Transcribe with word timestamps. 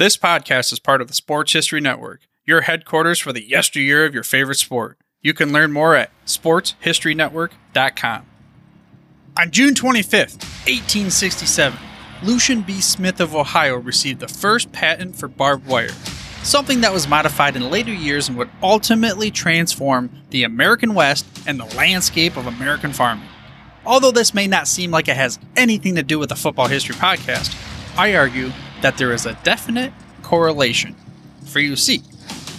This 0.00 0.16
podcast 0.16 0.72
is 0.72 0.78
part 0.78 1.02
of 1.02 1.08
the 1.08 1.14
Sports 1.14 1.52
History 1.52 1.78
Network, 1.78 2.22
your 2.46 2.62
headquarters 2.62 3.18
for 3.18 3.34
the 3.34 3.46
yesteryear 3.46 4.06
of 4.06 4.14
your 4.14 4.22
favorite 4.22 4.56
sport. 4.56 4.96
You 5.20 5.34
can 5.34 5.52
learn 5.52 5.72
more 5.72 5.94
at 5.94 6.10
sportshistorynetwork.com. 6.24 8.26
On 9.38 9.50
June 9.50 9.74
25th, 9.74 10.40
1867, 10.64 11.78
Lucian 12.22 12.62
B. 12.62 12.80
Smith 12.80 13.20
of 13.20 13.36
Ohio 13.36 13.76
received 13.76 14.20
the 14.20 14.28
first 14.28 14.72
patent 14.72 15.16
for 15.16 15.28
barbed 15.28 15.66
wire, 15.66 15.92
something 16.44 16.80
that 16.80 16.94
was 16.94 17.06
modified 17.06 17.54
in 17.54 17.68
later 17.68 17.92
years 17.92 18.30
and 18.30 18.38
would 18.38 18.48
ultimately 18.62 19.30
transform 19.30 20.08
the 20.30 20.44
American 20.44 20.94
West 20.94 21.26
and 21.46 21.60
the 21.60 21.76
landscape 21.76 22.38
of 22.38 22.46
American 22.46 22.94
farming. 22.94 23.28
Although 23.84 24.12
this 24.12 24.32
may 24.32 24.46
not 24.46 24.66
seem 24.66 24.92
like 24.92 25.08
it 25.08 25.16
has 25.16 25.38
anything 25.56 25.96
to 25.96 26.02
do 26.02 26.18
with 26.18 26.30
the 26.30 26.36
Football 26.36 26.68
History 26.68 26.94
Podcast, 26.94 27.54
I 27.98 28.14
argue 28.14 28.50
that 28.82 28.96
there 28.96 29.12
is 29.12 29.26
a 29.26 29.38
definite 29.42 29.92
correlation. 30.22 30.94
For 31.46 31.60
you 31.60 31.76
see, 31.76 32.02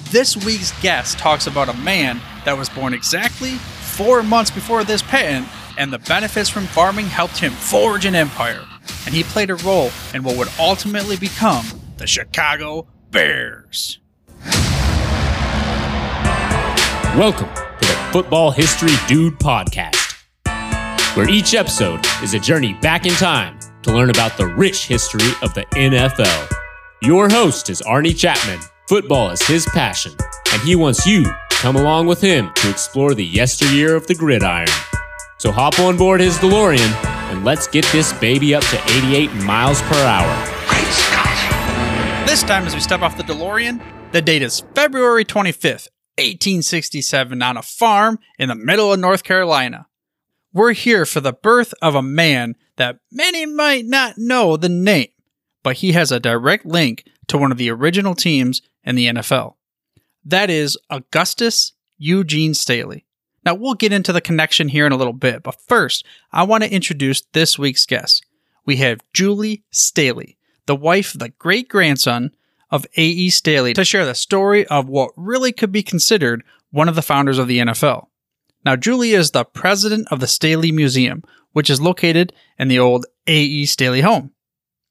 this 0.09 0.37
week's 0.37 0.79
guest 0.81 1.17
talks 1.17 1.47
about 1.47 1.69
a 1.69 1.77
man 1.77 2.19
that 2.45 2.57
was 2.57 2.69
born 2.69 2.93
exactly 2.93 3.51
four 3.51 4.23
months 4.23 4.51
before 4.51 4.83
this 4.83 5.01
patent, 5.01 5.47
and 5.77 5.91
the 5.91 5.99
benefits 5.99 6.49
from 6.49 6.65
farming 6.65 7.05
helped 7.05 7.37
him 7.37 7.51
forge 7.51 8.05
an 8.05 8.15
empire. 8.15 8.65
And 9.05 9.15
he 9.15 9.23
played 9.23 9.49
a 9.49 9.55
role 9.55 9.89
in 10.13 10.23
what 10.23 10.37
would 10.37 10.49
ultimately 10.59 11.17
become 11.17 11.65
the 11.97 12.07
Chicago 12.07 12.87
Bears. 13.09 13.99
Welcome 17.15 17.49
to 17.53 17.87
the 17.87 18.09
Football 18.11 18.51
History 18.51 18.91
Dude 19.07 19.39
podcast, 19.39 20.15
where 21.15 21.29
each 21.29 21.53
episode 21.53 22.05
is 22.23 22.33
a 22.33 22.39
journey 22.39 22.73
back 22.81 23.05
in 23.05 23.13
time 23.13 23.60
to 23.83 23.93
learn 23.93 24.09
about 24.09 24.37
the 24.37 24.47
rich 24.47 24.87
history 24.87 25.29
of 25.41 25.53
the 25.53 25.65
NFL. 25.73 26.49
Your 27.01 27.29
host 27.29 27.69
is 27.69 27.81
Arnie 27.81 28.17
Chapman. 28.17 28.59
Football 28.87 29.31
is 29.31 29.41
his 29.41 29.65
passion, 29.67 30.13
and 30.51 30.61
he 30.61 30.75
wants 30.75 31.05
you 31.05 31.23
to 31.23 31.35
come 31.49 31.75
along 31.75 32.07
with 32.07 32.21
him 32.21 32.51
to 32.55 32.69
explore 32.69 33.13
the 33.13 33.25
yesteryear 33.25 33.95
of 33.95 34.07
the 34.07 34.15
gridiron. 34.15 34.67
So 35.37 35.51
hop 35.51 35.79
on 35.79 35.97
board 35.97 36.21
his 36.21 36.37
DeLorean 36.37 37.11
and 37.31 37.45
let's 37.45 37.65
get 37.65 37.85
this 37.93 38.11
baby 38.13 38.53
up 38.53 38.63
to 38.65 38.81
88 38.97 39.33
miles 39.45 39.81
per 39.83 39.95
hour. 39.95 40.27
Great 40.67 40.85
Scott! 40.85 42.27
This 42.27 42.43
time, 42.43 42.67
as 42.67 42.73
we 42.73 42.81
step 42.81 43.01
off 43.01 43.15
the 43.15 43.23
DeLorean, 43.23 43.81
the 44.11 44.21
date 44.21 44.41
is 44.41 44.63
February 44.75 45.23
25th, 45.23 45.87
1867, 46.17 47.41
on 47.41 47.55
a 47.55 47.61
farm 47.61 48.19
in 48.37 48.49
the 48.49 48.55
middle 48.55 48.91
of 48.91 48.99
North 48.99 49.23
Carolina. 49.23 49.87
We're 50.51 50.73
here 50.73 51.05
for 51.05 51.21
the 51.21 51.31
birth 51.31 51.73
of 51.81 51.95
a 51.95 52.01
man 52.01 52.55
that 52.77 52.97
many 53.11 53.45
might 53.45 53.85
not 53.85 54.17
know 54.17 54.57
the 54.57 54.69
name, 54.69 55.09
but 55.63 55.77
he 55.77 55.91
has 55.93 56.11
a 56.11 56.19
direct 56.19 56.65
link 56.65 57.05
to 57.27 57.37
one 57.37 57.51
of 57.51 57.57
the 57.57 57.69
original 57.69 58.15
teams 58.15 58.61
in 58.83 58.95
the 58.95 59.07
NFL. 59.07 59.55
That 60.23 60.49
is 60.49 60.77
Augustus 60.89 61.73
Eugene 61.97 62.53
Staley. 62.53 63.05
Now, 63.43 63.55
we'll 63.55 63.73
get 63.73 63.93
into 63.93 64.13
the 64.13 64.21
connection 64.21 64.69
here 64.69 64.85
in 64.85 64.91
a 64.91 64.97
little 64.97 65.13
bit, 65.13 65.41
but 65.41 65.59
first, 65.67 66.05
I 66.31 66.43
want 66.43 66.63
to 66.63 66.73
introduce 66.73 67.21
this 67.33 67.57
week's 67.57 67.85
guest. 67.85 68.23
We 68.65 68.77
have 68.77 69.01
Julie 69.13 69.63
Staley, 69.71 70.37
the 70.67 70.75
wife 70.75 71.13
of 71.13 71.19
the 71.19 71.29
great 71.29 71.67
grandson 71.67 72.31
of 72.69 72.85
A.E. 72.97 73.31
Staley, 73.31 73.73
to 73.73 73.83
share 73.83 74.05
the 74.05 74.13
story 74.13 74.67
of 74.67 74.87
what 74.87 75.11
really 75.15 75.51
could 75.51 75.71
be 75.71 75.81
considered 75.81 76.43
one 76.69 76.87
of 76.87 76.95
the 76.95 77.01
founders 77.01 77.39
of 77.39 77.47
the 77.47 77.59
NFL. 77.59 78.07
Now, 78.63 78.75
Julie 78.75 79.13
is 79.13 79.31
the 79.31 79.43
president 79.43 80.07
of 80.11 80.19
the 80.19 80.27
Staley 80.27 80.71
Museum, 80.71 81.23
which 81.53 81.69
is 81.69 81.81
located 81.81 82.33
in 82.57 82.67
the 82.67 82.79
old 82.79 83.05
A.E. 83.27 83.65
Staley 83.65 84.01
home. 84.01 84.31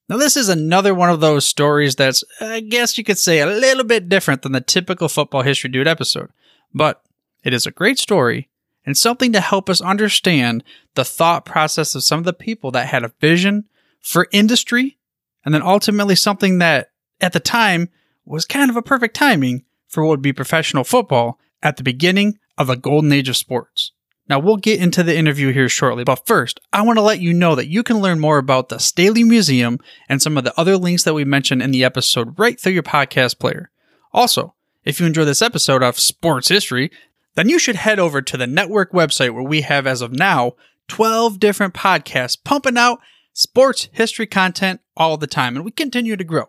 Now, 0.08 0.16
this 0.16 0.36
is 0.36 0.48
another 0.48 0.92
one 0.92 1.08
of 1.08 1.20
those 1.20 1.46
stories 1.46 1.94
that's, 1.94 2.24
I 2.40 2.60
guess 2.60 2.98
you 2.98 3.04
could 3.04 3.18
say, 3.18 3.40
a 3.40 3.46
little 3.46 3.84
bit 3.84 4.08
different 4.08 4.42
than 4.42 4.52
the 4.52 4.60
typical 4.60 5.08
Football 5.08 5.42
History 5.42 5.70
Dude 5.70 5.86
episode, 5.86 6.30
but 6.74 7.02
it 7.44 7.54
is 7.54 7.66
a 7.66 7.70
great 7.70 7.98
story 7.98 8.48
and 8.84 8.96
something 8.96 9.32
to 9.32 9.40
help 9.40 9.70
us 9.70 9.80
understand 9.80 10.64
the 10.94 11.04
thought 11.04 11.44
process 11.44 11.94
of 11.94 12.02
some 12.02 12.18
of 12.18 12.24
the 12.24 12.32
people 12.32 12.70
that 12.72 12.88
had 12.88 13.04
a 13.04 13.12
vision 13.20 13.66
for 14.00 14.26
industry 14.32 14.98
and 15.44 15.54
then 15.54 15.62
ultimately 15.62 16.16
something 16.16 16.58
that 16.58 16.90
at 17.20 17.32
the 17.32 17.40
time 17.40 17.88
was 18.24 18.44
kind 18.44 18.70
of 18.70 18.76
a 18.76 18.82
perfect 18.82 19.14
timing 19.14 19.64
for 19.86 20.02
what 20.02 20.10
would 20.10 20.22
be 20.22 20.32
professional 20.32 20.84
football 20.84 21.38
at 21.62 21.76
the 21.76 21.82
beginning 21.82 22.38
of 22.56 22.66
the 22.66 22.76
golden 22.76 23.12
age 23.12 23.28
of 23.28 23.36
sports. 23.36 23.92
Now, 24.30 24.38
we'll 24.38 24.56
get 24.58 24.80
into 24.80 25.02
the 25.02 25.16
interview 25.16 25.52
here 25.52 25.68
shortly, 25.68 26.04
but 26.04 26.24
first, 26.24 26.60
I 26.72 26.82
want 26.82 26.98
to 26.98 27.02
let 27.02 27.18
you 27.18 27.34
know 27.34 27.56
that 27.56 27.66
you 27.66 27.82
can 27.82 27.98
learn 27.98 28.20
more 28.20 28.38
about 28.38 28.68
the 28.68 28.78
Staley 28.78 29.24
Museum 29.24 29.80
and 30.08 30.22
some 30.22 30.38
of 30.38 30.44
the 30.44 30.56
other 30.58 30.76
links 30.76 31.02
that 31.02 31.14
we 31.14 31.24
mentioned 31.24 31.62
in 31.62 31.72
the 31.72 31.82
episode 31.82 32.38
right 32.38 32.56
through 32.58 32.74
your 32.74 32.84
podcast 32.84 33.40
player. 33.40 33.72
Also, 34.12 34.54
if 34.84 35.00
you 35.00 35.06
enjoy 35.06 35.24
this 35.24 35.42
episode 35.42 35.82
of 35.82 35.98
Sports 35.98 36.48
History, 36.48 36.92
then 37.34 37.48
you 37.48 37.58
should 37.58 37.74
head 37.74 37.98
over 37.98 38.22
to 38.22 38.36
the 38.36 38.46
network 38.46 38.92
website 38.92 39.34
where 39.34 39.42
we 39.42 39.62
have, 39.62 39.84
as 39.84 40.00
of 40.00 40.12
now, 40.12 40.52
12 40.86 41.40
different 41.40 41.74
podcasts 41.74 42.38
pumping 42.42 42.78
out 42.78 43.00
sports 43.32 43.88
history 43.90 44.28
content 44.28 44.80
all 44.96 45.16
the 45.16 45.26
time, 45.26 45.56
and 45.56 45.64
we 45.64 45.72
continue 45.72 46.16
to 46.16 46.22
grow. 46.22 46.44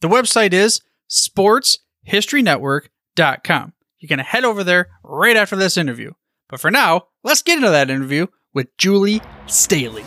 The 0.00 0.06
website 0.06 0.52
is 0.52 0.80
sportshistorynetwork.com. 1.10 3.72
You're 3.98 4.08
going 4.08 4.18
to 4.18 4.22
head 4.22 4.44
over 4.44 4.62
there 4.62 4.90
right 5.02 5.36
after 5.36 5.56
this 5.56 5.76
interview. 5.76 6.12
But 6.48 6.60
for 6.60 6.70
now, 6.70 7.08
let's 7.24 7.42
get 7.42 7.56
into 7.56 7.70
that 7.70 7.90
interview 7.90 8.28
with 8.54 8.74
Julie 8.78 9.20
Staley. 9.46 10.04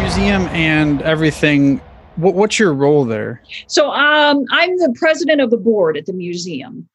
Museum 0.00 0.48
and 0.48 1.02
everything. 1.02 1.80
What, 2.16 2.34
what's 2.34 2.58
your 2.58 2.74
role 2.74 3.04
there? 3.04 3.42
So 3.68 3.90
um, 3.90 4.44
I'm 4.50 4.76
the 4.76 4.92
president 4.98 5.40
of 5.40 5.50
the 5.50 5.56
board 5.56 5.96
at 5.96 6.06
the 6.06 6.12
museum. 6.12 6.88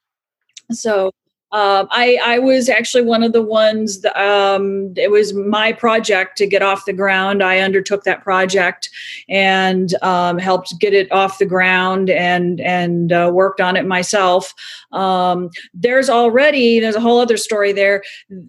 So 0.72 1.12
uh, 1.56 1.88
I, 1.90 2.20
I 2.22 2.40
was 2.40 2.68
actually 2.68 3.04
one 3.04 3.24
of 3.24 3.32
the 3.32 3.42
ones 3.42 4.02
that, 4.02 4.14
um, 4.22 4.94
it 4.98 5.10
was 5.10 5.34
my 5.34 5.72
project 5.72 6.38
to 6.40 6.46
get 6.46 6.62
off 6.62 6.84
the 6.84 6.92
ground. 6.92 7.42
I 7.42 7.60
undertook 7.60 8.04
that 8.04 8.26
project 8.26 8.90
and 9.30 9.94
um, 10.04 10.38
helped 10.38 10.78
get 10.82 10.94
it 10.94 11.10
off 11.14 11.38
the 11.38 11.46
ground 11.46 12.10
and 12.10 12.60
and 12.60 13.14
uh, 13.14 13.32
worked 13.34 13.62
on 13.62 13.78
it 13.78 13.86
myself. 13.86 14.54
Um, 14.92 15.50
there's 15.74 16.10
already 16.10 16.82
there's 16.82 16.98
a 16.98 17.00
whole 17.00 17.22
other 17.22 17.38
story 17.38 17.72
there. 17.72 18.04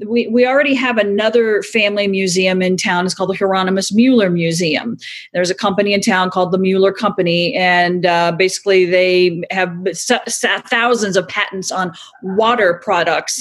We, 0.05 0.27
we 0.27 0.45
already 0.45 0.75
have 0.75 0.99
another 0.99 1.63
family 1.63 2.09
museum 2.09 2.61
in 2.61 2.77
town. 2.77 3.07
It's 3.07 3.15
called 3.15 3.31
the 3.31 3.37
hieronymus 3.37 3.93
mueller 3.93 4.31
museum. 4.31 4.97
There's 5.33 5.51
a 5.51 5.55
company 5.55 5.93
in 5.93 6.01
town 6.01 6.31
called 6.31 6.51
the 6.51 6.59
mueller 6.59 6.93
company 6.93 7.55
and 7.55 8.05
uh, 8.05 8.33
basically 8.33 8.85
they 8.85 9.45
have 9.53 9.73
thousands 10.69 11.17
of 11.17 11.29
patents 11.29 11.71
on 11.71 11.93
water 12.21 12.81
products 12.83 12.96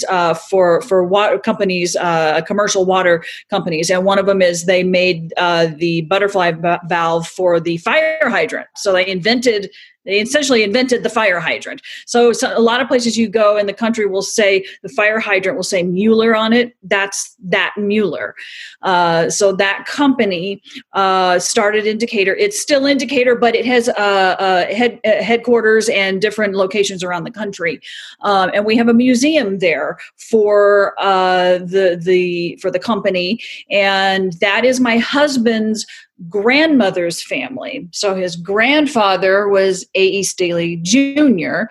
uh, 0.09 0.33
for 0.33 0.81
for 0.81 1.03
water 1.03 1.39
companies, 1.39 1.95
uh, 1.95 2.41
commercial 2.41 2.85
water 2.85 3.23
companies, 3.49 3.89
and 3.89 4.05
one 4.05 4.19
of 4.19 4.25
them 4.25 4.41
is 4.41 4.65
they 4.65 4.83
made 4.83 5.33
uh, 5.37 5.67
the 5.77 6.01
butterfly 6.01 6.51
valve 6.85 7.27
for 7.27 7.59
the 7.59 7.77
fire 7.77 8.29
hydrant. 8.29 8.67
So 8.75 8.93
they 8.93 9.07
invented 9.07 9.69
they 10.05 10.19
essentially 10.19 10.63
invented 10.63 11.03
the 11.03 11.09
fire 11.09 11.39
hydrant. 11.39 11.81
So, 12.05 12.31
so, 12.31 12.57
a 12.57 12.61
lot 12.61 12.81
of 12.81 12.87
places 12.87 13.17
you 13.17 13.27
go 13.27 13.57
in 13.57 13.65
the 13.65 13.73
country 13.73 14.05
will 14.05 14.21
say 14.21 14.65
the 14.83 14.89
fire 14.89 15.19
hydrant 15.19 15.57
will 15.57 15.63
say 15.63 15.83
Mueller 15.83 16.35
on 16.35 16.53
it. 16.53 16.75
That's 16.83 17.35
that 17.43 17.73
Mueller. 17.77 18.35
Uh, 18.81 19.29
so 19.29 19.51
that 19.53 19.85
company 19.85 20.61
uh, 20.93 21.39
started 21.39 21.85
in 21.85 21.97
Decatur. 21.97 22.35
It's 22.35 22.59
still 22.59 22.85
in 22.85 22.97
Decatur, 22.97 23.35
but 23.35 23.55
it 23.55 23.65
has 23.65 23.89
uh, 23.89 23.91
uh 23.91 24.65
head, 24.73 24.99
uh, 25.05 25.23
headquarters 25.23 25.89
and 25.89 26.21
different 26.21 26.55
locations 26.55 27.03
around 27.03 27.23
the 27.23 27.31
country. 27.31 27.81
Um, 28.21 28.51
and 28.53 28.65
we 28.65 28.77
have 28.77 28.87
a 28.87 28.93
museum 28.93 29.59
there 29.59 29.97
for 30.17 30.93
uh, 30.99 31.59
the 31.59 31.99
the 32.01 32.57
for 32.61 32.69
the 32.71 32.79
company, 32.79 33.41
and 33.69 34.33
that 34.33 34.65
is 34.65 34.79
my 34.79 34.97
husband's 34.97 35.85
grandmother's 36.29 37.21
family. 37.21 37.87
So 37.91 38.15
his 38.15 38.35
grandfather 38.35 39.47
was 39.47 39.85
A.E. 39.95 40.23
Staley 40.23 40.77
Jr. 40.77 41.63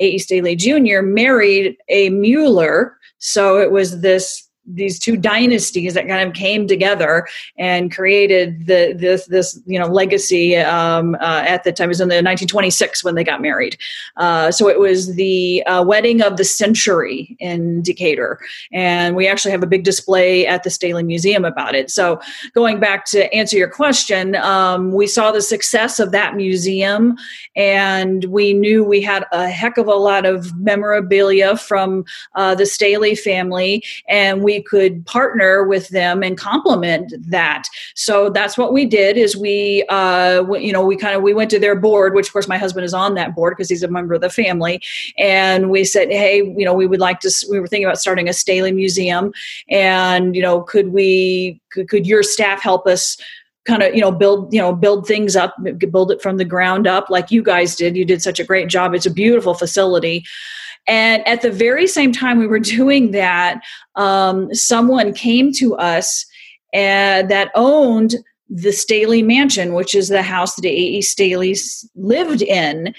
A.E. 0.00 0.18
Staley 0.18 0.56
Jr. 0.56 1.02
married 1.02 1.76
a 1.88 2.08
Mueller. 2.10 2.96
So 3.18 3.58
it 3.60 3.70
was 3.70 4.00
this 4.00 4.49
these 4.74 4.98
two 4.98 5.16
dynasties 5.16 5.94
that 5.94 6.06
kind 6.08 6.26
of 6.26 6.34
came 6.34 6.66
together 6.66 7.26
and 7.58 7.94
created 7.94 8.66
the 8.66 8.94
this 8.96 9.26
this 9.26 9.60
you 9.66 9.78
know 9.78 9.86
legacy 9.86 10.56
um, 10.56 11.14
uh, 11.16 11.44
at 11.46 11.64
the 11.64 11.72
time 11.72 11.86
it 11.86 11.88
was 11.88 12.00
in 12.00 12.08
the 12.08 12.14
1926 12.14 13.04
when 13.04 13.14
they 13.14 13.24
got 13.24 13.42
married. 13.42 13.76
Uh, 14.16 14.50
so 14.50 14.68
it 14.68 14.78
was 14.78 15.14
the 15.14 15.62
uh, 15.64 15.82
wedding 15.82 16.22
of 16.22 16.36
the 16.36 16.44
century 16.44 17.36
in 17.40 17.82
Decatur. 17.82 18.38
And 18.72 19.16
we 19.16 19.26
actually 19.26 19.50
have 19.50 19.62
a 19.62 19.66
big 19.66 19.84
display 19.84 20.46
at 20.46 20.62
the 20.62 20.70
Staley 20.70 21.02
Museum 21.02 21.44
about 21.44 21.74
it. 21.74 21.90
So 21.90 22.20
going 22.54 22.80
back 22.80 23.04
to 23.06 23.32
answer 23.34 23.56
your 23.56 23.68
question 23.68 24.36
um, 24.36 24.92
we 24.92 25.06
saw 25.06 25.32
the 25.32 25.42
success 25.42 25.98
of 25.98 26.12
that 26.12 26.36
museum 26.36 27.16
and 27.56 28.24
we 28.24 28.52
knew 28.52 28.84
we 28.84 29.00
had 29.00 29.24
a 29.32 29.48
heck 29.48 29.78
of 29.78 29.86
a 29.86 29.94
lot 29.94 30.26
of 30.26 30.56
memorabilia 30.58 31.56
from 31.56 32.04
uh, 32.34 32.54
the 32.54 32.66
Staley 32.66 33.14
family. 33.14 33.82
And 34.08 34.42
we 34.42 34.59
we 34.60 34.64
could 34.64 35.04
partner 35.06 35.64
with 35.64 35.88
them 35.88 36.22
and 36.22 36.36
complement 36.36 37.14
that. 37.30 37.64
So 37.94 38.28
that's 38.28 38.58
what 38.58 38.72
we 38.72 38.84
did. 38.84 39.16
Is 39.16 39.36
we, 39.36 39.84
uh, 39.88 40.44
you 40.52 40.72
know, 40.72 40.84
we 40.84 40.96
kind 40.96 41.16
of 41.16 41.22
we 41.22 41.32
went 41.32 41.50
to 41.50 41.58
their 41.58 41.74
board, 41.74 42.14
which 42.14 42.28
of 42.28 42.32
course 42.32 42.48
my 42.48 42.58
husband 42.58 42.84
is 42.84 42.92
on 42.92 43.14
that 43.14 43.34
board 43.34 43.54
because 43.56 43.70
he's 43.70 43.82
a 43.82 43.88
member 43.88 44.14
of 44.14 44.20
the 44.20 44.28
family, 44.28 44.82
and 45.18 45.70
we 45.70 45.84
said, 45.84 46.10
hey, 46.10 46.38
you 46.38 46.64
know, 46.64 46.74
we 46.74 46.86
would 46.86 47.00
like 47.00 47.20
to. 47.20 47.30
We 47.50 47.58
were 47.58 47.66
thinking 47.66 47.86
about 47.86 47.98
starting 47.98 48.28
a 48.28 48.32
Staley 48.32 48.72
Museum, 48.72 49.32
and 49.70 50.36
you 50.36 50.42
know, 50.42 50.60
could 50.60 50.92
we, 50.92 51.60
could, 51.70 51.88
could 51.88 52.06
your 52.06 52.22
staff 52.22 52.62
help 52.62 52.86
us? 52.86 53.16
kind 53.66 53.82
of 53.82 53.94
you 53.94 54.00
know 54.00 54.10
build 54.10 54.52
you 54.54 54.58
know 54.58 54.74
build 54.74 55.06
things 55.06 55.36
up 55.36 55.54
build 55.90 56.10
it 56.10 56.22
from 56.22 56.38
the 56.38 56.46
ground 56.46 56.86
up 56.86 57.10
like 57.10 57.30
you 57.30 57.42
guys 57.42 57.76
did 57.76 57.94
you 57.94 58.06
did 58.06 58.22
such 58.22 58.40
a 58.40 58.44
great 58.44 58.68
job 58.68 58.94
it's 58.94 59.04
a 59.04 59.10
beautiful 59.10 59.52
facility 59.52 60.24
and 60.86 61.26
at 61.26 61.42
the 61.42 61.50
very 61.50 61.86
same 61.86 62.12
time 62.12 62.38
we 62.38 62.46
were 62.46 62.58
doing 62.58 63.12
that, 63.12 63.62
um, 63.96 64.52
someone 64.54 65.12
came 65.12 65.52
to 65.54 65.76
us 65.76 66.24
uh, 66.74 67.22
that 67.22 67.50
owned 67.54 68.16
the 68.48 68.72
Staley 68.72 69.22
Mansion, 69.22 69.74
which 69.74 69.94
is 69.94 70.08
the 70.08 70.22
house 70.22 70.56
that 70.56 70.64
A.E. 70.64 71.02
Staley 71.02 71.56
lived 71.94 72.42
in, 72.42 72.94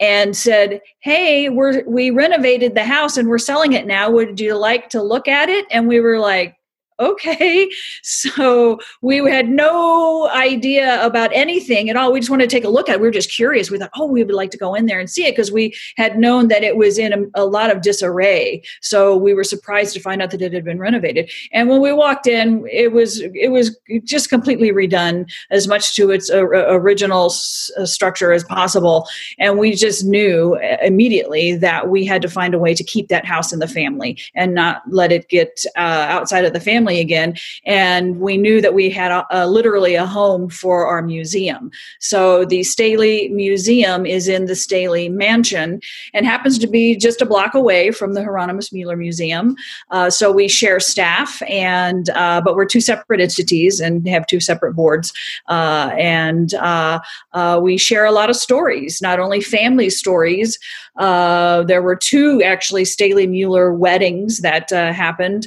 and 0.00 0.36
said, 0.36 0.80
"Hey, 1.00 1.48
we're 1.48 1.84
we 1.86 2.10
renovated 2.10 2.74
the 2.74 2.84
house 2.84 3.16
and 3.16 3.28
we're 3.28 3.38
selling 3.38 3.72
it 3.72 3.86
now. 3.86 4.10
Would 4.10 4.40
you 4.40 4.56
like 4.56 4.88
to 4.90 5.02
look 5.02 5.28
at 5.28 5.48
it?" 5.48 5.64
And 5.70 5.86
we 5.86 6.00
were 6.00 6.18
like, 6.18 6.55
okay. 6.98 7.68
So 8.02 8.78
we 9.02 9.18
had 9.18 9.48
no 9.48 10.28
idea 10.30 11.04
about 11.04 11.30
anything 11.32 11.90
at 11.90 11.96
all. 11.96 12.12
We 12.12 12.20
just 12.20 12.30
wanted 12.30 12.48
to 12.48 12.56
take 12.56 12.64
a 12.64 12.68
look 12.68 12.88
at 12.88 12.96
it. 12.96 13.00
We 13.00 13.08
were 13.08 13.12
just 13.12 13.30
curious. 13.30 13.70
We 13.70 13.78
thought, 13.78 13.90
oh, 13.96 14.06
we 14.06 14.22
would 14.22 14.34
like 14.34 14.50
to 14.52 14.58
go 14.58 14.74
in 14.74 14.86
there 14.86 14.98
and 14.98 15.10
see 15.10 15.26
it 15.26 15.32
because 15.32 15.52
we 15.52 15.74
had 15.96 16.18
known 16.18 16.48
that 16.48 16.62
it 16.62 16.76
was 16.76 16.98
in 16.98 17.12
a, 17.12 17.42
a, 17.42 17.44
lot 17.44 17.70
of 17.70 17.82
disarray. 17.82 18.62
So 18.80 19.16
we 19.16 19.34
were 19.34 19.44
surprised 19.44 19.92
to 19.94 20.00
find 20.00 20.22
out 20.22 20.30
that 20.30 20.42
it 20.42 20.52
had 20.52 20.64
been 20.64 20.78
renovated. 20.78 21.30
And 21.52 21.68
when 21.68 21.80
we 21.80 21.92
walked 21.92 22.26
in, 22.26 22.66
it 22.70 22.92
was 22.92 23.20
it 23.20 23.50
was 23.50 23.76
just 24.04 24.28
completely 24.28 24.70
redone 24.70 25.30
as 25.50 25.68
much 25.68 25.94
to 25.96 26.10
its 26.10 26.30
original 26.30 27.26
s- 27.26 27.70
uh, 27.76 27.86
structure 27.86 28.32
as 28.32 28.44
possible. 28.44 29.06
And 29.38 29.58
we 29.58 29.74
just 29.74 30.04
knew 30.04 30.56
uh, 30.56 30.76
immediately 30.82 31.56
that 31.56 31.88
we 31.88 32.04
had 32.04 32.22
to 32.22 32.28
find 32.28 32.54
a 32.54 32.58
way 32.58 32.74
to 32.74 32.84
keep 32.84 33.08
that 33.08 33.24
house 33.24 33.52
in 33.52 33.58
the 33.58 33.68
family 33.68 34.18
and 34.34 34.54
not 34.54 34.82
let 34.88 35.12
it 35.12 35.28
get 35.28 35.64
uh, 35.76 36.06
outside 36.08 36.44
of 36.44 36.52
the 36.52 36.60
family 36.60 36.85
family 36.86 37.00
again. 37.00 37.34
And 37.64 38.20
we 38.20 38.36
knew 38.36 38.60
that 38.60 38.74
we 38.74 38.90
had 38.90 39.10
a, 39.10 39.26
a, 39.30 39.46
literally 39.46 39.96
a 39.96 40.06
home 40.06 40.48
for 40.48 40.86
our 40.86 41.02
museum. 41.02 41.70
So 42.00 42.44
the 42.44 42.62
Staley 42.62 43.28
Museum 43.28 44.06
is 44.06 44.28
in 44.28 44.46
the 44.46 44.54
Staley 44.54 45.08
Mansion 45.08 45.80
and 46.14 46.26
happens 46.26 46.58
to 46.58 46.66
be 46.68 46.96
just 46.96 47.20
a 47.20 47.26
block 47.26 47.54
away 47.54 47.90
from 47.90 48.14
the 48.14 48.22
Hieronymus 48.22 48.72
Mueller 48.72 48.96
Museum. 48.96 49.56
Uh, 49.90 50.10
so 50.10 50.30
we 50.30 50.48
share 50.48 50.78
staff, 50.80 51.42
and 51.48 52.10
uh, 52.10 52.40
but 52.44 52.54
we're 52.54 52.66
two 52.66 52.80
separate 52.80 53.20
entities 53.20 53.80
and 53.80 54.06
have 54.08 54.26
two 54.26 54.40
separate 54.40 54.74
boards. 54.74 55.12
Uh, 55.48 55.90
and 55.98 56.54
uh, 56.54 57.00
uh, 57.32 57.58
we 57.60 57.76
share 57.76 58.04
a 58.04 58.12
lot 58.12 58.30
of 58.30 58.36
stories, 58.36 59.02
not 59.02 59.18
only 59.18 59.40
family 59.40 59.90
stories. 59.90 60.58
Uh, 60.96 61.62
there 61.64 61.82
were 61.82 61.96
two 61.96 62.42
actually 62.42 62.84
Staley 62.84 63.26
Mueller 63.26 63.72
weddings 63.72 64.38
that 64.38 64.70
happened. 64.70 65.46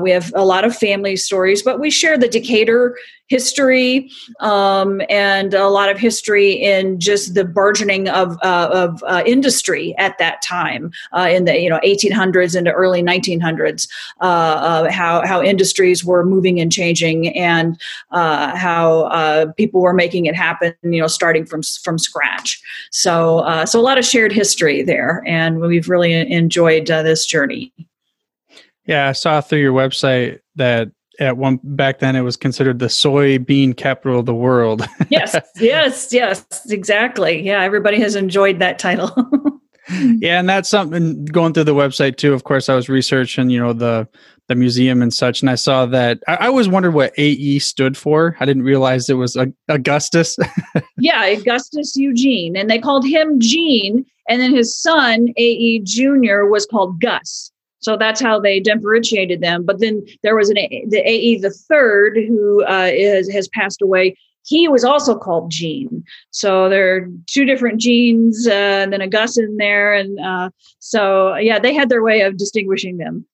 we 0.00 0.10
have 0.10 0.32
a 0.34 0.44
lot 0.44 0.64
of 0.64 0.67
of 0.68 0.76
family 0.76 1.16
stories, 1.16 1.62
but 1.62 1.80
we 1.80 1.90
share 1.90 2.16
the 2.16 2.28
Decatur 2.28 2.94
history 3.28 4.10
um, 4.40 5.00
and 5.08 5.54
a 5.54 5.68
lot 5.68 5.90
of 5.90 5.98
history 5.98 6.52
in 6.52 6.98
just 6.98 7.34
the 7.34 7.44
burgeoning 7.44 8.08
of, 8.08 8.36
uh, 8.42 8.70
of 8.72 9.02
uh, 9.06 9.22
industry 9.26 9.94
at 9.98 10.16
that 10.18 10.42
time 10.42 10.90
uh, 11.12 11.28
in 11.30 11.44
the 11.44 11.58
you 11.58 11.70
know 11.70 11.78
1800s 11.84 12.56
into 12.56 12.72
early 12.72 13.02
1900s. 13.02 13.88
Uh, 14.20 14.90
how 14.90 15.24
how 15.26 15.42
industries 15.42 16.04
were 16.04 16.24
moving 16.24 16.60
and 16.60 16.72
changing, 16.72 17.28
and 17.36 17.80
uh, 18.10 18.56
how 18.56 19.02
uh, 19.02 19.52
people 19.52 19.80
were 19.80 19.94
making 19.94 20.26
it 20.26 20.34
happen. 20.34 20.74
You 20.82 21.00
know, 21.00 21.06
starting 21.06 21.44
from 21.44 21.62
from 21.62 21.98
scratch. 21.98 22.60
So 22.90 23.64
so 23.66 23.78
a 23.78 23.82
lot 23.82 23.98
of 23.98 24.04
shared 24.04 24.32
history 24.32 24.82
there, 24.82 25.22
and 25.26 25.60
we've 25.60 25.88
really 25.88 26.12
enjoyed 26.12 26.86
this 26.86 27.26
journey. 27.26 27.72
Yeah, 28.88 29.08
I 29.08 29.12
saw 29.12 29.42
through 29.42 29.60
your 29.60 29.74
website 29.74 30.40
that 30.56 30.88
at 31.20 31.36
one 31.36 31.60
back 31.62 31.98
then 31.98 32.16
it 32.16 32.22
was 32.22 32.36
considered 32.36 32.78
the 32.78 32.86
soybean 32.86 33.76
capital 33.76 34.20
of 34.20 34.26
the 34.26 34.34
world. 34.34 34.86
yes, 35.10 35.36
yes, 35.56 36.12
yes, 36.12 36.46
exactly. 36.70 37.40
Yeah, 37.42 37.62
everybody 37.62 38.00
has 38.00 38.16
enjoyed 38.16 38.60
that 38.60 38.78
title. 38.78 39.10
yeah, 39.90 40.40
and 40.40 40.48
that's 40.48 40.70
something 40.70 41.26
going 41.26 41.52
through 41.52 41.64
the 41.64 41.74
website 41.74 42.16
too. 42.16 42.32
Of 42.32 42.44
course, 42.44 42.70
I 42.70 42.74
was 42.74 42.88
researching, 42.88 43.50
you 43.50 43.60
know, 43.60 43.74
the 43.74 44.08
the 44.48 44.54
museum 44.54 45.02
and 45.02 45.12
such, 45.12 45.42
and 45.42 45.50
I 45.50 45.56
saw 45.56 45.84
that. 45.84 46.20
I, 46.26 46.36
I 46.36 46.46
always 46.46 46.68
wondered 46.68 46.94
what 46.94 47.12
AE 47.18 47.58
stood 47.58 47.94
for. 47.94 48.36
I 48.40 48.46
didn't 48.46 48.62
realize 48.62 49.10
it 49.10 49.14
was 49.14 49.36
Augustus. 49.68 50.38
yeah, 50.98 51.26
Augustus 51.26 51.94
Eugene, 51.94 52.56
and 52.56 52.70
they 52.70 52.78
called 52.78 53.06
him 53.06 53.38
Gene, 53.38 54.06
and 54.30 54.40
then 54.40 54.54
his 54.54 54.74
son 54.74 55.28
AE 55.36 55.80
Junior 55.80 56.46
was 56.46 56.64
called 56.64 57.02
Gus. 57.02 57.52
So 57.80 57.96
that's 57.96 58.20
how 58.20 58.40
they 58.40 58.60
differentiated 58.60 59.40
them. 59.40 59.64
But 59.64 59.80
then 59.80 60.04
there 60.22 60.36
was 60.36 60.50
an 60.50 60.56
the 60.56 61.02
AE 61.04 61.38
the 61.38 61.50
third 61.50 62.16
who 62.16 62.64
uh, 62.64 62.90
is, 62.92 63.30
has 63.32 63.48
passed 63.48 63.82
away. 63.82 64.16
He 64.46 64.66
was 64.66 64.82
also 64.82 65.16
called 65.16 65.50
Gene. 65.50 66.04
So 66.30 66.68
there 66.68 66.96
are 66.96 67.08
two 67.26 67.44
different 67.44 67.80
genes, 67.80 68.48
uh, 68.48 68.52
and 68.52 68.92
then 68.92 69.02
a 69.02 69.08
Gus 69.08 69.36
in 69.36 69.56
there, 69.58 69.92
and 69.92 70.18
uh, 70.20 70.50
so 70.78 71.36
yeah, 71.36 71.58
they 71.58 71.74
had 71.74 71.88
their 71.88 72.02
way 72.02 72.22
of 72.22 72.38
distinguishing 72.38 72.96
them. 72.96 73.26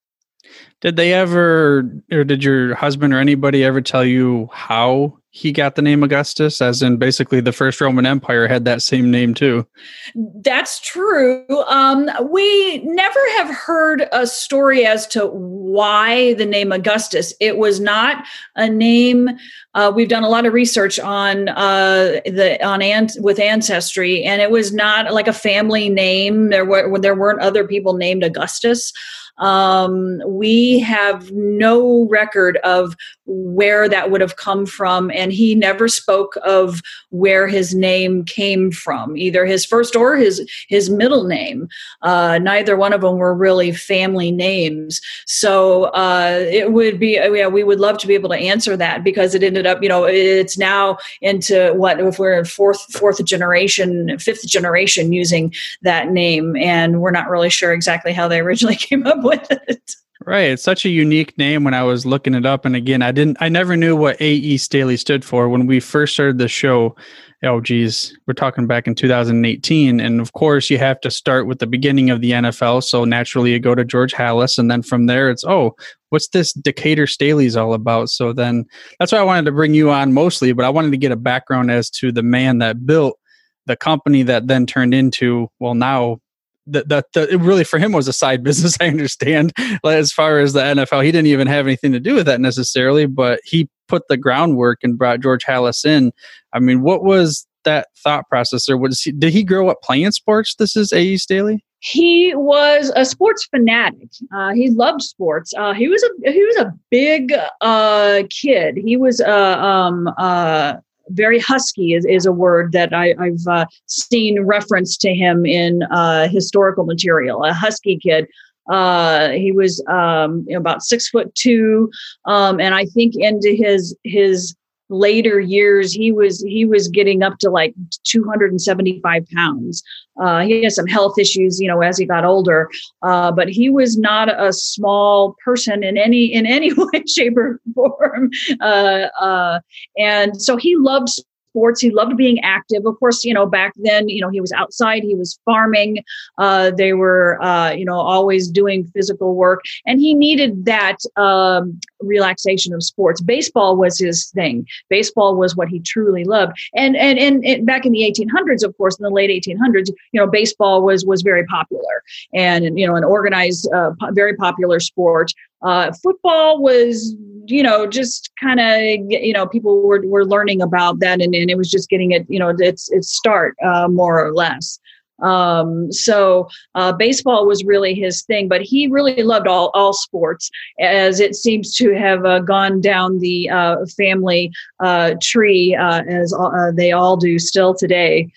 Did 0.81 0.96
they 0.96 1.14
ever, 1.14 1.91
or 2.12 2.25
did 2.25 2.44
your 2.44 2.75
husband 2.75 3.14
or 3.14 3.19
anybody 3.19 3.64
ever 3.64 3.81
tell 3.81 4.05
you 4.05 4.50
how 4.52 5.19
he 5.36 5.50
got 5.50 5.75
the 5.75 5.82
name 5.82 6.04
Augustus, 6.04 6.62
as 6.62 6.81
in 6.81 6.96
basically 6.96 7.40
the 7.40 7.50
first 7.50 7.81
Roman 7.81 8.06
Empire 8.06 8.46
had 8.46 8.64
that 8.66 8.82
same 8.82 9.10
name 9.10 9.34
too. 9.34 9.66
That's 10.14 10.78
true. 10.78 11.44
Um, 11.66 12.08
we 12.31 12.78
never 12.84 13.19
have 13.38 13.52
heard 13.52 14.06
a 14.12 14.28
story 14.28 14.86
as 14.86 15.08
to 15.08 15.26
why 15.26 16.34
the 16.34 16.46
name 16.46 16.70
Augustus. 16.70 17.34
It 17.40 17.58
was 17.58 17.81
not 17.81 18.25
a 18.54 18.69
name. 18.69 19.28
Uh, 19.75 19.90
we've 19.92 20.08
done 20.08 20.22
a 20.22 20.28
lot 20.28 20.46
of 20.46 20.52
research 20.52 21.00
on 21.00 21.48
uh, 21.48 22.20
the 22.26 22.64
on 22.64 22.81
an, 22.81 23.08
with 23.19 23.40
ancestry, 23.40 24.22
and 24.22 24.40
it 24.40 24.52
was 24.52 24.72
not 24.72 25.12
like 25.12 25.26
a 25.26 25.32
family 25.32 25.88
name. 25.88 26.50
There 26.50 26.64
were 26.64 26.96
there 27.00 27.16
weren't 27.16 27.40
other 27.40 27.66
people 27.66 27.94
named 27.94 28.22
Augustus. 28.22 28.92
Um, 29.38 30.20
we 30.26 30.78
have 30.78 31.32
no 31.32 32.06
record 32.08 32.58
of 32.58 32.94
where 33.26 33.88
that 33.88 34.11
would 34.11 34.21
have 34.21 34.37
come 34.37 34.67
from, 34.67 35.11
and 35.11 35.32
he 35.32 35.55
never 35.55 35.88
spoke 35.88 36.37
of 36.44 36.82
where 37.11 37.47
his 37.47 37.75
name 37.75 38.25
came 38.25 38.71
from, 38.71 39.17
either 39.17 39.47
his 39.47 39.65
first 39.65 39.97
or 39.97 40.17
his 40.17 40.47
his 40.69 40.91
middle 40.91 41.25
name. 41.25 41.69
Uh, 42.03 42.39
neither 42.39 42.77
one 42.77 42.93
of 42.93 43.01
them 43.01 43.17
were 43.17 43.34
really 43.34 43.72
family 43.72 44.31
names, 44.31 45.01
so 45.27 45.84
uh, 45.84 46.44
it 46.51 46.72
would 46.72 46.98
be 46.98 47.13
yeah 47.13 47.46
we 47.46 47.65
would 47.65 47.81
love 47.81 47.98
to 47.98 48.06
be 48.06 48.15
able 48.15 48.29
to 48.29 48.37
answer 48.37 48.77
that 48.77 49.03
because 49.05 49.34
it 49.34 49.43
ended 49.43 49.67
up 49.67 49.82
you 49.82 49.89
know 49.89 50.05
it's 50.05 50.58
now 50.58 50.98
into 51.20 51.72
what 51.75 52.01
if 52.01 52.19
we're 52.19 52.39
in 52.39 52.44
fourth 52.44 52.81
fourth 52.93 53.25
generation 53.25 54.19
fifth 54.19 54.46
generation 54.46 55.13
using 55.13 55.53
that 55.82 56.10
name, 56.10 56.56
and 56.56 57.01
we're 57.01 57.10
not 57.10 57.29
really 57.29 57.51
sure 57.51 57.72
exactly 57.72 58.13
how 58.13 58.29
they 58.29 58.41
originally 58.41 58.77
came 58.84 59.06
up 59.06 59.22
with 59.22 59.46
it. 59.51 59.96
Right. 60.26 60.52
It's 60.52 60.62
such 60.62 60.86
a 60.86 60.88
unique 60.88 61.36
name 61.36 61.64
when 61.64 61.74
I 61.74 61.82
was 61.82 62.06
looking 62.06 62.34
it 62.34 62.46
up. 62.46 62.64
And 62.64 62.74
again, 62.74 63.02
I 63.02 63.12
didn't, 63.12 63.36
I 63.40 63.50
never 63.50 63.76
knew 63.76 63.94
what 63.94 64.19
A.E. 64.20 64.56
Staley 64.56 64.96
stood 64.96 65.22
for. 65.22 65.50
When 65.50 65.66
we 65.66 65.81
first 65.81 66.14
started 66.14 66.38
the 66.38 66.48
show, 66.48 66.96
oh, 67.43 67.60
geez, 67.60 68.16
we're 68.26 68.32
talking 68.32 68.66
back 68.66 68.86
in 68.86 68.94
2018. 68.94 70.00
And 70.00 70.20
of 70.22 70.32
course, 70.32 70.70
you 70.70 70.78
have 70.78 70.98
to 71.02 71.10
start 71.10 71.46
with 71.46 71.58
the 71.58 71.66
beginning 71.66 72.08
of 72.08 72.22
the 72.22 72.31
NFL. 72.31 72.84
So 72.84 73.04
naturally, 73.04 73.52
you 73.52 73.58
go 73.58 73.74
to 73.74 73.84
George 73.84 74.14
Halas. 74.14 74.56
And 74.56 74.70
then 74.70 74.82
from 74.82 75.04
there, 75.06 75.28
it's, 75.28 75.44
oh, 75.44 75.76
what's 76.08 76.28
this 76.28 76.54
Decatur 76.54 77.06
Staley's 77.06 77.54
all 77.54 77.74
about? 77.74 78.08
So 78.08 78.32
then 78.32 78.64
that's 78.98 79.12
why 79.12 79.19
I 79.19 79.24
wanted 79.24 79.44
to 79.44 79.52
bring 79.52 79.74
you 79.74 79.90
on 79.90 80.14
mostly. 80.14 80.52
But 80.52 80.64
I 80.64 80.70
wanted 80.70 80.93
to 80.93 80.96
get 80.96 81.12
a 81.12 81.16
background 81.16 81.70
as 81.70 81.90
to 81.90 82.10
the 82.10 82.22
man 82.22 82.58
that 82.58 82.86
built 82.86 83.19
the 83.66 83.76
company 83.76 84.22
that 84.22 84.46
then 84.46 84.64
turned 84.64 84.94
into, 84.94 85.48
well, 85.60 85.74
now 85.74 86.19
that 86.67 86.89
that 86.89 87.13
the, 87.13 87.39
really 87.39 87.65
for 87.65 87.79
him 87.79 87.93
was 87.93 88.09
a 88.09 88.13
side 88.13 88.43
business. 88.44 88.77
I 88.81 88.89
understand. 88.89 89.53
As 89.85 90.13
far 90.13 90.39
as 90.39 90.53
the 90.53 90.61
NFL, 90.61 91.05
he 91.05 91.13
didn't 91.13 91.29
even 91.29 91.47
have 91.47 91.67
anything 91.67 91.93
to 91.93 92.01
do 92.01 92.15
with 92.15 92.27
that 92.27 92.41
necessarily, 92.41 93.06
but 93.06 93.41
he 93.44 93.69
put 93.89 94.09
the 94.09 94.17
groundwork 94.17 94.81
and 94.83 94.99
brought 94.99 95.21
George 95.21 95.44
Halas 95.44 95.85
in. 95.85 96.13
I 96.53 96.59
mean, 96.59 96.83
what 96.83 97.05
was 97.05 97.47
that 97.65 97.89
thought 97.97 98.29
process, 98.29 98.69
or 98.69 98.77
was 98.77 99.03
he, 99.03 99.13
did 99.13 99.33
he 99.33 99.43
grow 99.43 99.69
up 99.69 99.83
playing 99.83 100.13
sports? 100.13 100.55
This 100.55 100.77
is 100.77 100.93
A.E. 100.93 101.17
Staley. 101.17 101.65
He 101.81 102.35
was 102.35 102.91
a 102.97 103.05
sports 103.05 103.47
fanatic. 103.47 104.09
Uh, 104.35 104.53
he 104.53 104.71
loved 104.71 105.03
sports. 105.03 105.53
Uh, 105.56 105.75
he 105.75 105.89
was 105.89 106.03
a 106.03 106.33
he 106.33 106.43
was 106.43 106.56
a 106.56 106.73
big 106.91 107.35
uh, 107.61 108.23
kid. 108.31 108.79
He 108.79 108.97
was 108.97 109.21
a 109.21 109.63
um, 109.63 110.09
uh, 110.17 110.77
very 111.08 111.39
husky 111.39 111.94
is, 111.94 112.05
is 112.06 112.27
a 112.27 112.32
word 112.32 112.73
that 112.73 112.93
I, 112.93 113.15
have 113.19 113.46
uh, 113.49 113.67
seen 113.87 114.41
reference 114.41 114.96
to 114.99 115.15
him 115.15 115.44
in 115.44 115.82
uh, 115.91 116.29
historical 116.29 116.84
material. 116.84 117.44
A 117.44 117.53
husky 117.53 117.99
kid, 117.99 118.27
Uh, 118.70 119.29
he 119.32 119.53
was 119.53 119.84
um, 119.89 120.46
about 120.56 120.82
six 120.82 121.11
foot 121.11 121.34
two, 121.34 121.91
um, 122.25 122.58
and 122.61 122.75
I 122.75 122.87
think 122.87 123.13
into 123.15 123.51
his 123.55 123.94
his 124.05 124.56
later 124.88 125.41
years 125.41 125.93
he 125.93 126.12
was 126.12 126.43
he 126.43 126.64
was 126.64 126.88
getting 126.88 127.22
up 127.22 127.38
to 127.38 127.50
like 127.50 127.74
275 128.05 129.26
pounds. 129.34 129.82
Uh, 130.20 130.41
he 130.41 130.62
had 130.62 130.72
some 130.72 130.86
health 130.86 131.19
issues 131.19 131.60
you 131.60 131.69
know 131.69 131.81
as 131.81 131.98
he 131.98 132.05
got 132.05 132.24
older. 132.24 132.69
Uh, 133.03 133.32
but 133.32 133.48
he 133.48 133.69
was 133.69 133.96
not 133.96 134.29
a 134.29 134.53
small 134.53 135.34
person 135.44 135.82
in 135.82 135.96
any 135.96 136.32
in 136.32 136.46
any 136.46 136.72
way 136.76 137.05
shape 137.06 137.36
or 137.36 137.60
form. 137.74 138.31
Uh, 138.60 139.08
uh 139.20 139.60
and 139.98 140.41
so 140.41 140.56
he 140.56 140.76
loved 140.76 141.08
sports. 141.55 141.81
He 141.81 141.91
loved 141.91 142.17
being 142.17 142.41
active. 142.41 142.84
Of 142.84 142.99
course, 142.99 143.25
you 143.25 143.32
know, 143.32 143.46
back 143.46 143.73
then, 143.77 144.08
you 144.08 144.20
know, 144.20 144.29
he 144.29 144.41
was 144.41 144.51
outside, 144.53 145.05
he 145.05 145.15
was 145.15 145.39
farming. 145.44 146.03
Uh, 146.37 146.73
they 146.77 146.94
were, 146.94 147.41
uh, 147.43 147.70
you 147.70 147.84
know, 147.84 147.94
always 147.94 148.49
doing 148.49 148.84
physical 148.87 149.34
work. 149.37 149.61
And 149.87 150.01
he 150.01 150.15
needed 150.15 150.65
that 150.65 150.99
um, 151.17 151.79
relaxation 152.01 152.75
of 152.75 152.82
sports. 152.82 153.20
Baseball 153.20 153.77
was 153.77 153.99
his 153.99 154.31
thing. 154.31 154.67
Baseball 154.91 155.37
was 155.37 155.55
what 155.55 155.69
he 155.69 155.79
truly 155.79 156.25
loved. 156.25 156.53
And, 156.75 156.96
and, 156.96 157.19
and, 157.19 157.44
and 157.44 157.65
back 157.65 157.87
in 157.87 157.93
the 157.93 158.01
1800s, 158.01 158.65
of 158.65 158.77
course, 158.77 158.99
in 158.99 159.05
the 159.05 159.11
late 159.11 159.31
1800s, 159.31 159.89
you 160.13 160.20
know, 160.20 160.27
baseball 160.27 160.82
was, 160.82 161.06
was 161.06 161.23
very 161.23 161.46
popular 161.46 162.03
and, 162.34 162.77
you 162.77 162.87
know, 162.87 162.96
an 162.96 163.05
organized, 163.05 163.70
uh, 163.73 163.93
very 164.13 164.34
popular 164.34 164.81
sport. 164.81 165.31
Uh, 165.63 165.93
football 166.03 166.61
was 166.61 167.17
you 167.46 167.63
know, 167.63 167.86
just 167.86 168.31
kind 168.41 168.60
of, 168.60 168.81
you 169.08 169.32
know, 169.32 169.46
people 169.46 169.82
were, 169.82 170.03
were 170.06 170.24
learning 170.24 170.63
about 170.63 171.01
that 171.01 171.20
and, 171.20 171.34
and 171.34 171.51
it 171.51 171.56
was 171.56 171.70
just 171.70 171.89
getting 171.89 172.13
it, 172.13 172.27
you 172.29 172.39
know, 172.39 172.55
its, 172.58 172.91
its 172.91 173.13
start 173.15 173.56
uh, 173.63 173.89
more 173.89 174.24
or 174.24 174.32
less. 174.32 174.79
Um, 175.22 175.93
so 175.93 176.48
uh, 176.74 176.93
baseball 176.93 177.46
was 177.46 177.65
really 177.65 177.94
his 177.94 178.22
thing, 178.22 178.48
but 178.48 178.63
he 178.63 178.89
really 178.89 179.22
loved 179.22 179.46
all, 179.46 179.70
all 179.74 179.93
sports 179.93 180.51
as 180.81 181.20
it 181.20 181.34
seems 181.36 181.74
to 181.77 181.94
have 181.94 182.24
uh, 182.24 182.41
gone 182.41 182.81
down 182.81 183.20
the 183.20 183.48
uh, 183.48 183.77
family 183.96 184.51
uh, 184.81 185.15
tree 185.22 185.74
uh, 185.74 186.03
as 186.08 186.34
uh, 186.34 186.72
they 186.74 186.93
all 186.93 187.17
do 187.17 187.39
still 187.39 187.74
today. 187.74 188.29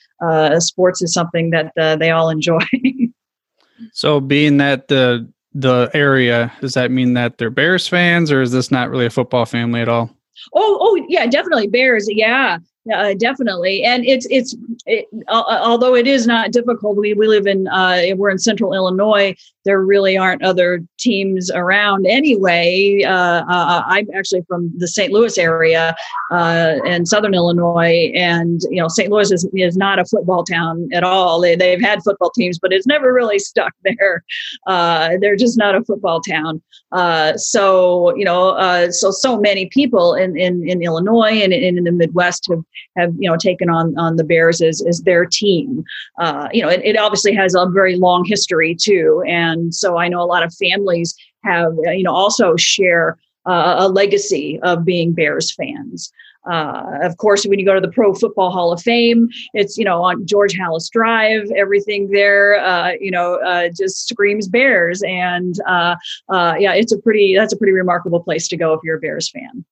sports 0.60 1.02
is 1.02 1.14
something 1.14 1.50
that 1.50 1.72
they 2.00 2.12
all 2.12 2.30
enjoy. 2.30 2.62
so 3.92 4.20
being 4.20 4.58
that 4.58 4.88
the 4.88 5.28
the 5.60 5.90
area, 5.96 6.52
does 6.62 6.76
that 6.76 6.92
mean 6.92 7.14
that 7.14 7.40
they're 7.40 7.50
Bears 7.50 7.88
fans, 7.88 8.32
or 8.32 8.42
is 8.42 8.52
this 8.52 8.70
not 8.70 8.90
really 8.90 9.08
a 9.08 9.10
football 9.10 9.46
family 9.46 9.82
at 9.82 9.90
all? 9.90 10.16
Oh, 10.54 10.78
oh, 10.80 11.06
yeah, 11.10 11.26
definitely 11.26 11.68
Bears. 11.68 12.08
Yeah, 12.10 12.60
uh, 12.94 13.14
definitely. 13.14 13.84
And 13.84 14.06
it's 14.06 14.28
it's 14.30 14.56
it, 14.86 15.06
uh, 15.28 15.60
although 15.62 15.96
it 15.96 16.08
is 16.08 16.28
not 16.28 16.52
difficult. 16.52 16.98
We 16.98 17.14
we 17.14 17.28
live 17.28 17.48
in 17.48 17.68
uh, 17.68 18.16
we're 18.16 18.30
in 18.30 18.40
Central 18.40 18.74
Illinois. 18.74 19.36
There 19.66 19.82
really 19.82 20.18
aren't 20.18 20.44
other 20.44 20.82
teams 20.98 21.52
around 21.52 22.06
anyway. 22.06 23.04
Uh, 23.06 23.44
uh, 23.50 23.84
I'm 23.86 24.08
actually 24.16 24.44
from 24.48 24.72
the 24.78 24.88
St. 24.88 25.12
Louis 25.12 25.38
area 25.38 25.94
uh, 26.32 26.76
in 26.86 27.06
Southern 27.06 27.34
Illinois, 27.34 28.12
and 28.16 28.62
you 28.70 28.82
know 28.82 28.88
St. 28.88 29.12
Louis 29.12 29.32
is, 29.32 29.48
is 29.54 29.76
not 29.76 30.00
a 30.00 30.06
football 30.06 30.44
town 30.44 30.88
at 30.94 31.04
all. 31.04 31.42
They 31.42 31.56
they've 31.56 31.82
had 31.82 32.02
football 32.04 32.32
teams, 32.32 32.60
but 32.60 32.72
it's 32.72 32.88
never 32.88 33.14
really 33.14 33.40
stuck 33.48 33.74
there. 33.84 34.24
they're 34.68 35.36
just 35.36 35.58
not 35.58 35.76
a 35.76 35.84
football 35.84 36.22
town. 36.22 36.62
so 37.38 38.16
you 38.16 38.26
know, 38.26 38.90
so 38.92 39.12
so 39.12 39.38
many 39.38 39.66
people 39.68 40.14
in 40.14 40.38
in, 40.38 40.68
in 40.68 40.82
Illinois 40.82 41.42
and, 41.42 41.52
and 41.52 41.78
in 41.78 41.84
the 41.84 41.92
Midwest 41.92 42.48
have 42.50 42.64
have 42.98 43.14
you 43.18 43.30
know 43.30 43.38
taken 43.38 43.70
on 43.70 43.98
on 43.98 44.16
the 44.16 44.24
Bears 44.24 44.62
as 44.62 44.82
as 44.88 45.02
their 45.02 45.26
team. 45.26 45.84
Uh, 46.20 46.48
you 46.52 46.62
know, 46.62 46.70
it, 46.70 46.82
it 46.84 46.98
obviously 46.98 47.34
has 47.34 47.56
a 47.56 47.68
very 47.68 47.96
long 47.96 48.26
history 48.26 48.76
too, 48.76 49.24
and 49.28 49.74
so 49.74 49.98
I 49.98 50.08
know 50.08 50.22
a 50.22 50.26
lot 50.26 50.44
of 50.44 50.54
families 50.56 51.16
have 51.44 51.74
you 51.86 52.04
know 52.04 52.14
also 52.14 52.56
share 52.56 53.18
uh, 53.46 53.76
a 53.80 53.88
legacy 53.88 54.60
of 54.64 54.86
being 54.86 55.14
Bears 55.14 55.54
fans. 55.54 56.12
Uh, 56.50 57.00
of 57.02 57.18
course, 57.18 57.46
when 57.46 57.60
you 57.60 57.66
go 57.66 57.74
to 57.74 57.82
the 57.82 57.92
Pro 57.92 58.14
Football 58.14 58.52
Hall 58.52 58.72
of 58.72 58.82
Fame, 58.82 59.28
it's 59.54 59.78
you 59.78 59.84
know 59.84 60.04
on 60.04 60.26
George 60.26 60.54
Halas 60.56 60.90
Drive. 60.90 61.50
Everything 61.56 62.10
there, 62.10 62.60
uh, 62.64 62.92
you 63.00 63.12
know, 63.12 63.36
uh, 63.36 63.70
just 63.70 64.08
screams 64.08 64.48
Bears, 64.48 65.02
and 65.04 65.56
uh, 65.68 65.96
uh, 66.30 66.56
yeah, 66.58 66.74
it's 66.74 66.94
a 66.94 66.98
pretty 67.00 67.36
that's 67.36 67.54
a 67.54 67.58
pretty 67.58 67.74
remarkable 67.74 68.22
place 68.22 68.48
to 68.50 68.58
go 68.58 68.74
if 68.74 68.80
you're 68.84 68.98
a 68.98 69.00
Bears 69.00 69.30
fan. 69.30 69.66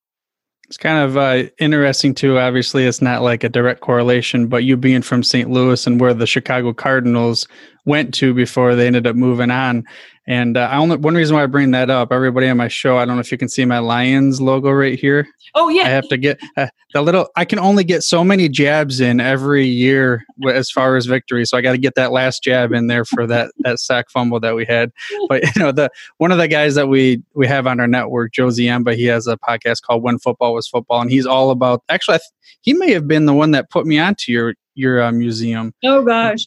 It's 0.68 0.78
kind 0.78 0.98
of 0.98 1.16
uh, 1.16 1.50
interesting 1.60 2.16
too. 2.16 2.40
Obviously, 2.40 2.86
it's 2.86 3.02
not 3.02 3.22
like 3.22 3.44
a 3.44 3.50
direct 3.50 3.82
correlation, 3.82 4.48
but 4.48 4.64
you 4.64 4.76
being 4.78 5.04
from 5.04 5.22
St. 5.22 5.50
Louis 5.50 5.86
and 5.86 6.00
where 6.02 6.14
the 6.14 6.26
Chicago 6.26 6.74
Cardinals 6.74 7.48
went 7.86 8.14
to 8.16 8.34
before 8.34 8.76
they 8.76 8.88
ended 8.88 9.08
up 9.08 9.16
moving 9.16 9.52
on, 9.52 9.86
and 10.28 10.58
uh, 10.58 10.62
I 10.72 10.78
only 10.78 10.98
one 10.98 11.14
reason 11.14 11.36
why 11.36 11.44
I 11.44 11.46
bring 11.46 11.72
that 11.72 11.92
up, 11.92 12.12
everybody 12.12 12.48
on 12.48 12.58
my 12.58 12.68
show, 12.68 12.98
I 12.98 13.06
don't 13.06 13.16
know 13.16 13.22
if 13.22 13.32
you 13.32 13.38
can 13.38 13.48
see 13.48 13.64
my 13.64 13.78
Lions 13.78 14.42
logo 14.42 14.72
right 14.72 15.00
here. 15.00 15.28
Oh 15.54 15.70
yeah, 15.70 15.84
I 15.84 15.90
have 15.90 16.08
to 16.10 16.18
get 16.18 16.40
uh, 16.58 16.68
the 16.94 17.02
little. 17.04 17.28
I 17.36 17.46
can 17.46 17.60
only 17.60 17.84
get 17.84 18.02
so 18.02 18.24
many 18.24 18.50
jabs 18.50 19.00
in 19.00 19.20
every 19.20 19.66
year 19.66 20.26
as 20.52 20.72
far 20.72 20.96
as 20.96 21.06
victory, 21.06 21.46
so 21.46 21.58
I 21.58 21.62
got 21.62 21.74
to 21.74 21.78
get 21.78 21.94
that 21.96 22.12
last 22.12 22.44
jab 22.44 22.74
in 22.74 22.88
there 22.88 23.06
for 23.06 23.28
that 23.28 23.52
that 23.60 23.80
sack 23.80 24.10
fumble 24.10 24.40
that 24.40 24.56
we 24.56 24.66
had. 24.66 24.92
But 25.30 25.44
you 25.56 25.62
know, 25.62 25.72
the 25.72 25.90
one 26.18 26.32
of 26.32 26.38
the 26.40 26.48
guys 26.48 26.76
that 26.76 26.88
we 26.88 27.22
we 27.36 27.48
have 27.48 27.68
on 27.68 27.80
our 27.80 27.88
network, 27.88 28.34
Joe 28.34 28.48
Ziemba, 28.48 28.96
he 28.96 29.06
has 29.06 29.28
a 29.28 29.38
podcast 29.38 29.82
called 29.84 30.04
When 30.04 30.18
Football 30.18 30.56
Was 30.56 30.68
Football, 30.68 31.02
and 31.02 31.12
he's 31.12 31.26
all 31.26 31.52
about. 31.52 31.84
Actually, 31.90 32.20
he 32.62 32.74
may 32.74 32.92
have 32.92 33.08
been 33.08 33.26
the 33.26 33.34
one 33.34 33.52
that 33.52 33.70
put 33.70 33.86
me 33.86 34.00
onto 34.00 34.32
your 34.32 34.56
your 34.74 35.02
uh, 35.02 35.12
museum. 35.12 35.74
Oh 35.84 36.04
gosh. 36.04 36.46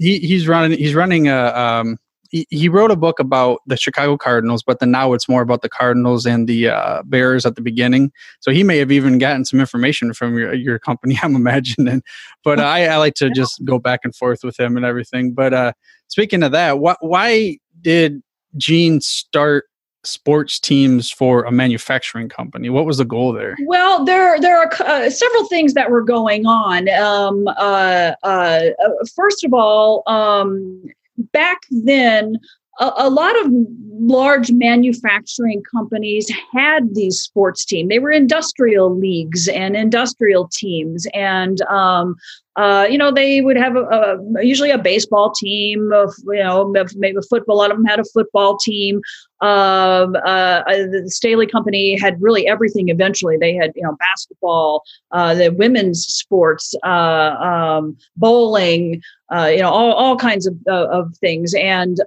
He, 0.00 0.18
he's 0.18 0.48
running 0.48 0.76
he's 0.76 0.94
running 0.94 1.28
a 1.28 1.46
um, 1.54 1.98
he, 2.30 2.68
wrote 2.68 2.90
a 2.90 2.96
book 2.96 3.18
about 3.18 3.60
the 3.66 3.76
Chicago 3.76 4.16
Cardinals, 4.16 4.62
but 4.62 4.78
then 4.78 4.90
now 4.92 5.12
it's 5.12 5.28
more 5.28 5.42
about 5.42 5.62
the 5.62 5.68
Cardinals 5.68 6.26
and 6.26 6.48
the 6.48 6.68
uh, 6.68 7.02
Bears 7.04 7.44
at 7.44 7.56
the 7.56 7.60
beginning. 7.60 8.12
So 8.38 8.52
he 8.52 8.62
may 8.62 8.78
have 8.78 8.92
even 8.92 9.18
gotten 9.18 9.44
some 9.44 9.58
information 9.58 10.12
from 10.12 10.38
your 10.38 10.54
your 10.54 10.78
company, 10.78 11.18
I'm 11.22 11.34
imagining. 11.34 12.02
But 12.44 12.60
I, 12.60 12.86
I, 12.86 12.96
like 12.96 13.14
to 13.14 13.30
just 13.30 13.64
go 13.64 13.78
back 13.78 14.00
and 14.04 14.14
forth 14.14 14.44
with 14.44 14.58
him 14.58 14.76
and 14.76 14.86
everything. 14.86 15.32
But 15.32 15.52
uh, 15.52 15.72
speaking 16.06 16.42
of 16.42 16.52
that, 16.52 16.76
wh- 16.76 17.02
why 17.02 17.58
did 17.80 18.22
Gene 18.56 19.00
start 19.00 19.64
sports 20.04 20.58
teams 20.58 21.10
for 21.10 21.44
a 21.44 21.52
manufacturing 21.52 22.28
company? 22.28 22.70
What 22.70 22.86
was 22.86 22.98
the 22.98 23.04
goal 23.04 23.32
there? 23.32 23.56
Well, 23.66 24.04
there 24.04 24.40
there 24.40 24.58
are 24.58 24.70
uh, 24.80 25.10
several 25.10 25.46
things 25.46 25.74
that 25.74 25.90
were 25.90 26.02
going 26.02 26.46
on. 26.46 26.88
Um, 26.88 27.46
uh, 27.48 28.12
uh, 28.22 28.70
first 29.14 29.44
of 29.44 29.52
all, 29.52 30.02
um, 30.06 30.84
back 31.32 31.60
then, 31.70 32.38
a, 32.78 32.92
a, 32.96 33.10
lot 33.10 33.38
of 33.44 33.52
large 33.98 34.50
manufacturing 34.50 35.62
companies 35.70 36.30
had 36.52 36.94
these 36.94 37.20
sports 37.20 37.64
teams. 37.64 37.88
They 37.90 37.98
were 37.98 38.10
industrial 38.10 38.96
leagues 38.98 39.48
and 39.48 39.76
industrial 39.76 40.48
teams, 40.48 41.06
and 41.12 41.60
um, 41.62 42.16
uh, 42.56 42.86
you 42.90 42.98
know 42.98 43.12
they 43.12 43.40
would 43.40 43.56
have 43.56 43.76
a, 43.76 43.82
a, 43.82 44.44
usually 44.44 44.70
a 44.70 44.78
baseball 44.78 45.32
team 45.32 45.92
of 45.92 46.12
you 46.26 46.42
know 46.42 46.72
maybe 46.96 47.16
a 47.16 47.22
football. 47.22 47.56
A 47.56 47.58
lot 47.58 47.70
of 47.70 47.76
them 47.76 47.86
had 47.86 48.00
a 48.00 48.04
football 48.04 48.58
team. 48.58 49.00
Um, 49.40 50.16
uh, 50.26 50.62
uh, 50.66 50.86
the 50.90 51.04
Staley 51.06 51.46
Company 51.46 51.98
had 51.98 52.20
really 52.20 52.48
everything. 52.48 52.88
Eventually, 52.88 53.36
they 53.36 53.54
had 53.54 53.72
you 53.76 53.82
know 53.82 53.96
basketball, 53.98 54.82
uh, 55.12 55.34
the 55.34 55.50
women's 55.50 56.04
sports, 56.04 56.74
uh, 56.84 56.88
um, 56.88 57.96
bowling, 58.16 59.00
you 59.32 59.58
know 59.58 59.70
all 59.70 59.92
all 59.92 60.16
kinds 60.16 60.46
of 60.46 60.56
of 60.66 61.14
things, 61.18 61.54
and. 61.54 61.98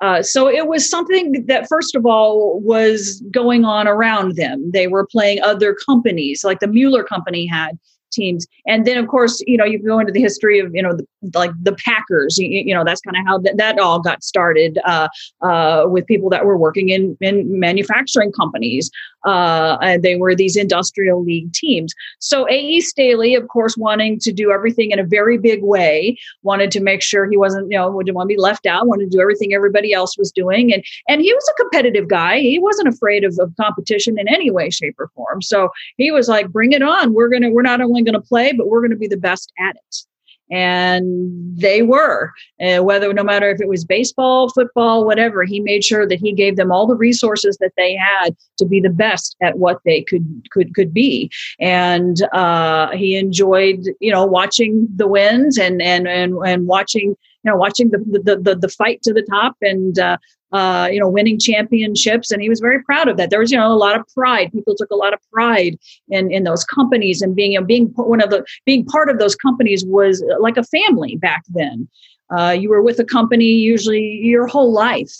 Uh, 0.00 0.22
so 0.22 0.48
it 0.48 0.68
was 0.68 0.88
something 0.88 1.44
that, 1.48 1.66
first 1.68 1.96
of 1.96 2.06
all, 2.06 2.60
was 2.60 3.20
going 3.32 3.64
on 3.64 3.88
around 3.88 4.36
them. 4.36 4.70
They 4.70 4.86
were 4.86 5.04
playing 5.04 5.42
other 5.42 5.74
companies, 5.74 6.44
like 6.44 6.60
the 6.60 6.68
Mueller 6.68 7.02
Company 7.02 7.46
had 7.46 7.76
teams. 8.10 8.46
And 8.66 8.86
then, 8.86 8.98
of 8.98 9.08
course, 9.08 9.42
you 9.46 9.56
know, 9.56 9.64
you 9.64 9.78
go 9.78 9.98
into 9.98 10.12
the 10.12 10.20
history 10.20 10.58
of, 10.58 10.74
you 10.74 10.82
know, 10.82 10.96
the, 10.96 11.06
like 11.34 11.50
the 11.62 11.74
Packers, 11.84 12.38
you, 12.38 12.48
you 12.48 12.74
know, 12.74 12.84
that's 12.84 13.00
kind 13.00 13.16
of 13.16 13.26
how 13.26 13.38
that, 13.38 13.56
that 13.56 13.78
all 13.78 14.00
got 14.00 14.22
started 14.22 14.78
uh, 14.84 15.08
uh, 15.42 15.84
with 15.86 16.06
people 16.06 16.30
that 16.30 16.44
were 16.44 16.56
working 16.56 16.88
in, 16.90 17.16
in 17.20 17.58
manufacturing 17.58 18.32
companies. 18.32 18.90
Uh, 19.24 19.76
and 19.82 20.02
they 20.02 20.16
were 20.16 20.34
these 20.34 20.56
industrial 20.56 21.22
league 21.24 21.52
teams. 21.52 21.92
So 22.20 22.46
A.E. 22.48 22.80
Staley, 22.80 23.34
of 23.34 23.48
course, 23.48 23.76
wanting 23.76 24.18
to 24.20 24.32
do 24.32 24.52
everything 24.52 24.92
in 24.92 24.98
a 24.98 25.04
very 25.04 25.36
big 25.38 25.62
way, 25.62 26.16
wanted 26.42 26.70
to 26.72 26.80
make 26.80 27.02
sure 27.02 27.28
he 27.28 27.36
wasn't, 27.36 27.70
you 27.70 27.76
know, 27.76 28.00
didn't 28.00 28.14
want 28.14 28.28
to 28.28 28.34
be 28.34 28.40
left 28.40 28.64
out, 28.64 28.86
wanted 28.86 29.10
to 29.10 29.16
do 29.16 29.20
everything 29.20 29.52
everybody 29.52 29.92
else 29.92 30.16
was 30.16 30.30
doing. 30.30 30.72
And, 30.72 30.84
and 31.08 31.20
he 31.20 31.32
was 31.32 31.50
a 31.50 31.62
competitive 31.62 32.08
guy. 32.08 32.38
He 32.38 32.58
wasn't 32.58 32.88
afraid 32.88 33.24
of, 33.24 33.36
of 33.40 33.52
competition 33.60 34.18
in 34.18 34.28
any 34.28 34.50
way, 34.50 34.70
shape, 34.70 34.94
or 34.98 35.08
form. 35.14 35.42
So 35.42 35.70
he 35.96 36.10
was 36.10 36.28
like, 36.28 36.50
bring 36.50 36.72
it 36.72 36.82
on. 36.82 37.12
We're 37.12 37.28
going 37.28 37.42
to, 37.42 37.50
we're 37.50 37.62
not 37.62 37.80
only 37.80 37.97
going 38.04 38.14
to 38.14 38.20
play, 38.20 38.52
but 38.52 38.68
we're 38.68 38.80
going 38.80 38.90
to 38.90 38.96
be 38.96 39.08
the 39.08 39.16
best 39.16 39.52
at 39.58 39.76
it. 39.76 39.96
And 40.50 41.58
they 41.58 41.82
were 41.82 42.32
uh, 42.62 42.82
whether 42.82 43.12
no 43.12 43.22
matter 43.22 43.50
if 43.50 43.60
it 43.60 43.68
was 43.68 43.84
baseball 43.84 44.48
football 44.48 45.04
whatever 45.04 45.44
he 45.44 45.60
made 45.60 45.84
sure 45.84 46.08
that 46.08 46.20
he 46.20 46.32
gave 46.32 46.56
them 46.56 46.72
all 46.72 46.86
the 46.86 46.96
resources 46.96 47.58
that 47.60 47.72
they 47.76 47.94
had 47.94 48.34
to 48.56 48.64
be 48.64 48.80
the 48.80 48.88
best 48.88 49.36
at 49.42 49.58
what 49.58 49.80
they 49.84 50.02
could 50.02 50.24
could 50.50 50.74
could 50.74 50.94
be. 50.94 51.30
And 51.60 52.22
uh, 52.32 52.92
he 52.92 53.16
enjoyed 53.16 53.90
you 54.00 54.10
know 54.10 54.24
watching 54.24 54.88
the 54.96 55.06
wins 55.06 55.58
and 55.58 55.82
and 55.82 56.08
and, 56.08 56.34
and 56.46 56.66
watching 56.66 57.08
you 57.42 57.50
know 57.50 57.56
watching 57.56 57.90
the 57.90 57.98
the, 57.98 58.36
the, 58.36 58.56
the 58.56 58.68
fight 58.70 59.02
to 59.02 59.12
the 59.12 59.26
top. 59.30 59.56
And 59.60 59.98
uh, 59.98 60.16
uh, 60.52 60.88
you 60.90 60.98
know, 60.98 61.08
winning 61.08 61.38
championships, 61.38 62.30
and 62.30 62.40
he 62.40 62.48
was 62.48 62.60
very 62.60 62.82
proud 62.82 63.08
of 63.08 63.16
that. 63.16 63.30
There 63.30 63.40
was, 63.40 63.50
you 63.50 63.58
know, 63.58 63.72
a 63.72 63.74
lot 63.74 63.98
of 63.98 64.06
pride. 64.14 64.50
People 64.52 64.74
took 64.74 64.90
a 64.90 64.96
lot 64.96 65.12
of 65.12 65.20
pride 65.32 65.78
in 66.08 66.30
in 66.30 66.44
those 66.44 66.64
companies, 66.64 67.22
and 67.22 67.34
being 67.34 67.52
you 67.52 67.60
know, 67.60 67.66
being 67.66 67.86
one 67.96 68.22
of 68.22 68.30
the 68.30 68.44
being 68.64 68.84
part 68.84 69.10
of 69.10 69.18
those 69.18 69.36
companies 69.36 69.84
was 69.84 70.24
like 70.40 70.56
a 70.56 70.64
family 70.64 71.16
back 71.16 71.42
then. 71.48 71.88
Uh, 72.30 72.50
you 72.50 72.68
were 72.68 72.82
with 72.82 72.98
a 72.98 73.04
company 73.04 73.46
usually 73.46 74.20
your 74.22 74.46
whole 74.46 74.72
life, 74.72 75.12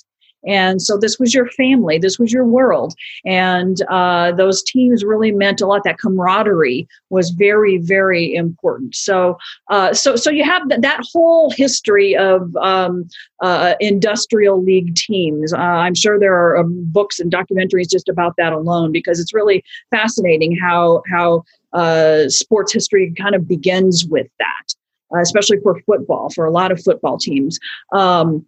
and 0.47 0.81
so 0.81 0.97
this 0.97 1.19
was 1.19 1.35
your 1.35 1.49
family, 1.51 1.99
this 1.99 2.19
was 2.19 2.33
your 2.33 2.45
world. 2.45 2.95
And 3.25 3.83
uh, 3.91 4.33
those 4.33 4.63
teams 4.63 5.05
really 5.05 5.33
meant 5.33 5.61
a 5.61 5.67
lot. 5.67 5.83
That 5.85 5.99
camaraderie 5.99 6.89
was 7.11 7.31
very, 7.31 7.79
very 7.79 8.35
important. 8.35 8.95
So, 8.95 9.39
uh, 9.69 9.93
so, 9.95 10.17
so 10.17 10.31
you 10.31 10.45
have 10.45 10.69
th- 10.69 10.81
that 10.81 11.01
whole 11.13 11.51
history 11.51 12.17
of 12.17 12.55
um, 12.57 13.09
uh, 13.41 13.75
industrial 13.81 14.63
league 14.63 14.95
teams. 14.95 15.53
Uh, 15.53 15.57
I'm 15.57 15.95
sure 15.95 16.19
there 16.19 16.35
are 16.35 16.59
um, 16.59 16.85
books 16.87 17.19
and 17.19 17.33
documentaries 17.33 17.91
just 17.91 18.09
about 18.09 18.35
that 18.39 18.53
alone 18.53 18.93
because 18.93 19.19
it's 19.21 19.35
really 19.35 19.65
fascinating 19.91 20.57
how 20.57 21.03
how 21.11 21.43
uh, 21.73 22.29
sports 22.29 22.73
history 22.73 23.13
kind 23.19 23.35
of 23.35 23.49
begins 23.49 24.07
with 24.07 24.29
that. 24.39 24.75
Uh, 25.11 25.21
especially 25.21 25.57
for 25.63 25.81
football, 25.87 26.29
for 26.29 26.45
a 26.45 26.51
lot 26.51 26.71
of 26.71 26.83
football 26.83 27.17
teams. 27.17 27.59
Um, 27.95 28.45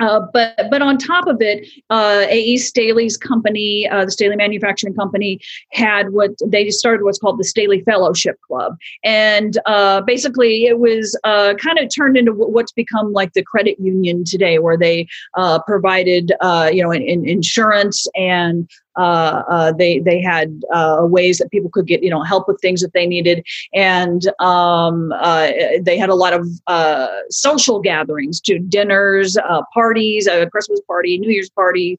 uh, 0.00 0.20
but 0.32 0.54
but 0.70 0.82
on 0.82 0.98
top 0.98 1.26
of 1.26 1.40
it, 1.40 1.66
uh, 1.90 2.26
A.E. 2.28 2.58
Staley's 2.58 3.16
company, 3.16 3.88
uh, 3.88 4.04
the 4.04 4.10
Staley 4.10 4.36
Manufacturing 4.36 4.94
Company, 4.94 5.40
had 5.72 6.10
what 6.10 6.32
they 6.44 6.68
started 6.70 7.02
what's 7.02 7.18
called 7.18 7.38
the 7.38 7.44
Staley 7.44 7.82
Fellowship 7.82 8.38
Club, 8.46 8.76
and 9.04 9.58
uh, 9.66 10.02
basically 10.02 10.66
it 10.66 10.78
was 10.78 11.18
uh, 11.24 11.54
kind 11.54 11.78
of 11.78 11.88
turned 11.94 12.16
into 12.16 12.32
what's 12.32 12.72
become 12.72 13.12
like 13.12 13.32
the 13.32 13.42
credit 13.42 13.78
union 13.80 14.24
today, 14.24 14.58
where 14.58 14.76
they 14.76 15.08
uh, 15.34 15.60
provided 15.62 16.32
you 16.72 16.82
know 16.82 16.90
in, 16.90 17.02
in 17.02 17.26
insurance 17.26 18.06
and 18.14 18.68
uh, 18.96 19.42
uh, 19.48 19.72
they 19.72 19.98
they 20.00 20.20
had 20.20 20.62
uh, 20.72 20.98
ways 21.02 21.38
that 21.38 21.50
people 21.50 21.70
could 21.70 21.86
get 21.86 22.02
you 22.02 22.10
know 22.10 22.22
help 22.22 22.48
with 22.48 22.60
things 22.60 22.80
that 22.80 22.92
they 22.92 23.06
needed, 23.06 23.44
and 23.74 24.26
um, 24.40 25.12
uh, 25.20 25.50
they 25.80 25.98
had 25.98 26.08
a 26.08 26.14
lot 26.14 26.32
of 26.32 26.48
uh, 26.66 27.08
social 27.30 27.80
gatherings, 27.80 28.40
to 28.40 28.58
dinners, 28.58 29.36
uh, 29.36 29.62
parties, 29.72 30.26
a 30.26 30.48
Christmas 30.50 30.80
party, 30.86 31.18
New 31.18 31.30
Year's 31.30 31.50
party, 31.50 31.98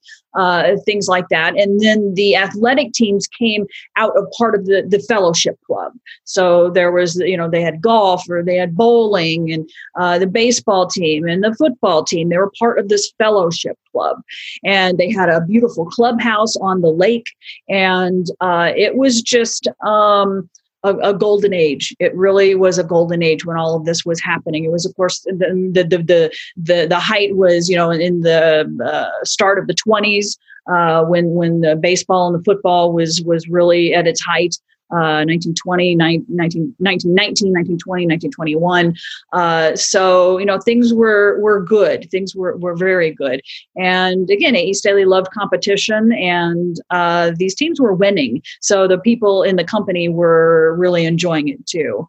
things 0.85 1.07
like 1.07 1.29
that. 1.29 1.57
And 1.57 1.79
then 1.79 2.13
the 2.13 2.35
athletic 2.35 2.93
teams 2.93 3.27
came 3.27 3.65
out 3.95 4.17
of 4.17 4.25
part 4.37 4.55
of 4.55 4.65
the 4.65 4.85
the 4.87 4.99
fellowship 4.99 5.57
club. 5.65 5.93
So 6.23 6.69
there 6.69 6.91
was 6.91 7.15
you 7.17 7.37
know 7.37 7.49
they 7.49 7.61
had 7.61 7.81
golf 7.81 8.29
or 8.29 8.43
they 8.43 8.55
had 8.55 8.75
bowling 8.75 9.51
and 9.51 9.69
the 10.19 10.27
baseball 10.27 10.87
team 10.87 11.25
and 11.27 11.43
the 11.43 11.55
football 11.55 12.03
team. 12.03 12.29
They 12.29 12.37
were 12.37 12.51
part 12.59 12.79
of 12.79 12.89
this 12.89 13.11
fellowship 13.17 13.77
club, 13.91 14.21
and 14.63 14.97
they 14.97 15.11
had 15.11 15.29
a 15.29 15.41
beautiful 15.41 15.85
clubhouse 15.85 16.55
on 16.57 16.81
the 16.81 16.91
lake. 16.91 17.27
And 17.69 18.27
uh, 18.41 18.71
it 18.75 18.95
was 18.95 19.21
just 19.21 19.67
um, 19.85 20.49
a, 20.83 20.95
a, 20.97 21.13
golden 21.13 21.53
age. 21.53 21.95
It 21.99 22.15
really 22.15 22.55
was 22.55 22.77
a 22.77 22.83
golden 22.83 23.23
age 23.23 23.45
when 23.45 23.57
all 23.57 23.75
of 23.75 23.85
this 23.85 24.05
was 24.05 24.21
happening. 24.21 24.63
It 24.63 24.71
was, 24.71 24.85
of 24.85 24.95
course, 24.95 25.21
the 25.21 25.33
the 25.73 25.83
the 25.83 26.31
the 26.55 26.87
the, 26.87 26.99
height 26.99 27.35
was 27.35 27.69
you 27.69 27.75
know 27.75 27.91
in 27.91 28.21
the 28.21 28.69
uh, 28.85 29.23
start 29.23 29.59
of 29.59 29.67
the 29.67 29.75
20s. 29.75 30.37
Uh, 30.71 31.03
when 31.05 31.29
when 31.29 31.61
the 31.61 31.75
baseball 31.75 32.27
and 32.27 32.37
the 32.37 32.43
football 32.43 32.91
was 32.91 33.21
was 33.23 33.47
really 33.47 33.93
at 33.93 34.05
its 34.05 34.21
height, 34.21 34.57
1920, 34.95 35.95
19, 35.95 36.25
1919, 36.27 37.51
1920, 37.51 38.05
1921. 38.05 38.95
Uh, 39.33 39.75
so, 39.75 40.37
you 40.37 40.45
know, 40.45 40.59
things 40.59 40.93
were, 40.93 41.39
were 41.41 41.61
good. 41.61 42.09
Things 42.09 42.35
were, 42.35 42.57
were 42.57 42.75
very 42.75 43.11
good. 43.11 43.41
And 43.75 44.29
again, 44.29 44.55
A.E. 44.55 44.73
Staley 44.73 45.05
loved 45.05 45.31
competition 45.31 46.13
and 46.13 46.79
uh, 46.89 47.31
these 47.35 47.55
teams 47.55 47.79
were 47.79 47.93
winning. 47.93 48.41
So 48.61 48.87
the 48.87 48.99
people 48.99 49.43
in 49.43 49.55
the 49.55 49.63
company 49.63 50.09
were 50.09 50.75
really 50.77 51.05
enjoying 51.05 51.47
it 51.47 51.65
too. 51.65 52.07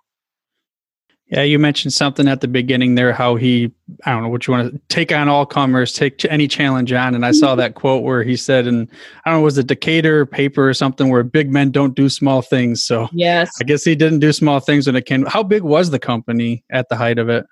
Yeah, 1.31 1.43
you 1.43 1.59
mentioned 1.59 1.93
something 1.93 2.27
at 2.27 2.41
the 2.41 2.49
beginning 2.49 2.95
there, 2.95 3.13
how 3.13 3.35
he, 3.37 3.71
I 4.07 4.13
don't 4.13 4.23
know 4.23 4.31
what 4.31 4.47
you 4.47 4.55
want 4.55 4.73
to 4.73 4.81
take 4.89 5.13
on 5.13 5.29
all 5.29 5.45
comers, 5.45 5.93
take 5.93 6.25
any 6.25 6.49
challenge 6.49 6.91
on. 6.91 7.15
And 7.15 7.27
I 7.27 7.33
saw 7.33 7.55
that 7.55 7.75
quote 7.75 8.03
where 8.03 8.23
he 8.23 8.35
said, 8.35 8.67
and 8.67 8.89
I 9.27 9.31
don't 9.31 9.41
know, 9.41 9.45
was 9.45 9.59
it 9.59 9.67
Decatur 9.67 10.25
paper 10.25 10.67
or 10.67 10.73
something 10.73 11.11
where 11.11 11.23
big 11.23 11.53
men 11.53 11.71
don't 11.71 11.95
do 11.95 12.09
small 12.09 12.41
things. 12.41 12.83
So, 12.83 13.11
yes, 13.13 13.51
I 13.61 13.65
guess 13.65 13.85
he 13.85 13.95
didn't 13.95 14.21
do 14.21 14.33
small 14.33 14.59
things 14.59 14.87
when 14.87 14.97
it 14.97 15.05
came. 15.05 15.27
How 15.27 15.43
big 15.43 15.63
was 15.63 15.91
the 15.91 15.99
company 15.99 16.65
at 16.71 16.89
the 16.89 16.97
height 16.97 17.19
of 17.19 17.29
it? 17.29 17.45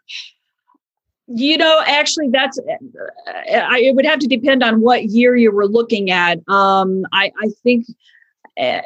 You 1.27 1.59
know, 1.59 1.83
actually, 1.87 2.29
that's 2.31 2.59
I, 3.29 3.81
it 3.81 3.95
would 3.95 4.07
have 4.07 4.21
to 4.21 4.27
depend 4.27 4.63
on 4.63 4.81
what 4.81 5.07
year 5.07 5.37
you 5.37 5.53
were 5.53 5.67
looking 5.67 6.11
at. 6.11 6.39
Um, 6.49 7.05
I, 7.13 7.31
I 7.43 7.51
think 7.63 7.87
uh, 8.59 8.81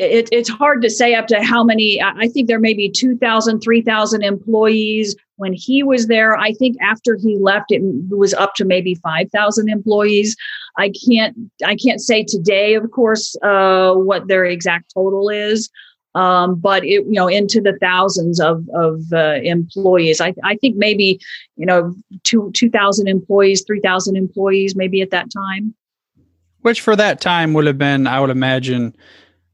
it, 0.00 0.28
it's 0.32 0.48
hard 0.48 0.82
to 0.82 0.90
say 0.90 1.14
up 1.14 1.26
to 1.28 1.42
how 1.42 1.62
many 1.62 2.00
i 2.02 2.28
think 2.28 2.48
there 2.48 2.60
may 2.60 2.74
be 2.74 2.90
2000 2.90 3.60
3000 3.60 4.22
employees. 4.22 5.16
When 5.36 5.52
he 5.54 5.82
was 5.82 6.06
there 6.06 6.36
i 6.36 6.52
think 6.52 6.76
after 6.82 7.16
he 7.16 7.38
left 7.38 7.66
it 7.70 7.82
was 8.10 8.34
up 8.34 8.54
to 8.56 8.64
maybe 8.64 8.94
5000 8.96 9.68
employees. 9.68 10.36
I 10.76 10.92
can't 11.06 11.36
i 11.64 11.76
can't 11.76 12.00
say 12.00 12.24
today 12.24 12.74
of 12.74 12.90
course 12.90 13.36
uh, 13.42 13.94
what 13.94 14.28
their 14.28 14.44
exact 14.44 14.92
total 14.94 15.28
is 15.28 15.70
um, 16.14 16.56
but 16.56 16.84
it 16.84 17.04
you 17.06 17.12
know 17.12 17.28
into 17.28 17.60
the 17.60 17.76
thousands 17.80 18.40
of 18.40 18.68
of 18.74 19.00
uh, 19.12 19.38
employees. 19.42 20.20
I, 20.20 20.34
I 20.44 20.56
think 20.56 20.76
maybe 20.76 21.20
you 21.56 21.66
know 21.66 21.94
two 22.24 22.50
2000 22.54 23.08
employees 23.08 23.62
3000 23.66 24.16
employees 24.16 24.74
maybe 24.74 25.02
at 25.02 25.10
that 25.10 25.28
time. 25.32 25.74
Which 26.62 26.80
for 26.80 26.96
that 26.96 27.20
time 27.20 27.54
would 27.54 27.66
have 27.66 27.78
been 27.78 28.06
i 28.06 28.20
would 28.20 28.30
imagine 28.30 28.94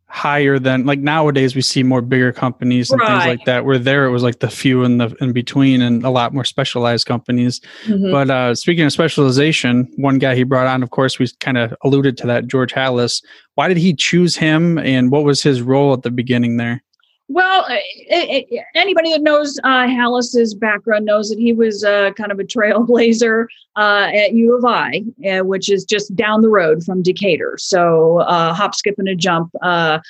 higher 0.08 0.58
than 0.58 0.86
like 0.86 1.00
nowadays 1.00 1.56
we 1.56 1.60
see 1.60 1.82
more 1.82 2.00
bigger 2.00 2.32
companies 2.32 2.90
and 2.90 3.00
right. 3.00 3.08
things 3.08 3.26
like 3.26 3.44
that 3.44 3.64
where 3.64 3.78
there 3.78 4.06
it 4.06 4.10
was 4.10 4.22
like 4.22 4.38
the 4.38 4.48
few 4.48 4.84
in 4.84 4.98
the 4.98 5.14
in 5.20 5.32
between 5.32 5.82
and 5.82 6.04
a 6.04 6.10
lot 6.10 6.32
more 6.32 6.44
specialized 6.44 7.06
companies 7.06 7.60
mm-hmm. 7.86 8.12
but 8.12 8.30
uh 8.30 8.54
speaking 8.54 8.84
of 8.84 8.92
specialization 8.92 9.92
one 9.96 10.18
guy 10.18 10.36
he 10.36 10.44
brought 10.44 10.68
on 10.68 10.82
of 10.84 10.90
course 10.90 11.18
we 11.18 11.26
kind 11.40 11.58
of 11.58 11.74
alluded 11.82 12.16
to 12.16 12.24
that 12.24 12.46
george 12.46 12.72
halas 12.72 13.20
why 13.56 13.66
did 13.66 13.76
he 13.76 13.92
choose 13.92 14.36
him 14.36 14.78
and 14.78 15.10
what 15.10 15.24
was 15.24 15.42
his 15.42 15.60
role 15.60 15.92
at 15.92 16.02
the 16.02 16.10
beginning 16.10 16.56
there 16.56 16.82
well, 17.28 17.66
it, 17.68 18.46
it, 18.50 18.64
anybody 18.74 19.10
that 19.10 19.22
knows 19.22 19.58
uh, 19.64 19.86
Halas's 19.86 20.54
background 20.54 21.04
knows 21.04 21.28
that 21.28 21.38
he 21.38 21.52
was 21.52 21.82
uh, 21.82 22.12
kind 22.12 22.30
of 22.30 22.38
a 22.38 22.44
trailblazer 22.44 23.46
uh, 23.76 24.10
at 24.14 24.32
U 24.32 24.56
of 24.56 24.64
I, 24.64 25.02
uh, 25.28 25.44
which 25.44 25.68
is 25.68 25.84
just 25.84 26.14
down 26.14 26.42
the 26.42 26.48
road 26.48 26.84
from 26.84 27.02
Decatur. 27.02 27.56
So 27.58 28.18
uh, 28.20 28.54
hop, 28.54 28.74
skip, 28.74 28.94
and 28.98 29.08
a 29.08 29.16
jump 29.16 29.50
uh, 29.62 30.00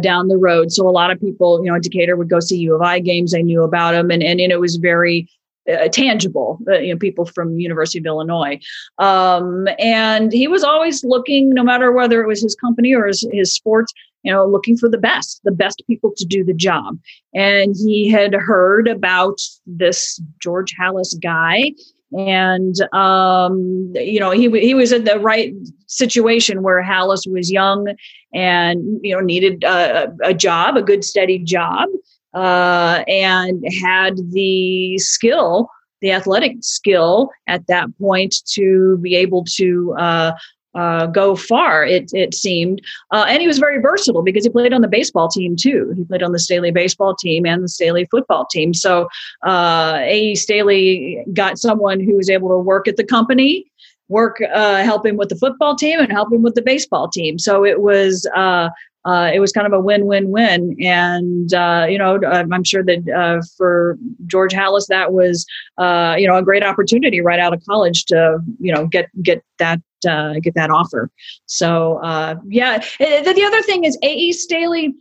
down 0.00 0.28
the 0.28 0.38
road. 0.38 0.70
So 0.70 0.88
a 0.88 0.90
lot 0.90 1.10
of 1.10 1.20
people, 1.20 1.64
you 1.64 1.72
know, 1.72 1.78
Decatur 1.78 2.16
would 2.16 2.30
go 2.30 2.40
see 2.40 2.58
U 2.58 2.74
of 2.74 2.82
I 2.82 3.00
games. 3.00 3.32
They 3.32 3.42
knew 3.42 3.62
about 3.62 3.94
him, 3.94 4.10
and 4.10 4.22
and, 4.22 4.40
and 4.40 4.52
it 4.52 4.60
was 4.60 4.76
very 4.76 5.28
uh, 5.70 5.88
tangible, 5.88 6.58
uh, 6.68 6.78
you 6.78 6.92
know, 6.92 6.98
people 6.98 7.24
from 7.24 7.58
University 7.58 7.98
of 7.98 8.06
Illinois. 8.06 8.58
Um, 8.98 9.68
and 9.78 10.32
he 10.32 10.48
was 10.48 10.64
always 10.64 11.04
looking, 11.04 11.50
no 11.50 11.62
matter 11.62 11.92
whether 11.92 12.22
it 12.22 12.26
was 12.26 12.42
his 12.42 12.54
company 12.54 12.94
or 12.94 13.06
his, 13.06 13.26
his 13.32 13.52
sports, 13.52 13.92
you 14.22 14.32
know, 14.32 14.46
looking 14.46 14.76
for 14.76 14.88
the 14.88 14.98
best, 14.98 15.40
the 15.44 15.52
best 15.52 15.82
people 15.86 16.12
to 16.16 16.24
do 16.24 16.44
the 16.44 16.54
job. 16.54 16.98
And 17.34 17.74
he 17.76 18.08
had 18.08 18.34
heard 18.34 18.88
about 18.88 19.38
this 19.66 20.20
George 20.40 20.74
Halas 20.78 21.14
guy. 21.20 21.72
And 22.12 22.74
um, 22.92 23.92
you 23.94 24.18
know 24.18 24.32
he 24.32 24.50
he 24.58 24.74
was 24.74 24.90
in 24.90 25.04
the 25.04 25.20
right 25.20 25.54
situation 25.86 26.64
where 26.64 26.82
Halas 26.82 27.24
was 27.30 27.52
young 27.52 27.94
and 28.34 28.82
you 29.02 29.14
know 29.14 29.20
needed 29.20 29.62
a, 29.62 30.12
a 30.24 30.34
job, 30.34 30.76
a 30.76 30.82
good 30.82 31.04
steady 31.04 31.38
job, 31.38 31.88
uh, 32.34 33.04
and 33.06 33.64
had 33.80 34.16
the 34.32 34.98
skill, 34.98 35.68
the 36.00 36.10
athletic 36.10 36.56
skill 36.62 37.30
at 37.46 37.68
that 37.68 37.86
point 38.00 38.34
to 38.54 38.98
be 39.00 39.14
able 39.14 39.44
to 39.44 39.94
uh, 39.96 40.32
uh, 40.74 41.06
go 41.06 41.36
far. 41.36 41.84
It 41.84 42.10
it 42.12 42.34
seemed, 42.34 42.80
uh, 43.10 43.26
and 43.28 43.40
he 43.40 43.46
was 43.46 43.58
very 43.58 43.80
versatile 43.80 44.22
because 44.22 44.44
he 44.44 44.50
played 44.50 44.72
on 44.72 44.82
the 44.82 44.88
baseball 44.88 45.28
team 45.28 45.56
too. 45.56 45.92
He 45.96 46.04
played 46.04 46.22
on 46.22 46.32
the 46.32 46.38
Staley 46.38 46.70
baseball 46.70 47.14
team 47.14 47.46
and 47.46 47.62
the 47.62 47.68
Staley 47.68 48.06
football 48.10 48.46
team. 48.46 48.74
So 48.74 49.08
uh, 49.46 49.98
A. 50.00 50.34
Staley 50.34 51.24
got 51.32 51.58
someone 51.58 52.00
who 52.00 52.16
was 52.16 52.30
able 52.30 52.48
to 52.50 52.58
work 52.58 52.88
at 52.88 52.96
the 52.96 53.04
company. 53.04 53.66
Work, 54.08 54.42
uh, 54.52 54.82
help 54.82 55.06
him 55.06 55.16
with 55.16 55.28
the 55.28 55.36
football 55.36 55.76
team 55.76 56.00
and 56.00 56.10
help 56.10 56.32
him 56.32 56.42
with 56.42 56.56
the 56.56 56.62
baseball 56.62 57.08
team. 57.08 57.38
So 57.38 57.64
it 57.64 57.80
was 57.80 58.28
uh, 58.34 58.70
uh, 59.04 59.30
it 59.32 59.40
was 59.40 59.52
kind 59.52 59.66
of 59.66 59.72
a 59.72 59.80
win-win-win. 59.80 60.76
And 60.80 61.52
uh, 61.54 61.86
you 61.88 61.98
know, 61.98 62.20
I'm 62.24 62.64
sure 62.64 62.84
that 62.84 63.08
uh, 63.08 63.42
for 63.56 63.98
George 64.26 64.52
Halas, 64.52 64.86
that 64.88 65.12
was 65.12 65.46
uh, 65.78 66.16
you 66.18 66.26
know 66.26 66.36
a 66.36 66.42
great 66.42 66.62
opportunity 66.62 67.20
right 67.20 67.38
out 67.38 67.54
of 67.54 67.64
college 67.64 68.04
to 68.06 68.40
you 68.58 68.72
know 68.74 68.86
get 68.86 69.06
get 69.22 69.42
that 69.58 69.80
uh, 70.06 70.34
get 70.40 70.54
that 70.54 70.70
offer. 70.70 71.10
So 71.46 71.98
uh, 72.02 72.36
yeah, 72.48 72.78
the, 72.98 73.32
the 73.34 73.44
other 73.44 73.62
thing 73.62 73.84
is 73.84 73.98
A.E. 74.02 74.32
Staley. 74.32 74.94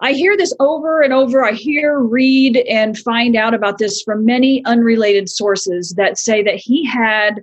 I 0.00 0.12
hear 0.12 0.36
this 0.36 0.52
over 0.58 1.00
and 1.00 1.12
over. 1.12 1.44
I 1.44 1.52
hear, 1.52 2.00
read, 2.00 2.56
and 2.68 2.98
find 2.98 3.36
out 3.36 3.54
about 3.54 3.78
this 3.78 4.02
from 4.02 4.24
many 4.24 4.64
unrelated 4.64 5.28
sources 5.28 5.94
that 5.96 6.18
say 6.18 6.42
that 6.42 6.56
he 6.56 6.84
had 6.84 7.42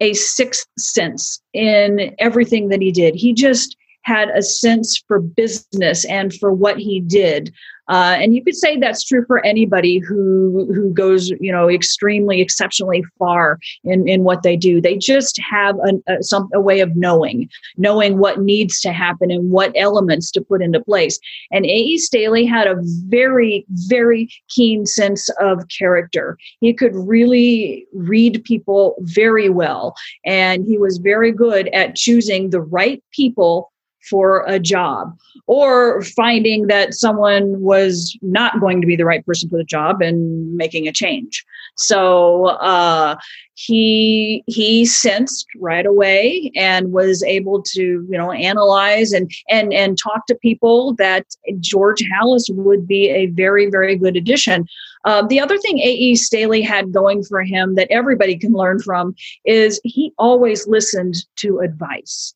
a 0.00 0.12
sixth 0.14 0.68
sense 0.78 1.40
in 1.52 2.14
everything 2.18 2.68
that 2.68 2.80
he 2.80 2.92
did. 2.92 3.14
He 3.14 3.32
just 3.32 3.76
had 4.02 4.28
a 4.30 4.42
sense 4.42 5.02
for 5.08 5.18
business 5.18 6.04
and 6.04 6.32
for 6.32 6.52
what 6.52 6.78
he 6.78 7.00
did. 7.00 7.52
Uh, 7.88 8.16
and 8.18 8.34
you 8.34 8.42
could 8.42 8.56
say 8.56 8.76
that's 8.76 9.04
true 9.04 9.24
for 9.26 9.44
anybody 9.44 9.98
who 9.98 10.66
who 10.74 10.92
goes, 10.92 11.30
you 11.40 11.52
know, 11.52 11.68
extremely, 11.68 12.40
exceptionally 12.40 13.04
far 13.18 13.58
in, 13.84 14.08
in 14.08 14.24
what 14.24 14.42
they 14.42 14.56
do. 14.56 14.80
They 14.80 14.96
just 14.96 15.38
have 15.48 15.76
a, 15.76 16.12
a, 16.12 16.22
some, 16.22 16.48
a 16.54 16.60
way 16.60 16.80
of 16.80 16.96
knowing, 16.96 17.48
knowing 17.76 18.18
what 18.18 18.40
needs 18.40 18.80
to 18.80 18.92
happen 18.92 19.30
and 19.30 19.50
what 19.50 19.72
elements 19.76 20.30
to 20.32 20.40
put 20.40 20.62
into 20.62 20.82
place. 20.82 21.18
And 21.50 21.64
A.E. 21.64 21.98
Staley 21.98 22.44
had 22.44 22.66
a 22.66 22.76
very, 23.06 23.64
very 23.68 24.28
keen 24.48 24.86
sense 24.86 25.28
of 25.40 25.64
character. 25.76 26.38
He 26.60 26.72
could 26.72 26.94
really 26.94 27.86
read 27.92 28.42
people 28.44 28.96
very 29.00 29.48
well, 29.48 29.94
and 30.24 30.64
he 30.64 30.78
was 30.78 30.98
very 30.98 31.32
good 31.32 31.68
at 31.68 31.94
choosing 31.94 32.50
the 32.50 32.60
right 32.60 33.02
people 33.12 33.70
for 34.08 34.44
a 34.46 34.58
job 34.58 35.16
or 35.46 36.02
finding 36.02 36.66
that 36.66 36.94
someone 36.94 37.60
was 37.60 38.16
not 38.22 38.60
going 38.60 38.80
to 38.80 38.86
be 38.86 38.96
the 38.96 39.04
right 39.04 39.24
person 39.24 39.48
for 39.48 39.56
the 39.56 39.64
job 39.64 40.02
and 40.02 40.56
making 40.56 40.86
a 40.88 40.92
change 40.92 41.44
so 41.76 42.46
uh, 42.46 43.16
he 43.54 44.42
he 44.46 44.84
sensed 44.84 45.46
right 45.58 45.86
away 45.86 46.50
and 46.56 46.92
was 46.92 47.22
able 47.22 47.62
to 47.62 48.06
you 48.10 48.18
know 48.18 48.32
analyze 48.32 49.12
and 49.12 49.30
and 49.48 49.72
and 49.72 49.98
talk 50.02 50.26
to 50.26 50.34
people 50.36 50.94
that 50.94 51.26
george 51.60 52.02
halas 52.12 52.44
would 52.50 52.86
be 52.86 53.08
a 53.08 53.26
very 53.26 53.68
very 53.70 53.96
good 53.96 54.16
addition 54.16 54.66
uh, 55.06 55.24
the 55.24 55.40
other 55.40 55.56
thing 55.56 55.78
A.E. 55.78 56.16
Staley 56.16 56.60
had 56.60 56.92
going 56.92 57.22
for 57.22 57.42
him 57.42 57.76
that 57.76 57.86
everybody 57.90 58.36
can 58.36 58.52
learn 58.52 58.80
from 58.80 59.14
is 59.44 59.80
he 59.84 60.12
always 60.18 60.66
listened 60.66 61.14
to 61.36 61.60
advice. 61.60 62.34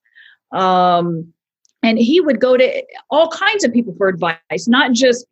Um, 0.52 1.34
and 1.82 1.98
he 1.98 2.20
would 2.20 2.40
go 2.40 2.56
to 2.56 2.82
all 3.10 3.28
kinds 3.28 3.64
of 3.64 3.72
people 3.72 3.94
for 3.96 4.08
advice 4.08 4.68
not 4.68 4.92
just 4.92 5.26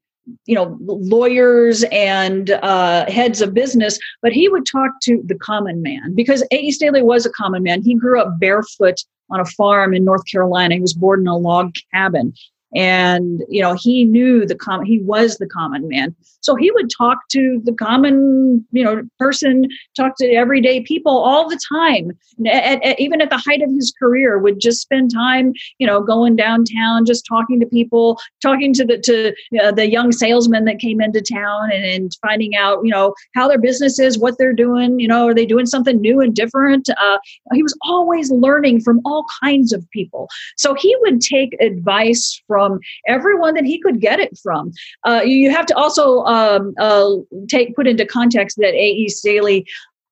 you 0.46 0.54
know 0.54 0.76
lawyers 0.80 1.84
and 1.90 2.50
uh, 2.50 3.10
heads 3.10 3.40
of 3.40 3.54
business 3.54 3.98
but 4.22 4.32
he 4.32 4.48
would 4.48 4.66
talk 4.66 4.90
to 5.02 5.22
the 5.24 5.34
common 5.36 5.82
man 5.82 6.14
because 6.14 6.42
a.e 6.52 6.70
staley 6.70 7.02
was 7.02 7.24
a 7.26 7.30
common 7.30 7.62
man. 7.62 7.82
He 7.82 7.94
grew 7.94 8.20
up 8.20 8.38
barefoot 8.38 9.00
on 9.30 9.40
a 9.40 9.44
farm 9.44 9.94
in 9.94 10.04
north 10.04 10.26
carolina. 10.30 10.74
He 10.74 10.80
was 10.80 10.94
born 10.94 11.20
in 11.20 11.28
a 11.28 11.36
log 11.36 11.74
cabin 11.94 12.34
and 12.74 13.42
you 13.48 13.62
know 13.62 13.74
he 13.74 14.04
knew 14.04 14.46
the 14.46 14.54
common 14.54 14.86
he 14.86 15.00
was 15.00 15.36
the 15.36 15.46
common 15.46 15.88
man. 15.88 16.14
So 16.40 16.54
he 16.54 16.70
would 16.70 16.90
talk 16.96 17.28
to 17.30 17.60
the 17.64 17.72
common 17.72 18.66
you 18.72 18.84
know 18.84 19.02
person 19.18 19.66
talk 19.96 20.16
to 20.18 20.26
everyday 20.32 20.82
people 20.82 21.12
all 21.12 21.48
the 21.48 21.58
time. 21.72 22.10
At, 22.46 22.84
at, 22.84 23.00
even 23.00 23.20
at 23.20 23.30
the 23.30 23.38
height 23.38 23.62
of 23.62 23.70
his 23.70 23.92
career 23.98 24.38
would 24.38 24.60
just 24.60 24.80
spend 24.80 25.12
time 25.12 25.52
you 25.78 25.86
know 25.86 26.00
going 26.00 26.36
downtown 26.36 27.04
just 27.04 27.24
talking 27.26 27.58
to 27.60 27.66
people 27.66 28.18
talking 28.42 28.72
to 28.74 28.84
the 28.84 28.98
to 28.98 29.34
uh, 29.62 29.72
the 29.72 29.90
young 29.90 30.12
salesmen 30.12 30.64
that 30.66 30.78
came 30.78 31.00
into 31.00 31.20
town 31.20 31.72
and, 31.72 31.84
and 31.84 32.12
finding 32.20 32.54
out 32.54 32.80
you 32.84 32.90
know 32.90 33.14
how 33.34 33.48
their 33.48 33.58
business 33.58 33.98
is 33.98 34.18
what 34.18 34.36
they're 34.38 34.52
doing 34.52 34.98
you 35.00 35.08
know 35.08 35.26
are 35.28 35.34
they 35.34 35.46
doing 35.46 35.66
something 35.66 36.00
new 36.00 36.20
and 36.20 36.34
different? 36.34 36.88
Uh, 36.90 37.18
he 37.52 37.62
was 37.62 37.76
always 37.82 38.30
learning 38.30 38.80
from 38.80 39.00
all 39.04 39.24
kinds 39.42 39.72
of 39.72 39.88
people. 39.90 40.28
So 40.56 40.74
he 40.74 40.94
would 41.00 41.20
take 41.20 41.56
advice 41.60 42.40
from 42.46 42.57
from 42.58 42.80
everyone 43.06 43.54
that 43.54 43.64
he 43.64 43.78
could 43.80 44.00
get 44.00 44.18
it 44.18 44.36
from. 44.42 44.72
Uh, 45.04 45.22
you 45.24 45.48
have 45.50 45.66
to 45.66 45.76
also 45.76 46.24
um, 46.24 46.74
uh, 46.78 47.10
take 47.48 47.76
put 47.76 47.86
into 47.86 48.04
context 48.04 48.56
that 48.56 48.74
A.E. 48.74 49.08
Staley 49.08 49.64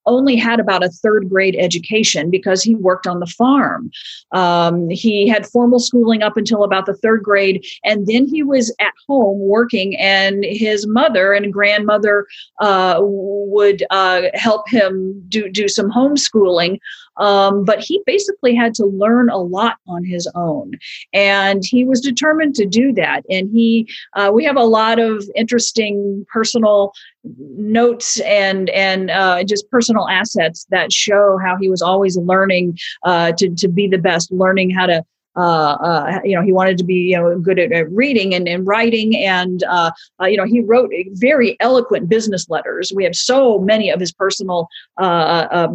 only 0.06 0.36
had 0.36 0.60
about 0.60 0.84
a 0.84 0.88
third 0.88 1.28
grade 1.28 1.56
education 1.58 2.30
because 2.30 2.62
he 2.62 2.76
worked 2.76 3.08
on 3.08 3.18
the 3.18 3.26
farm. 3.26 3.90
Um, 4.30 4.88
he 4.88 5.26
had 5.26 5.48
formal 5.48 5.80
schooling 5.80 6.22
up 6.22 6.36
until 6.36 6.62
about 6.62 6.86
the 6.86 6.94
third 6.94 7.24
grade, 7.24 7.66
and 7.82 8.06
then 8.06 8.28
he 8.28 8.44
was 8.44 8.72
at 8.78 8.92
home 9.08 9.40
working, 9.40 9.96
and 9.96 10.44
his 10.44 10.86
mother 10.86 11.32
and 11.32 11.52
grandmother 11.52 12.26
uh, 12.60 12.98
would 13.00 13.84
uh, 13.90 14.22
help 14.34 14.68
him 14.68 15.24
do, 15.28 15.48
do 15.48 15.66
some 15.66 15.90
homeschooling. 15.90 16.78
Um, 17.18 17.64
but 17.64 17.80
he 17.80 18.02
basically 18.06 18.54
had 18.54 18.74
to 18.74 18.86
learn 18.86 19.30
a 19.30 19.38
lot 19.38 19.78
on 19.86 20.04
his 20.04 20.30
own, 20.34 20.72
and 21.12 21.62
he 21.64 21.84
was 21.84 22.00
determined 22.00 22.54
to 22.56 22.66
do 22.66 22.92
that. 22.94 23.22
And 23.30 23.50
he, 23.50 23.88
uh, 24.14 24.30
we 24.32 24.44
have 24.44 24.56
a 24.56 24.64
lot 24.64 24.98
of 24.98 25.24
interesting 25.34 26.26
personal 26.32 26.92
notes 27.38 28.20
and 28.20 28.70
and 28.70 29.10
uh, 29.10 29.42
just 29.44 29.70
personal 29.70 30.08
assets 30.08 30.66
that 30.70 30.92
show 30.92 31.38
how 31.44 31.56
he 31.56 31.68
was 31.68 31.82
always 31.82 32.16
learning 32.16 32.78
uh, 33.04 33.32
to 33.32 33.54
to 33.54 33.68
be 33.68 33.88
the 33.88 33.98
best, 33.98 34.30
learning 34.30 34.70
how 34.70 34.86
to 34.86 35.04
uh, 35.36 35.40
uh, 35.40 36.20
you 36.24 36.34
know, 36.34 36.42
he 36.42 36.52
wanted 36.52 36.78
to 36.78 36.84
be, 36.84 37.10
you 37.10 37.16
know, 37.16 37.38
good 37.38 37.58
at, 37.58 37.72
at 37.72 37.90
reading 37.90 38.34
and, 38.34 38.48
and 38.48 38.66
writing. 38.66 39.16
And, 39.16 39.62
uh, 39.64 39.90
uh 40.20 40.26
you 40.26 40.36
know, 40.36 40.44
he 40.44 40.60
wrote 40.60 40.90
very 41.12 41.56
eloquent 41.60 42.08
business 42.08 42.48
letters. 42.48 42.92
We 42.94 43.04
have 43.04 43.14
so 43.14 43.58
many 43.58 43.90
of 43.90 44.00
his 44.00 44.12
personal 44.12 44.68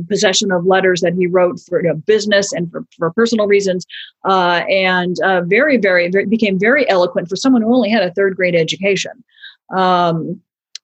possession 0.09 0.51
of 0.51 0.65
letters 0.65 1.01
that 1.01 1.13
he 1.13 1.27
wrote 1.27 1.59
for 1.59 1.81
you 1.81 1.89
know, 1.89 1.95
business 1.95 2.51
and 2.53 2.71
for, 2.71 2.85
for 2.97 3.11
personal 3.11 3.47
reasons. 3.47 3.85
and 4.25 5.15
very, 5.47 5.77
very, 5.77 6.09
very, 6.09 6.25
became 6.25 6.57
very 6.59 6.89
eloquent 6.89 7.29
for 7.29 7.35
someone 7.35 7.61
who 7.61 7.73
only 7.73 7.89
had 7.89 8.03
a 8.03 8.11
third 8.13 8.35
grade 8.35 8.55
education. 8.55 9.23
Um, 9.75 10.41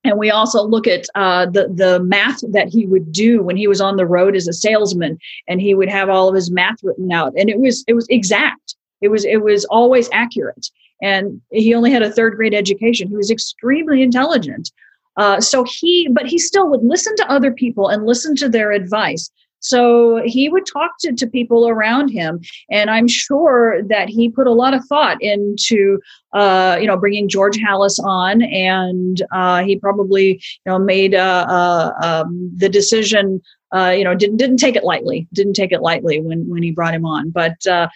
and 0.07 0.17
we 0.17 0.31
also 0.31 0.63
look 0.63 0.87
at 0.87 1.05
uh, 1.15 1.45
the 1.45 1.67
the 1.67 1.99
math 2.03 2.41
that 2.51 2.69
he 2.69 2.85
would 2.85 3.11
do 3.11 3.41
when 3.43 3.57
he 3.57 3.67
was 3.67 3.81
on 3.81 3.97
the 3.97 4.05
road 4.05 4.35
as 4.35 4.47
a 4.47 4.53
salesman, 4.53 5.17
and 5.47 5.61
he 5.61 5.75
would 5.75 5.89
have 5.89 6.09
all 6.09 6.29
of 6.29 6.35
his 6.35 6.49
math 6.49 6.83
written 6.83 7.11
out, 7.11 7.33
and 7.37 7.49
it 7.49 7.59
was 7.59 7.83
it 7.87 7.93
was 7.93 8.07
exact. 8.09 8.75
It 9.01 9.09
was 9.09 9.25
it 9.25 9.43
was 9.43 9.65
always 9.65 10.09
accurate, 10.11 10.69
and 11.01 11.41
he 11.51 11.73
only 11.73 11.91
had 11.91 12.01
a 12.01 12.11
third 12.11 12.35
grade 12.35 12.53
education. 12.53 13.09
He 13.09 13.15
was 13.15 13.31
extremely 13.31 14.01
intelligent. 14.01 14.71
Uh, 15.17 15.41
so 15.41 15.63
he, 15.63 16.07
but 16.11 16.27
he 16.27 16.37
still 16.37 16.69
would 16.69 16.83
listen 16.83 17.15
to 17.15 17.31
other 17.31 17.51
people 17.51 17.89
and 17.89 18.05
listen 18.05 18.35
to 18.35 18.47
their 18.47 18.71
advice. 18.71 19.31
So 19.59 20.21
he 20.25 20.49
would 20.49 20.65
talk 20.65 20.91
to, 21.01 21.13
to 21.13 21.27
people 21.27 21.67
around 21.67 22.09
him. 22.09 22.39
And 22.69 22.89
I'm 22.89 23.07
sure 23.07 23.81
that 23.83 24.09
he 24.09 24.29
put 24.29 24.47
a 24.47 24.53
lot 24.53 24.73
of 24.73 24.85
thought 24.85 25.17
into, 25.21 25.99
uh, 26.33 26.77
you 26.79 26.87
know, 26.87 26.97
bringing 26.97 27.29
George 27.29 27.57
Halas 27.57 27.99
on. 28.03 28.41
And 28.43 29.21
uh, 29.31 29.63
he 29.63 29.77
probably, 29.77 30.33
you 30.33 30.71
know, 30.71 30.79
made 30.79 31.15
uh, 31.15 31.45
uh 31.49 31.91
um, 32.03 32.51
the 32.55 32.69
decision 32.69 33.41
uh, 33.75 33.93
you 33.97 34.03
know, 34.03 34.15
didn't 34.15 34.37
didn't 34.37 34.57
take 34.57 34.77
it 34.77 34.83
lightly. 34.83 35.27
Didn't 35.33 35.53
take 35.53 35.73
it 35.73 35.81
lightly 35.81 36.21
when 36.21 36.49
when 36.49 36.63
he 36.63 36.71
brought 36.71 36.93
him 36.93 37.05
on. 37.05 37.31
But 37.31 37.65
uh, 37.67 37.87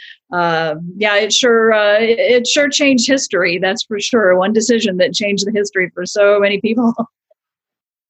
yeah, 0.97 1.15
it 1.15 1.32
sure 1.32 1.71
uh, 1.71 1.97
it 2.00 2.45
sure 2.45 2.69
changed 2.69 3.08
history. 3.08 3.58
That's 3.58 3.84
for 3.84 4.00
sure. 4.00 4.38
One 4.38 4.52
decision 4.52 4.97
that 4.97 5.13
changed 5.13 5.45
the 5.45 5.52
history 5.52 5.89
for 5.93 6.06
so 6.06 6.39
many 6.39 6.60
people. 6.60 6.93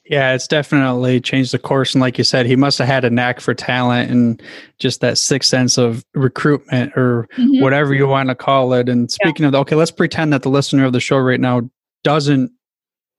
Yeah, 0.05 0.33
it's 0.33 0.47
definitely 0.47 1.21
changed 1.21 1.53
the 1.53 1.59
course. 1.59 1.93
And 1.93 2.01
like 2.01 2.17
you 2.17 2.23
said, 2.23 2.45
he 2.45 2.55
must 2.55 2.79
have 2.79 2.87
had 2.87 3.05
a 3.05 3.09
knack 3.09 3.39
for 3.39 3.53
talent 3.53 4.09
and 4.09 4.41
just 4.79 4.99
that 5.01 5.17
sixth 5.17 5.49
sense 5.49 5.77
of 5.77 6.03
recruitment 6.15 6.93
or 6.97 7.27
mm-hmm. 7.37 7.61
whatever 7.61 7.93
you 7.93 8.07
want 8.07 8.29
to 8.29 8.35
call 8.35 8.73
it. 8.73 8.89
And 8.89 9.11
speaking 9.11 9.43
yeah. 9.43 9.49
of, 9.49 9.55
okay, 9.55 9.75
let's 9.75 9.91
pretend 9.91 10.33
that 10.33 10.41
the 10.41 10.49
listener 10.49 10.85
of 10.85 10.93
the 10.93 10.99
show 10.99 11.17
right 11.17 11.39
now 11.39 11.69
doesn't 12.03 12.51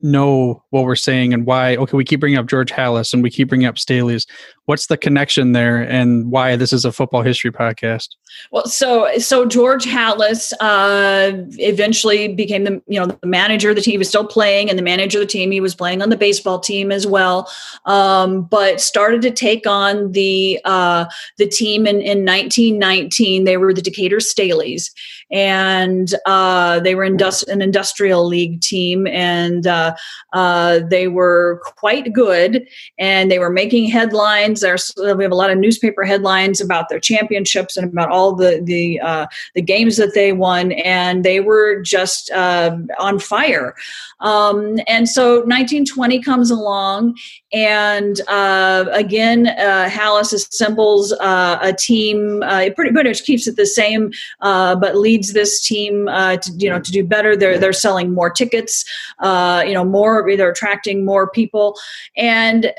know 0.00 0.64
what 0.70 0.84
we're 0.84 0.96
saying 0.96 1.32
and 1.32 1.46
why. 1.46 1.76
Okay, 1.76 1.96
we 1.96 2.04
keep 2.04 2.20
bringing 2.20 2.38
up 2.38 2.46
George 2.46 2.72
Halas 2.72 3.14
and 3.14 3.22
we 3.22 3.30
keep 3.30 3.48
bringing 3.48 3.68
up 3.68 3.78
Staley's. 3.78 4.26
What's 4.66 4.86
the 4.86 4.96
connection 4.96 5.52
there 5.52 5.82
and 5.82 6.30
why 6.30 6.54
this 6.56 6.72
is 6.72 6.84
a 6.84 6.92
football 6.92 7.22
history 7.22 7.50
podcast? 7.50 8.08
Well, 8.50 8.66
so 8.66 9.18
so 9.18 9.46
George 9.46 9.84
Halas 9.84 10.52
uh, 10.60 11.32
eventually 11.58 12.28
became 12.28 12.64
the 12.64 12.82
you 12.86 12.98
know 13.00 13.06
the 13.06 13.26
manager 13.26 13.70
of 13.70 13.76
the 13.76 13.82
team. 13.82 13.92
He 13.92 13.98
was 13.98 14.08
still 14.08 14.26
playing, 14.26 14.68
and 14.68 14.78
the 14.78 14.82
manager 14.82 15.18
of 15.18 15.22
the 15.22 15.32
team. 15.32 15.50
He 15.50 15.60
was 15.60 15.74
playing 15.74 16.02
on 16.02 16.10
the 16.10 16.16
baseball 16.16 16.58
team 16.60 16.92
as 16.92 17.06
well, 17.06 17.50
um, 17.86 18.42
but 18.42 18.80
started 18.80 19.22
to 19.22 19.30
take 19.30 19.66
on 19.66 20.12
the 20.12 20.60
uh, 20.64 21.06
the 21.38 21.46
team 21.46 21.86
in, 21.86 21.96
in 21.96 22.24
1919. 22.24 23.44
They 23.44 23.56
were 23.56 23.72
the 23.72 23.82
Decatur 23.82 24.18
Staleys, 24.18 24.90
and 25.30 26.14
uh, 26.26 26.80
they 26.80 26.94
were 26.94 27.08
industri- 27.08 27.48
an 27.48 27.62
industrial 27.62 28.26
league 28.26 28.60
team, 28.60 29.06
and 29.06 29.66
uh, 29.66 29.94
uh, 30.34 30.80
they 30.90 31.08
were 31.08 31.60
quite 31.76 32.12
good, 32.12 32.66
and 32.98 33.30
they 33.30 33.38
were 33.38 33.50
making 33.50 33.88
headlines. 33.88 34.51
There's 34.60 34.92
we 34.96 35.22
have 35.22 35.32
a 35.32 35.36
lot 35.36 35.50
of 35.50 35.58
newspaper 35.58 36.04
headlines 36.04 36.60
about 36.60 36.88
their 36.88 37.00
championships 37.00 37.76
and 37.76 37.90
about 37.90 38.10
all 38.10 38.34
the 38.34 38.60
the 38.62 39.00
uh, 39.00 39.26
the 39.54 39.62
games 39.62 39.96
that 39.96 40.14
they 40.14 40.32
won, 40.32 40.72
and 40.72 41.24
they 41.24 41.40
were 41.40 41.80
just 41.80 42.30
uh, 42.30 42.76
on 42.98 43.18
fire. 43.18 43.74
Um, 44.20 44.78
and 44.86 45.08
so 45.08 45.38
1920 45.38 46.22
comes 46.22 46.50
along, 46.50 47.16
and 47.52 48.20
uh, 48.28 48.86
again, 48.92 49.48
uh, 49.48 49.88
Halas 49.90 50.32
assembles 50.32 51.12
uh, 51.14 51.58
a 51.60 51.72
team. 51.72 52.42
Uh, 52.42 52.60
it 52.60 52.76
pretty 52.76 52.90
much 52.90 53.24
keeps 53.24 53.46
it 53.46 53.56
the 53.56 53.66
same, 53.66 54.12
uh, 54.40 54.76
but 54.76 54.96
leads 54.96 55.32
this 55.32 55.66
team 55.66 56.08
uh, 56.08 56.36
to 56.36 56.52
you 56.56 56.70
know 56.70 56.80
to 56.80 56.92
do 56.92 57.04
better. 57.04 57.36
They're 57.36 57.58
they're 57.58 57.72
selling 57.72 58.12
more 58.12 58.30
tickets. 58.30 58.84
you 59.20 59.74
know, 59.74 59.84
more 59.84 60.24
they're 60.36 60.50
attracting 60.50 61.04
more 61.04 61.28
people, 61.30 61.78
and 62.16 62.72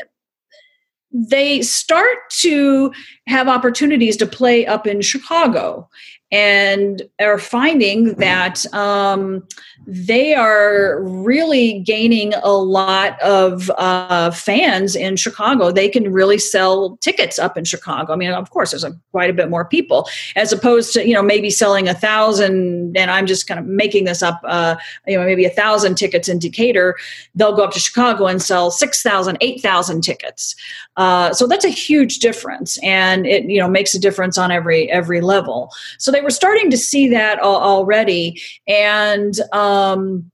they 1.13 1.61
start 1.61 2.17
to 2.29 2.91
have 3.27 3.47
opportunities 3.47 4.17
to 4.17 4.25
play 4.25 4.65
up 4.65 4.87
in 4.87 5.01
Chicago 5.01 5.87
and 6.33 7.03
are 7.19 7.37
finding 7.37 8.15
that 8.15 8.65
um, 8.73 9.47
they 9.85 10.33
are 10.33 10.99
really 11.03 11.81
gaining 11.81 12.33
a 12.41 12.53
lot 12.53 13.21
of 13.21 13.69
uh, 13.77 14.31
fans 14.31 14.95
in 14.95 15.15
Chicago. 15.15 15.71
They 15.71 15.87
can 15.87 16.11
really 16.11 16.39
sell 16.39 16.97
tickets 16.97 17.37
up 17.37 17.55
in 17.55 17.65
Chicago. 17.65 18.13
I 18.13 18.15
mean, 18.15 18.31
of 18.31 18.49
course, 18.49 18.71
there's 18.71 18.83
a, 18.83 18.99
quite 19.11 19.29
a 19.29 19.33
bit 19.33 19.51
more 19.51 19.63
people 19.63 20.09
as 20.35 20.51
opposed 20.51 20.91
to 20.93 21.07
you 21.07 21.13
know 21.13 21.21
maybe 21.21 21.51
selling 21.51 21.87
a 21.87 21.93
thousand. 21.93 22.97
And 22.97 23.11
I'm 23.11 23.27
just 23.27 23.45
kind 23.45 23.59
of 23.59 23.67
making 23.67 24.05
this 24.05 24.23
up. 24.23 24.41
Uh, 24.43 24.75
you 25.05 25.19
know, 25.19 25.25
maybe 25.25 25.45
a 25.45 25.51
thousand 25.51 25.95
tickets 25.95 26.27
in 26.27 26.39
Decatur. 26.39 26.95
They'll 27.35 27.55
go 27.55 27.63
up 27.63 27.73
to 27.73 27.79
Chicago 27.79 28.25
and 28.25 28.41
sell 28.41 28.71
6,000, 28.71 29.37
8,000 29.39 30.01
tickets. 30.01 30.55
Uh, 30.97 31.31
so 31.33 31.47
that's 31.47 31.65
a 31.65 31.69
huge 31.69 32.19
difference, 32.19 32.77
and 32.83 33.25
it 33.25 33.45
you 33.45 33.59
know 33.59 33.67
makes 33.67 33.95
a 33.95 33.99
difference 33.99 34.37
on 34.37 34.51
every 34.51 34.91
every 34.91 35.21
level. 35.21 35.71
So 35.97 36.11
they 36.11 36.21
were 36.23 36.31
starting 36.31 36.71
to 36.71 36.77
see 36.77 37.09
that 37.09 37.39
already, 37.39 38.41
and 38.67 39.39
um, 39.51 40.31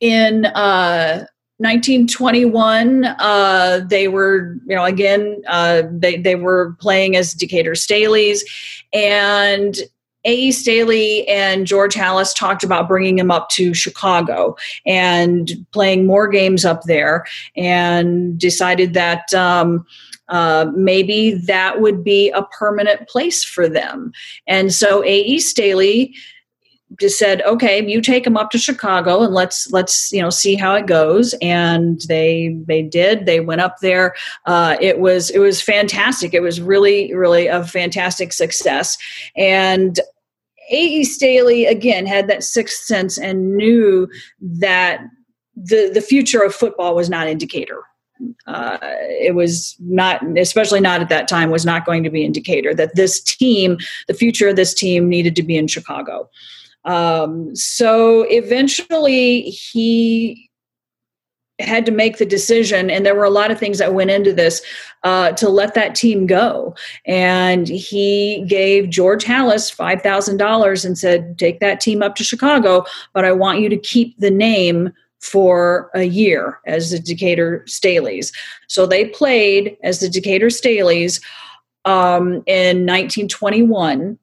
in 0.00 0.46
uh, 0.46 1.26
1921 1.58 3.04
uh, 3.04 3.80
they 3.88 4.06
were 4.06 4.56
you 4.66 4.76
know 4.76 4.84
again 4.84 5.42
uh, 5.48 5.82
they, 5.90 6.16
they 6.16 6.36
were 6.36 6.76
playing 6.78 7.16
as 7.16 7.34
decatur 7.34 7.72
staleys 7.72 8.42
and 8.92 9.78
A.E. 10.24 10.52
Staley 10.52 11.26
and 11.28 11.66
George 11.66 11.94
Halas 11.94 12.34
talked 12.34 12.62
about 12.62 12.88
bringing 12.88 13.18
him 13.18 13.30
up 13.30 13.48
to 13.50 13.72
Chicago 13.72 14.56
and 14.84 15.50
playing 15.72 16.06
more 16.06 16.28
games 16.28 16.64
up 16.64 16.82
there 16.82 17.24
and 17.56 18.38
decided 18.38 18.94
that 18.94 19.32
um, 19.32 19.86
uh, 20.28 20.70
maybe 20.74 21.34
that 21.34 21.80
would 21.80 22.04
be 22.04 22.30
a 22.30 22.42
permanent 22.42 23.08
place 23.08 23.44
for 23.44 23.68
them. 23.68 24.12
And 24.46 24.72
so 24.72 25.02
A.E. 25.04 25.38
Staley 25.40 26.14
just 26.98 27.18
said, 27.18 27.42
okay, 27.42 27.86
you 27.86 28.00
take 28.00 28.24
them 28.24 28.36
up 28.36 28.50
to 28.50 28.58
Chicago 28.58 29.22
and 29.22 29.34
let's 29.34 29.70
let's 29.70 30.10
you 30.10 30.22
know 30.22 30.30
see 30.30 30.54
how 30.54 30.74
it 30.74 30.86
goes. 30.86 31.34
And 31.42 32.00
they 32.08 32.56
they 32.66 32.82
did. 32.82 33.26
They 33.26 33.40
went 33.40 33.60
up 33.60 33.76
there. 33.80 34.14
Uh, 34.46 34.76
it 34.80 34.98
was 34.98 35.30
it 35.30 35.38
was 35.38 35.60
fantastic. 35.60 36.32
It 36.32 36.40
was 36.40 36.60
really 36.60 37.14
really 37.14 37.46
a 37.46 37.64
fantastic 37.64 38.32
success. 38.32 38.96
And 39.36 40.00
A.E. 40.70 41.04
Staley 41.04 41.66
again 41.66 42.06
had 42.06 42.28
that 42.28 42.42
sixth 42.42 42.84
sense 42.84 43.18
and 43.18 43.56
knew 43.56 44.08
that 44.40 45.02
the 45.56 45.90
the 45.92 46.00
future 46.00 46.42
of 46.42 46.54
football 46.54 46.94
was 46.94 47.10
not 47.10 47.28
in 47.28 47.36
Decatur 47.36 47.82
uh, 48.46 48.78
it 48.82 49.34
was 49.34 49.76
not, 49.80 50.22
especially 50.38 50.80
not 50.80 51.00
at 51.00 51.08
that 51.08 51.28
time, 51.28 51.50
was 51.50 51.66
not 51.66 51.84
going 51.84 52.02
to 52.04 52.10
be 52.10 52.24
in 52.24 52.32
Decatur. 52.32 52.74
That 52.74 52.94
this 52.94 53.20
team, 53.20 53.78
the 54.06 54.14
future 54.14 54.48
of 54.48 54.56
this 54.56 54.74
team, 54.74 55.08
needed 55.08 55.36
to 55.36 55.42
be 55.42 55.56
in 55.56 55.68
Chicago. 55.68 56.28
Um, 56.84 57.54
so 57.54 58.22
eventually, 58.28 59.42
he 59.42 60.48
had 61.60 61.84
to 61.86 61.92
make 61.92 62.18
the 62.18 62.26
decision, 62.26 62.88
and 62.88 63.04
there 63.04 63.14
were 63.14 63.24
a 63.24 63.30
lot 63.30 63.50
of 63.50 63.58
things 63.58 63.78
that 63.78 63.92
went 63.92 64.10
into 64.10 64.32
this 64.32 64.62
uh, 65.02 65.32
to 65.32 65.48
let 65.48 65.74
that 65.74 65.94
team 65.94 66.26
go. 66.26 66.74
And 67.04 67.68
he 67.68 68.44
gave 68.46 68.90
George 68.90 69.24
Halas 69.24 69.72
five 69.72 70.02
thousand 70.02 70.36
dollars 70.36 70.84
and 70.84 70.96
said, 70.96 71.38
"Take 71.38 71.60
that 71.60 71.80
team 71.80 72.02
up 72.02 72.14
to 72.16 72.24
Chicago, 72.24 72.84
but 73.12 73.24
I 73.24 73.32
want 73.32 73.60
you 73.60 73.68
to 73.68 73.76
keep 73.76 74.18
the 74.18 74.30
name." 74.30 74.92
For 75.20 75.90
a 75.94 76.04
year 76.04 76.60
as 76.66 76.90
the 76.90 76.98
Decatur 76.98 77.64
Staleys. 77.66 78.32
So 78.68 78.86
they 78.86 79.06
played 79.06 79.76
as 79.82 80.00
the 80.00 80.08
Decatur 80.08 80.46
Staleys 80.46 81.22
um, 81.84 82.42
in 82.46 82.86
1921. 82.86 84.18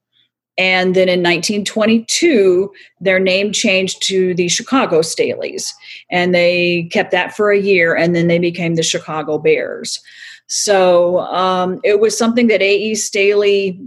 And 0.57 0.95
then 0.95 1.09
in 1.09 1.21
1922, 1.21 2.71
their 3.01 3.19
name 3.19 3.51
changed 3.51 4.01
to 4.07 4.33
the 4.35 4.47
Chicago 4.47 4.99
Staleys. 4.99 5.73
And 6.09 6.33
they 6.33 6.87
kept 6.93 7.11
that 7.11 7.35
for 7.35 7.51
a 7.51 7.59
year, 7.59 7.93
and 7.93 8.15
then 8.15 8.27
they 8.27 8.39
became 8.39 8.75
the 8.75 8.83
Chicago 8.83 9.37
Bears. 9.37 10.01
So 10.47 11.19
um, 11.19 11.81
it 11.83 11.99
was 11.99 12.17
something 12.17 12.47
that 12.47 12.61
A.E. 12.61 12.95
Staley 12.95 13.79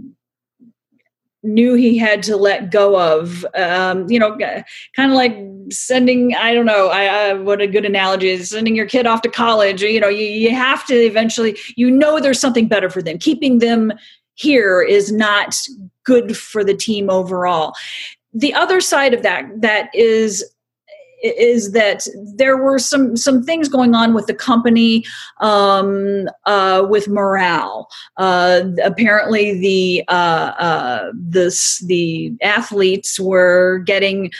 knew 1.41 1.73
he 1.73 1.97
had 1.97 2.21
to 2.23 2.35
let 2.35 2.71
go 2.71 2.99
of. 2.99 3.45
Um, 3.55 4.09
you 4.09 4.19
know, 4.19 4.37
kind 4.95 5.11
of 5.11 5.15
like 5.15 5.37
sending 5.71 6.35
i 6.35 6.53
don't 6.53 6.65
know 6.65 6.87
I, 6.89 7.05
I, 7.05 7.33
what 7.33 7.61
a 7.61 7.67
good 7.67 7.85
analogy 7.85 8.29
is 8.29 8.49
sending 8.49 8.75
your 8.75 8.85
kid 8.85 9.05
off 9.05 9.21
to 9.23 9.29
college 9.29 9.81
you 9.81 9.99
know 9.99 10.09
you, 10.09 10.25
you 10.25 10.53
have 10.53 10.85
to 10.87 10.95
eventually 10.95 11.57
you 11.75 11.89
know 11.91 12.19
there's 12.19 12.39
something 12.39 12.67
better 12.67 12.89
for 12.89 13.01
them 13.01 13.17
keeping 13.17 13.59
them 13.59 13.93
here 14.35 14.81
is 14.81 15.11
not 15.11 15.55
good 16.05 16.37
for 16.37 16.63
the 16.63 16.75
team 16.75 17.09
overall 17.09 17.73
the 18.33 18.53
other 18.53 18.81
side 18.81 19.13
of 19.13 19.23
that 19.23 19.45
that 19.61 19.89
is 19.93 20.43
is 21.21 21.71
that 21.71 22.07
there 22.35 22.57
were 22.57 22.79
some 22.79 23.17
some 23.17 23.43
things 23.43 23.67
going 23.67 23.93
on 23.93 24.13
with 24.13 24.27
the 24.27 24.33
company 24.33 25.03
um, 25.39 26.29
uh, 26.45 26.85
with 26.89 27.07
morale. 27.07 27.87
Uh, 28.17 28.63
apparently, 28.83 29.59
the 29.59 30.03
uh, 30.07 30.53
uh 30.57 31.11
the 31.13 31.49
the 31.85 32.33
athletes 32.41 33.19
were 33.19 33.79
getting 33.79 34.31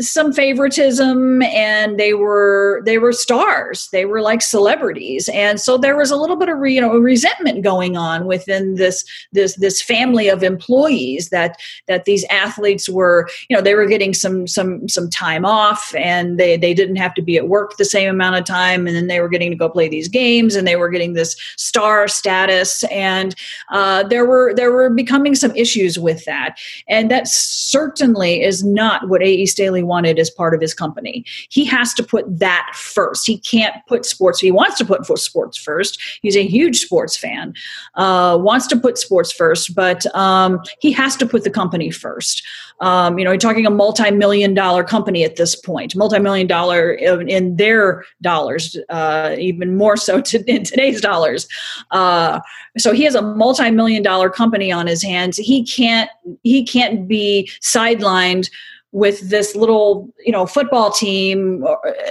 some 0.00 0.32
favoritism 0.32 1.42
and 1.42 1.98
they 1.98 2.14
were 2.14 2.82
they 2.84 2.98
were 2.98 3.12
stars. 3.12 3.88
They 3.92 4.04
were 4.04 4.20
like 4.20 4.42
celebrities. 4.42 5.28
And 5.32 5.60
so 5.60 5.78
there 5.78 5.96
was 5.96 6.10
a 6.10 6.16
little 6.16 6.36
bit 6.36 6.48
of 6.48 6.64
you 6.66 6.80
know 6.80 6.96
resentment 6.98 7.62
going 7.62 7.96
on 7.96 8.26
within 8.26 8.74
this 8.74 9.04
this 9.32 9.56
this 9.56 9.80
family 9.82 10.28
of 10.28 10.42
employees 10.42 11.30
that 11.30 11.58
that 11.88 12.04
these 12.04 12.24
athletes 12.30 12.88
were 12.88 13.28
you 13.48 13.56
know 13.56 13.62
they 13.62 13.74
were 13.74 13.86
getting 13.86 14.14
some 14.14 14.46
some 14.46 14.88
some 14.88 15.08
time 15.10 15.44
off 15.44 15.94
and 15.96 16.38
they 16.38 16.56
they 16.56 16.74
didn't 16.74 16.96
have 16.96 17.14
to 17.14 17.22
be 17.22 17.36
at 17.36 17.48
work 17.48 17.76
the 17.76 17.84
same 17.84 18.08
amount 18.08 18.36
of 18.36 18.44
time 18.44 18.86
and 18.86 18.96
then 18.96 19.06
they 19.06 19.20
were 19.20 19.28
getting 19.28 19.50
to 19.50 19.56
go 19.56 19.68
play 19.68 19.88
these 19.88 20.08
games 20.08 20.54
and 20.54 20.66
they 20.66 20.76
were 20.76 20.88
getting 20.88 21.14
this 21.14 21.36
star 21.56 22.08
status. 22.08 22.84
And 22.84 23.34
uh, 23.70 24.04
there 24.04 24.24
were 24.24 24.54
there 24.54 24.72
were 24.72 24.90
becoming 24.90 25.34
some 25.34 25.54
issues 25.56 25.98
with 25.98 26.24
that. 26.24 26.58
And 26.88 27.10
that 27.10 27.28
certainly 27.28 28.42
is 28.42 28.64
not 28.64 29.08
what 29.08 29.22
A.E. 29.22 29.46
Staley 29.46 29.82
wanted 29.86 30.18
as 30.18 30.30
part 30.30 30.54
of 30.54 30.60
his 30.60 30.74
company. 30.74 31.24
He 31.48 31.64
has 31.64 31.94
to 31.94 32.02
put 32.02 32.24
that 32.38 32.70
first. 32.74 33.26
He 33.26 33.38
can't 33.38 33.74
put 33.86 34.04
sports. 34.04 34.40
He 34.40 34.50
wants 34.50 34.78
to 34.78 34.84
put 34.84 35.06
sports 35.18 35.56
first. 35.56 36.00
He's 36.22 36.36
a 36.36 36.46
huge 36.46 36.80
sports 36.80 37.16
fan. 37.16 37.54
Uh, 37.94 38.38
wants 38.40 38.66
to 38.68 38.76
put 38.76 38.98
sports 38.98 39.32
first, 39.32 39.74
but 39.74 40.06
um, 40.14 40.60
he 40.80 40.92
has 40.92 41.16
to 41.16 41.26
put 41.26 41.44
the 41.44 41.50
company 41.50 41.90
first. 41.90 42.42
Um, 42.80 43.18
you 43.18 43.24
know, 43.24 43.30
you're 43.30 43.38
talking 43.38 43.64
a 43.66 43.70
multi-million 43.70 44.52
dollar 44.52 44.84
company 44.84 45.24
at 45.24 45.36
this 45.36 45.56
point, 45.56 45.96
multi-million 45.96 46.46
dollar 46.46 46.92
in, 46.92 47.28
in 47.28 47.56
their 47.56 48.04
dollars, 48.20 48.76
uh, 48.90 49.34
even 49.38 49.76
more 49.76 49.96
so 49.96 50.20
to, 50.20 50.44
in 50.44 50.64
today's 50.64 51.00
dollars. 51.00 51.48
Uh, 51.90 52.40
so 52.76 52.92
he 52.92 53.04
has 53.04 53.14
a 53.14 53.22
multi-million 53.22 54.02
dollar 54.02 54.28
company 54.28 54.70
on 54.70 54.86
his 54.86 55.02
hands. 55.02 55.38
He 55.38 55.64
can't 55.64 56.10
he 56.42 56.64
can't 56.64 57.08
be 57.08 57.50
sidelined 57.62 58.50
with 58.92 59.28
this 59.28 59.54
little 59.54 60.08
you 60.24 60.32
know 60.32 60.46
football 60.46 60.90
team 60.90 61.64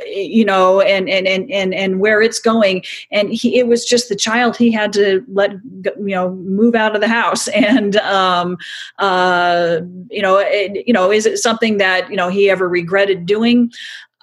you 0.05 0.45
know 0.45 0.81
and 0.81 1.09
and 1.09 1.27
and 1.27 1.49
and, 1.51 1.73
and 1.73 1.99
where 1.99 2.21
it's 2.21 2.39
going. 2.39 2.83
And 3.11 3.33
he, 3.33 3.57
it 3.57 3.67
was 3.67 3.85
just 3.85 4.09
the 4.09 4.15
child 4.15 4.55
he 4.55 4.71
had 4.71 4.93
to 4.93 5.23
let 5.27 5.51
you 5.83 6.15
know 6.15 6.31
move 6.31 6.75
out 6.75 6.95
of 6.95 7.01
the 7.01 7.07
house. 7.07 7.47
And 7.65 7.95
um 7.97 8.57
uh 8.99 9.79
you 10.11 10.21
know 10.21 10.37
it, 10.37 10.85
you 10.85 10.93
know 10.93 11.11
is 11.11 11.25
it 11.25 11.39
something 11.39 11.77
that 11.77 12.09
you 12.11 12.15
know 12.15 12.29
he 12.29 12.49
ever 12.49 12.67
regretted 12.69 13.25
doing? 13.25 13.71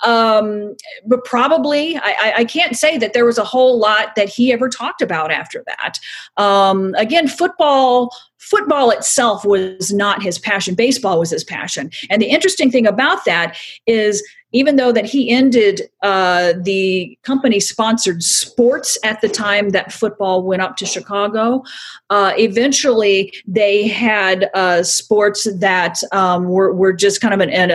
Um, 0.04 0.74
but 1.06 1.24
probably 1.24 1.96
I, 1.96 2.34
I, 2.38 2.44
can't 2.44 2.76
say 2.76 2.98
that 2.98 3.12
there 3.12 3.24
was 3.24 3.38
a 3.38 3.44
whole 3.44 3.78
lot 3.78 4.16
that 4.16 4.28
he 4.28 4.52
ever 4.52 4.68
talked 4.68 5.00
about 5.00 5.30
after 5.30 5.62
that. 5.68 6.00
Um, 6.36 6.92
again, 6.96 7.28
football 7.28 8.12
football 8.42 8.90
itself 8.90 9.44
was 9.44 9.92
not 9.92 10.22
his 10.22 10.38
passion. 10.38 10.74
Baseball 10.74 11.18
was 11.18 11.30
his 11.30 11.44
passion. 11.44 11.90
And 12.10 12.20
the 12.20 12.26
interesting 12.26 12.70
thing 12.70 12.86
about 12.86 13.24
that 13.24 13.56
is 13.86 14.22
even 14.52 14.76
though 14.76 14.92
that 14.92 15.04
he 15.04 15.30
ended 15.30 15.82
uh, 16.02 16.52
the 16.62 17.18
company 17.22 17.60
sponsored 17.60 18.22
sports 18.22 18.98
at 19.04 19.20
the 19.20 19.28
time 19.28 19.70
that 19.70 19.92
football 19.92 20.42
went 20.42 20.62
up 20.62 20.76
to 20.76 20.86
chicago 20.86 21.62
uh, 22.10 22.32
eventually 22.36 23.32
they 23.46 23.88
had 23.88 24.50
uh, 24.54 24.82
sports 24.82 25.48
that 25.58 25.98
um, 26.12 26.48
were, 26.48 26.72
were 26.72 26.92
just 26.92 27.20
kind 27.20 27.34
of 27.34 27.40
an, 27.40 27.50
an, 27.50 27.70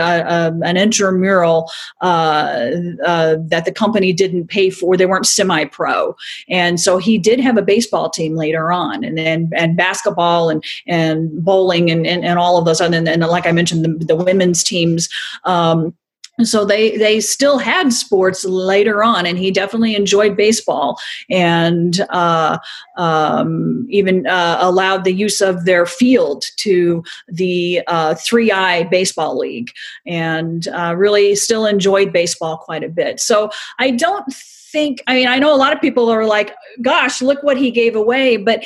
an 0.63 0.77
intramural 0.77 1.69
uh, 2.01 2.69
uh, 3.05 3.37
that 3.39 3.65
the 3.65 3.71
company 3.71 4.13
didn't 4.13 4.47
pay 4.47 4.69
for. 4.69 4.95
They 4.95 5.05
weren't 5.05 5.25
semi-pro. 5.25 6.15
And 6.49 6.79
so 6.79 6.97
he 6.97 7.17
did 7.17 7.39
have 7.39 7.57
a 7.57 7.61
baseball 7.61 8.09
team 8.09 8.35
later 8.35 8.71
on 8.71 9.03
and 9.03 9.17
and, 9.19 9.53
and 9.55 9.75
basketball 9.75 10.49
and, 10.49 10.63
and 10.87 11.43
bowling 11.43 11.89
and, 11.91 12.05
and, 12.05 12.23
and 12.23 12.39
all 12.39 12.57
of 12.57 12.65
those 12.65 12.79
and, 12.79 12.95
and 12.95 13.21
like 13.23 13.45
i 13.45 13.51
mentioned 13.51 13.83
the, 13.83 14.05
the 14.05 14.15
women's 14.15 14.63
teams 14.63 15.09
um, 15.43 15.93
so 16.43 16.65
they 16.65 16.97
they 16.97 17.19
still 17.19 17.57
had 17.57 17.91
sports 17.91 18.45
later 18.45 19.03
on 19.03 19.25
and 19.25 19.37
he 19.37 19.51
definitely 19.51 19.95
enjoyed 19.95 20.37
baseball 20.37 20.99
and 21.29 22.01
uh, 22.09 22.57
um, 22.97 23.85
even 23.89 24.27
uh, 24.27 24.57
allowed 24.59 25.03
the 25.03 25.13
use 25.13 25.41
of 25.41 25.65
their 25.65 25.85
field 25.85 26.45
to 26.57 27.03
the 27.27 27.81
uh, 27.87 28.15
Three-I 28.15 28.83
baseball 28.83 29.37
league 29.37 29.71
and 30.05 30.67
uh, 30.67 30.95
really 30.97 31.35
still 31.35 31.65
enjoyed 31.65 32.13
baseball 32.13 32.57
quite 32.57 32.83
a 32.83 32.89
bit. 32.89 33.19
So 33.19 33.49
i 33.79 33.91
don't 33.91 34.31
think 34.31 35.01
i 35.07 35.13
mean 35.15 35.27
i 35.27 35.39
know 35.39 35.53
a 35.53 35.57
lot 35.57 35.73
of 35.73 35.79
people 35.79 36.09
are 36.09 36.25
like 36.25 36.53
gosh 36.81 37.21
look 37.21 37.41
what 37.41 37.57
he 37.57 37.71
gave 37.71 37.95
away 37.95 38.35
but 38.35 38.65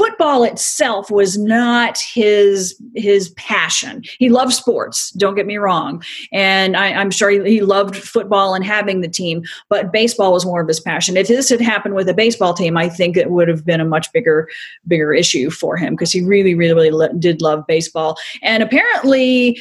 football 0.00 0.44
itself 0.44 1.10
was 1.10 1.36
not 1.36 1.98
his 1.98 2.74
his 2.94 3.28
passion. 3.30 4.02
He 4.18 4.30
loved 4.30 4.54
sports. 4.54 5.10
Don't 5.10 5.34
get 5.34 5.44
me 5.44 5.58
wrong, 5.58 6.02
and 6.32 6.74
I, 6.74 6.86
am 6.86 7.10
sure 7.10 7.28
he, 7.28 7.42
he, 7.44 7.60
loved 7.60 7.94
football 7.94 8.54
and 8.54 8.64
having 8.64 9.02
the 9.02 9.08
team. 9.08 9.42
But 9.68 9.92
baseball 9.92 10.32
was 10.32 10.46
more 10.46 10.62
of 10.62 10.68
his 10.68 10.80
passion. 10.80 11.18
If 11.18 11.28
this 11.28 11.50
had 11.50 11.60
happened 11.60 11.96
with 11.96 12.08
a 12.08 12.14
baseball 12.14 12.54
team, 12.54 12.78
I 12.78 12.88
think 12.88 13.18
it 13.18 13.30
would 13.30 13.48
have 13.48 13.66
been 13.66 13.78
a 13.80 13.84
much 13.84 14.10
bigger 14.14 14.48
bigger 14.88 15.12
issue 15.12 15.50
for 15.50 15.76
him 15.76 15.92
because 15.92 16.12
he 16.12 16.22
really, 16.22 16.54
really, 16.54 16.72
really 16.72 16.90
lo- 16.90 17.12
did 17.18 17.42
love 17.42 17.66
baseball. 17.68 18.16
And 18.42 18.62
apparently, 18.62 19.60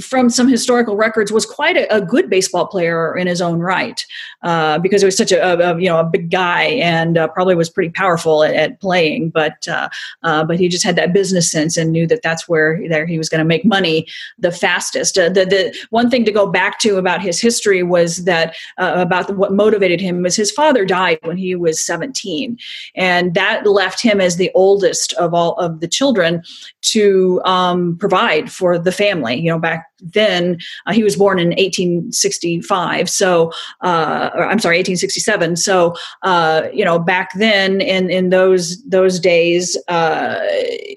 from 0.00 0.30
some 0.30 0.48
historical 0.48 0.96
records, 0.96 1.32
was 1.32 1.46
quite 1.46 1.76
a, 1.76 1.94
a 1.94 2.00
good 2.00 2.28
baseball 2.28 2.66
player 2.66 3.16
in 3.16 3.26
his 3.26 3.40
own 3.40 3.60
right 3.60 4.04
uh, 4.42 4.78
because 4.78 5.02
he 5.02 5.06
was 5.06 5.16
such 5.16 5.32
a, 5.32 5.40
a, 5.42 5.78
you 5.78 5.88
know 5.88 5.98
a 5.98 6.04
big 6.04 6.30
guy 6.30 6.64
and 6.64 7.18
uh, 7.18 7.28
probably 7.28 7.54
was 7.54 7.70
pretty 7.70 7.90
powerful 7.90 8.42
at, 8.42 8.54
at 8.54 8.80
playing. 8.80 9.30
But 9.30 9.66
uh, 9.68 9.88
uh 10.22 10.44
but 10.44 10.58
he 10.58 10.68
just 10.68 10.84
had 10.84 10.96
that 10.96 11.12
business 11.12 11.50
sense 11.50 11.76
and 11.76 11.92
knew 11.92 12.06
that 12.06 12.22
that's 12.22 12.48
where 12.48 12.80
there 12.88 13.06
he 13.06 13.18
was 13.18 13.28
going 13.28 13.40
to 13.40 13.44
make 13.44 13.64
money 13.64 14.06
the 14.38 14.52
fastest. 14.52 15.18
Uh, 15.18 15.28
the 15.28 15.44
the 15.44 15.74
one 15.90 16.10
thing 16.10 16.24
to 16.24 16.32
go 16.32 16.46
back 16.46 16.78
to 16.80 16.96
about 16.96 17.20
his 17.20 17.40
history 17.40 17.82
was 17.82 18.24
that 18.24 18.54
about 18.78 19.26
the, 19.26 19.34
what 19.34 19.52
motivated 19.52 20.00
him 20.00 20.22
was 20.22 20.36
his 20.36 20.50
father 20.50 20.84
died 20.84 21.18
when 21.22 21.36
he 21.36 21.54
was 21.54 21.84
17, 21.84 22.58
and 22.94 23.34
that 23.34 23.66
left 23.66 24.02
him 24.02 24.20
as 24.20 24.36
the 24.36 24.50
oldest 24.54 25.12
of 25.14 25.34
all 25.34 25.54
of 25.54 25.80
the 25.80 25.88
children 25.88 26.42
to 26.80 27.40
um, 27.44 27.96
provide 27.98 28.50
for 28.50 28.78
the 28.78 28.92
family. 28.92 29.36
You 29.36 29.50
know, 29.50 29.58
back 29.58 29.77
then 30.00 30.58
uh, 30.86 30.92
he 30.92 31.02
was 31.02 31.16
born 31.16 31.38
in 31.38 31.48
1865 31.48 33.08
so 33.08 33.50
uh, 33.82 34.30
i'm 34.34 34.58
sorry 34.58 34.78
1867 34.78 35.56
so 35.56 35.94
uh, 36.22 36.62
you 36.72 36.84
know 36.84 36.98
back 36.98 37.30
then 37.34 37.80
in 37.80 38.10
in 38.10 38.30
those 38.30 38.82
those 38.84 39.18
days 39.20 39.76
uh, 39.88 40.40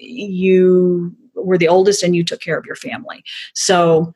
you 0.00 1.14
were 1.34 1.58
the 1.58 1.68
oldest 1.68 2.02
and 2.02 2.14
you 2.16 2.24
took 2.24 2.40
care 2.40 2.58
of 2.58 2.66
your 2.66 2.76
family. 2.76 3.24
So 3.54 4.14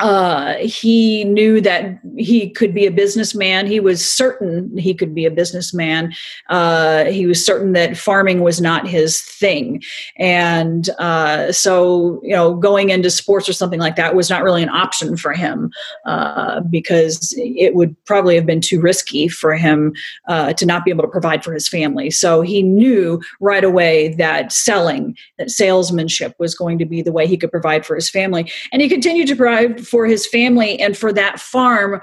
uh, 0.00 0.54
he 0.58 1.24
knew 1.24 1.60
that 1.60 1.98
he 2.16 2.50
could 2.50 2.72
be 2.72 2.86
a 2.86 2.90
businessman. 2.90 3.66
He 3.66 3.80
was 3.80 4.08
certain 4.08 4.76
he 4.78 4.94
could 4.94 5.12
be 5.12 5.24
a 5.24 5.30
businessman. 5.30 6.14
Uh, 6.48 7.06
he 7.06 7.26
was 7.26 7.44
certain 7.44 7.72
that 7.72 7.96
farming 7.96 8.40
was 8.42 8.60
not 8.60 8.86
his 8.86 9.20
thing. 9.20 9.82
And 10.16 10.88
uh, 11.00 11.50
so, 11.50 12.20
you 12.22 12.34
know, 12.34 12.54
going 12.54 12.90
into 12.90 13.10
sports 13.10 13.48
or 13.48 13.52
something 13.52 13.80
like 13.80 13.96
that 13.96 14.14
was 14.14 14.30
not 14.30 14.44
really 14.44 14.62
an 14.62 14.68
option 14.68 15.16
for 15.16 15.32
him 15.32 15.70
uh, 16.06 16.60
because 16.60 17.34
it 17.36 17.74
would 17.74 17.96
probably 18.04 18.36
have 18.36 18.46
been 18.46 18.60
too 18.60 18.80
risky 18.80 19.26
for 19.26 19.54
him 19.56 19.94
uh, 20.28 20.52
to 20.52 20.64
not 20.64 20.84
be 20.84 20.92
able 20.92 21.02
to 21.02 21.08
provide 21.08 21.42
for 21.42 21.52
his 21.52 21.68
family. 21.68 22.08
So 22.10 22.42
he 22.42 22.62
knew 22.62 23.20
right 23.40 23.64
away 23.64 24.14
that 24.14 24.52
selling, 24.52 25.16
that 25.38 25.50
salesmanship 25.50 26.34
was 26.38 26.54
going 26.54 26.78
to 26.78 26.86
be 26.86 27.02
the 27.02 27.12
way 27.12 27.26
he 27.26 27.36
could 27.36 27.50
provide 27.50 27.84
for 27.84 27.96
his 27.96 28.08
family. 28.08 28.50
And 28.72 28.80
he 28.80 28.88
continued 28.88 29.26
to 29.26 29.34
provide 29.36 29.87
for 29.88 30.06
his 30.06 30.26
family 30.26 30.78
and 30.78 30.96
for 30.96 31.12
that 31.12 31.40
farm 31.40 32.00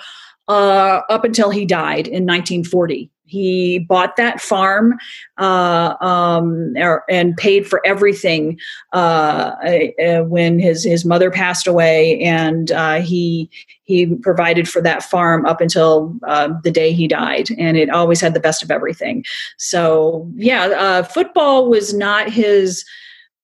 uh, 0.48 1.02
up 1.10 1.24
until 1.24 1.50
he 1.50 1.66
died 1.66 2.08
in 2.08 2.26
1940. 2.26 3.10
He 3.28 3.80
bought 3.80 4.18
that 4.18 4.40
farm 4.40 5.00
uh, 5.40 5.96
um, 6.00 6.76
er, 6.78 7.04
and 7.10 7.36
paid 7.36 7.68
for 7.68 7.82
everything 7.86 8.60
uh, 8.94 9.56
uh, 10.00 10.22
when 10.22 10.60
his, 10.60 10.84
his 10.84 11.06
mother 11.06 11.32
passed 11.32 11.66
away, 11.66 12.20
and 12.22 12.72
uh, 12.72 13.02
he 13.02 13.50
he 13.84 14.16
provided 14.18 14.70
for 14.70 14.82
that 14.82 15.04
farm 15.04 15.46
up 15.46 15.60
until 15.60 16.16
uh, 16.28 16.50
the 16.64 16.72
day 16.72 16.94
he 16.94 17.08
died, 17.08 17.50
and 17.58 17.78
it 17.78 17.90
always 17.90 18.22
had 18.22 18.36
the 18.36 18.40
best 18.40 18.62
of 18.62 18.70
everything. 18.70 19.26
So 19.58 20.32
yeah, 20.36 21.02
football 21.02 21.68
was 21.68 21.96
not 21.96 22.30
his 22.30 22.86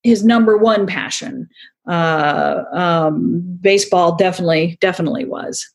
his 0.04 0.23
number 0.23 0.58
one 0.58 0.86
passion, 0.86 1.49
uh, 1.87 2.63
um, 2.73 3.41
baseball 3.61 4.15
definitely 4.15 4.77
definitely 4.81 5.25
was. 5.25 5.67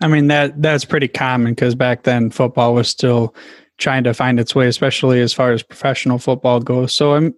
I 0.00 0.08
mean 0.08 0.28
that 0.28 0.60
that's 0.62 0.84
pretty 0.84 1.08
common 1.08 1.52
because 1.52 1.74
back 1.74 2.04
then 2.04 2.30
football 2.30 2.74
was 2.74 2.88
still 2.88 3.34
trying 3.78 4.02
to 4.02 4.12
find 4.12 4.40
its 4.40 4.54
way, 4.54 4.66
especially 4.66 5.20
as 5.20 5.32
far 5.32 5.52
as 5.52 5.62
professional 5.62 6.18
football 6.18 6.60
goes. 6.60 6.92
So, 6.92 7.14
I'm 7.14 7.26
um, 7.26 7.34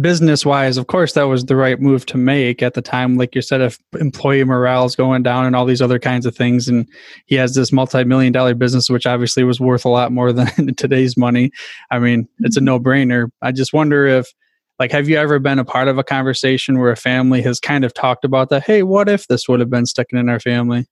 business 0.00 0.46
wise, 0.46 0.76
of 0.76 0.86
course, 0.86 1.14
that 1.14 1.24
was 1.24 1.46
the 1.46 1.56
right 1.56 1.80
move 1.80 2.06
to 2.06 2.18
make 2.18 2.62
at 2.62 2.74
the 2.74 2.82
time. 2.82 3.16
Like 3.16 3.34
you 3.34 3.42
said, 3.42 3.60
if 3.62 3.78
employee 3.98 4.44
morale 4.44 4.84
is 4.84 4.94
going 4.94 5.22
down 5.22 5.46
and 5.46 5.56
all 5.56 5.64
these 5.64 5.82
other 5.82 5.98
kinds 5.98 6.26
of 6.26 6.36
things, 6.36 6.68
and 6.68 6.86
he 7.26 7.34
has 7.36 7.54
this 7.54 7.72
multi 7.72 8.04
million 8.04 8.32
dollar 8.32 8.54
business, 8.54 8.90
which 8.90 9.06
obviously 9.06 9.42
was 9.44 9.60
worth 9.60 9.84
a 9.84 9.90
lot 9.90 10.12
more 10.12 10.32
than 10.34 10.74
today's 10.76 11.16
money. 11.16 11.50
I 11.90 11.98
mean, 11.98 12.28
it's 12.40 12.56
a 12.56 12.60
mm-hmm. 12.60 12.66
no 12.66 12.80
brainer. 12.80 13.30
I 13.42 13.52
just 13.52 13.72
wonder 13.72 14.06
if 14.06 14.28
like 14.78 14.92
have 14.92 15.08
you 15.08 15.16
ever 15.16 15.38
been 15.38 15.58
a 15.58 15.64
part 15.64 15.88
of 15.88 15.98
a 15.98 16.04
conversation 16.04 16.78
where 16.78 16.90
a 16.90 16.96
family 16.96 17.42
has 17.42 17.60
kind 17.60 17.84
of 17.84 17.94
talked 17.94 18.24
about 18.24 18.48
that 18.48 18.64
hey 18.64 18.82
what 18.82 19.08
if 19.08 19.26
this 19.28 19.48
would 19.48 19.60
have 19.60 19.70
been 19.70 19.86
sticking 19.86 20.18
in 20.18 20.28
our 20.28 20.40
family 20.40 20.86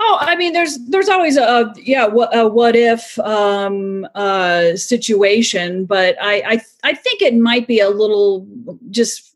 Oh, 0.00 0.18
I 0.20 0.36
mean, 0.36 0.52
there's 0.52 0.78
there's 0.88 1.08
always 1.08 1.36
a 1.36 1.72
yeah, 1.76 2.06
what, 2.06 2.36
a 2.36 2.46
what 2.46 2.76
if 2.76 3.18
um, 3.20 4.06
uh, 4.14 4.76
situation, 4.76 5.86
but 5.86 6.16
I, 6.20 6.42
I 6.46 6.60
I 6.82 6.94
think 6.94 7.22
it 7.22 7.36
might 7.36 7.66
be 7.66 7.80
a 7.80 7.88
little 7.88 8.46
just 8.90 9.34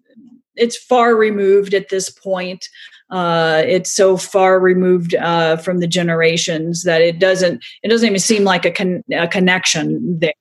it's 0.57 0.77
far 0.77 1.17
removed 1.17 1.75
at 1.75 1.89
this 1.89 2.11
point. 2.11 2.69
Uh, 3.11 3.63
it's 3.67 3.91
so 3.91 4.19
far 4.19 4.61
removed 4.61 5.15
uh, 5.15 5.57
from 5.57 5.79
the 5.79 5.87
generations 5.87 6.83
that 6.83 7.01
it 7.01 7.19
doesn't 7.19 7.65
it 7.83 7.89
doesn't 7.89 8.07
even 8.07 8.19
seem 8.19 8.45
like 8.45 8.67
a, 8.67 8.71
con- 8.71 9.03
a 9.15 9.27
connection 9.27 10.19
there 10.19 10.35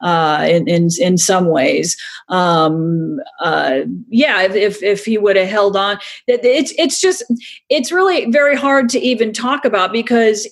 uh, 0.00 0.46
in, 0.48 0.68
in 0.68 0.88
in 1.00 1.18
some 1.18 1.46
ways. 1.46 1.96
Um, 2.28 3.20
uh, 3.40 3.80
yeah, 4.08 4.42
if 4.42 4.82
if 4.82 5.04
he 5.04 5.18
would 5.18 5.36
have 5.36 5.48
held 5.48 5.76
on, 5.76 5.98
it's 6.26 6.72
it's 6.78 7.00
just 7.00 7.22
it's 7.68 7.92
really 7.92 8.30
very 8.30 8.56
hard 8.56 8.88
to 8.90 9.00
even 9.00 9.32
talk 9.32 9.64
about 9.64 9.92
because 9.92 10.48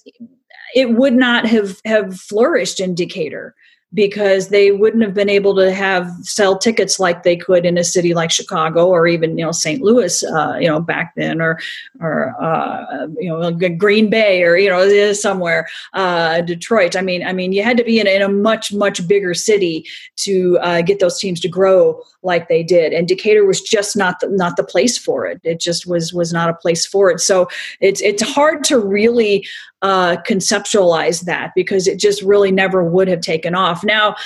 it 0.75 0.91
would 0.91 1.15
not 1.15 1.47
have 1.47 1.81
have 1.85 2.19
flourished 2.19 2.81
in 2.81 2.95
Decatur 2.95 3.55
because 3.94 4.48
they 4.48 4.70
wouldn't 4.70 5.03
have 5.03 5.14
been 5.14 5.31
able 5.31 5.55
to 5.57 5.72
have 5.72 6.12
sell 6.22 6.59
tickets 6.59 7.01
like 7.01 7.22
they 7.22 7.37
could 7.37 7.64
in 7.64 7.79
a 7.79 7.85
city 7.85 8.12
like 8.12 8.31
Chicago 8.31 8.87
or 8.87 9.07
even 9.07 9.38
you 9.38 9.44
know 9.44 9.53
St. 9.53 9.81
Louis 9.81 10.22
uh, 10.24 10.57
you 10.61 10.68
know 10.68 10.79
back 10.79 11.14
then 11.16 11.40
or 11.40 11.59
or 12.01 12.35
uh, 12.40 13.07
you 13.18 13.29
know 13.29 13.51
Green 13.51 14.11
Bay 14.11 14.42
or 14.42 14.59
you 14.59 14.68
know 14.68 15.12
somewhere 15.14 15.66
uh, 15.94 16.42
Detroit. 16.42 16.96
I 16.96 17.01
mean 17.01 17.27
I 17.27 17.33
mean 17.33 17.53
you 17.53 17.62
had 17.62 17.79
to 17.79 17.85
be 17.85 17.98
in, 17.98 18.07
in 18.07 18.20
a 18.20 18.29
much 18.29 18.72
much 18.72 19.07
bigger 19.09 19.33
city 19.33 19.87
to 20.16 20.59
uh, 20.59 20.83
get 20.83 21.01
those 21.01 21.18
teams 21.18 21.40
to 21.40 21.48
grow 21.48 22.03
like 22.22 22.48
they 22.48 22.62
did, 22.62 22.92
and 22.92 23.09
Decatur 23.09 23.46
was 23.46 23.62
just 23.62 23.96
not 23.96 24.20
the, 24.20 24.29
not 24.29 24.57
the 24.57 24.64
place 24.64 24.98
for 24.98 25.27
it. 25.27 25.40
It 25.44 25.61
just 25.61 25.87
was 25.87 26.12
was 26.12 26.33
not 26.33 26.51
a 26.51 26.55
place 26.55 26.85
for 26.85 27.11
it. 27.11 27.20
So 27.20 27.48
it's 27.81 28.03
it's 28.03 28.22
hard 28.22 28.64
to 28.64 28.79
really 28.79 29.46
uh, 29.83 30.17
conceptualize 30.29 31.25
that 31.25 31.53
because 31.55 31.87
it 31.87 31.99
just 31.99 32.23
really 32.23 32.51
never 32.51 32.83
would 32.83 33.09
have 33.09 33.21
taken 33.21 33.55
off. 33.55 33.85
Now, 33.85 34.17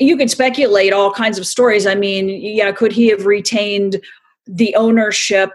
you 0.00 0.16
can 0.16 0.28
speculate 0.28 0.92
all 0.92 1.12
kinds 1.12 1.38
of 1.38 1.46
stories. 1.46 1.86
I 1.86 1.94
mean, 1.94 2.28
yeah, 2.28 2.72
could 2.72 2.92
he 2.92 3.08
have 3.08 3.26
retained 3.26 4.00
the 4.46 4.74
ownership 4.74 5.50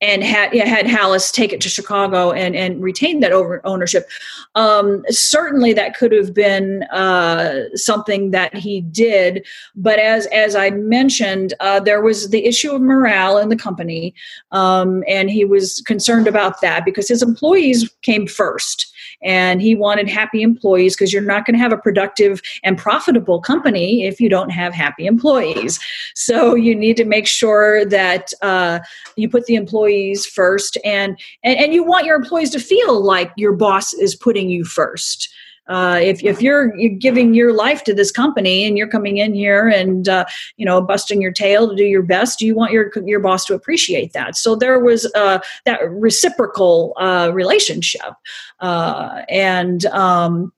and 0.00 0.22
had 0.22 0.54
had 0.54 0.86
Halas 0.86 1.32
take 1.32 1.52
it 1.52 1.60
to 1.62 1.68
Chicago 1.68 2.30
and 2.30 2.54
and 2.54 2.82
retain 2.82 3.20
that 3.20 3.32
over 3.32 3.60
ownership. 3.64 4.08
Um, 4.54 5.04
certainly, 5.08 5.72
that 5.72 5.96
could 5.96 6.12
have 6.12 6.32
been 6.32 6.84
uh, 6.84 7.64
something 7.74 8.30
that 8.30 8.54
he 8.56 8.80
did. 8.80 9.46
But 9.74 9.98
as 9.98 10.26
as 10.26 10.54
I 10.54 10.70
mentioned, 10.70 11.54
uh, 11.60 11.80
there 11.80 12.00
was 12.00 12.30
the 12.30 12.46
issue 12.46 12.72
of 12.72 12.80
morale 12.80 13.38
in 13.38 13.48
the 13.48 13.56
company, 13.56 14.14
um, 14.52 15.02
and 15.08 15.30
he 15.30 15.44
was 15.44 15.82
concerned 15.86 16.28
about 16.28 16.60
that 16.60 16.84
because 16.84 17.08
his 17.08 17.22
employees 17.22 17.90
came 18.02 18.26
first 18.26 18.92
and 19.22 19.60
he 19.60 19.74
wanted 19.74 20.08
happy 20.08 20.42
employees 20.42 20.94
because 20.94 21.12
you're 21.12 21.22
not 21.22 21.44
going 21.44 21.54
to 21.54 21.60
have 21.60 21.72
a 21.72 21.78
productive 21.78 22.40
and 22.62 22.78
profitable 22.78 23.40
company 23.40 24.04
if 24.04 24.20
you 24.20 24.28
don't 24.28 24.50
have 24.50 24.72
happy 24.72 25.06
employees. 25.06 25.78
So 26.14 26.54
you 26.54 26.74
need 26.74 26.96
to 26.98 27.04
make 27.04 27.26
sure 27.26 27.84
that 27.86 28.32
uh, 28.42 28.80
you 29.16 29.28
put 29.28 29.46
the 29.46 29.54
employees 29.54 30.26
first, 30.26 30.78
and, 30.84 31.18
and 31.42 31.58
and 31.58 31.74
you 31.74 31.82
want 31.82 32.06
your 32.06 32.16
employees 32.16 32.50
to 32.50 32.60
feel 32.60 33.02
like 33.02 33.32
your 33.36 33.52
boss 33.52 33.92
is 33.92 34.14
putting 34.14 34.48
you 34.48 34.64
first. 34.64 35.28
Uh, 35.68 35.98
if, 36.02 36.22
if 36.22 36.40
you're, 36.40 36.76
you're 36.76 36.94
giving 36.94 37.34
your 37.34 37.52
life 37.52 37.84
to 37.84 37.94
this 37.94 38.10
company 38.10 38.64
and 38.64 38.78
you're 38.78 38.88
coming 38.88 39.18
in 39.18 39.34
here 39.34 39.68
and 39.68 40.08
uh, 40.08 40.24
you 40.56 40.64
know 40.64 40.80
busting 40.80 41.20
your 41.20 41.32
tail 41.32 41.68
to 41.68 41.76
do 41.76 41.84
your 41.84 42.02
best, 42.02 42.40
you 42.40 42.54
want 42.54 42.72
your 42.72 42.90
your 43.04 43.20
boss 43.20 43.44
to 43.44 43.54
appreciate 43.54 44.12
that. 44.12 44.36
So 44.36 44.56
there 44.56 44.78
was 44.78 45.10
uh, 45.14 45.38
that 45.64 45.80
reciprocal 45.90 46.94
uh, 46.98 47.30
relationship, 47.32 48.14
uh, 48.60 49.22
and 49.28 49.84
um, 49.86 50.52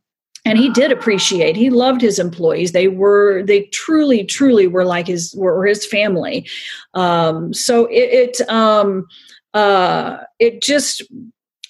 and 0.45 0.59
he 0.59 0.71
did 0.71 0.93
appreciate 0.93 1.57
he 1.57 1.71
loved 1.71 2.01
his 2.01 2.19
employees. 2.19 2.73
They 2.73 2.89
were 2.89 3.43
they 3.43 3.63
truly 3.65 4.25
truly 4.25 4.67
were 4.67 4.85
like 4.85 5.07
his 5.07 5.35
were 5.37 5.67
his 5.67 5.87
family. 5.87 6.49
Um, 6.95 7.53
so 7.53 7.87
it, 7.87 8.39
it 8.39 8.49
um 8.49 9.07
uh 9.53 10.19
it 10.39 10.63
just 10.63 11.03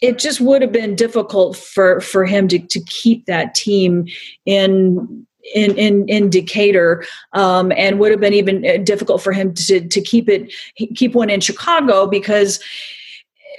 it 0.00 0.18
just 0.18 0.40
would 0.40 0.62
have 0.62 0.72
been 0.72 0.94
difficult 0.94 1.56
for 1.56 2.00
for 2.00 2.24
him 2.24 2.48
to 2.48 2.58
to 2.58 2.80
keep 2.84 3.26
that 3.26 3.54
team 3.54 4.06
in 4.46 5.26
in 5.54 5.76
in, 5.78 6.08
in 6.08 6.30
Decatur, 6.30 7.04
um, 7.32 7.72
and 7.76 7.98
would 7.98 8.10
have 8.10 8.20
been 8.20 8.34
even 8.34 8.64
uh, 8.66 8.76
difficult 8.78 9.22
for 9.22 9.32
him 9.32 9.54
to 9.54 9.86
to 9.86 10.00
keep 10.00 10.28
it 10.28 10.52
keep 10.94 11.14
one 11.14 11.30
in 11.30 11.40
Chicago 11.40 12.06
because 12.06 12.60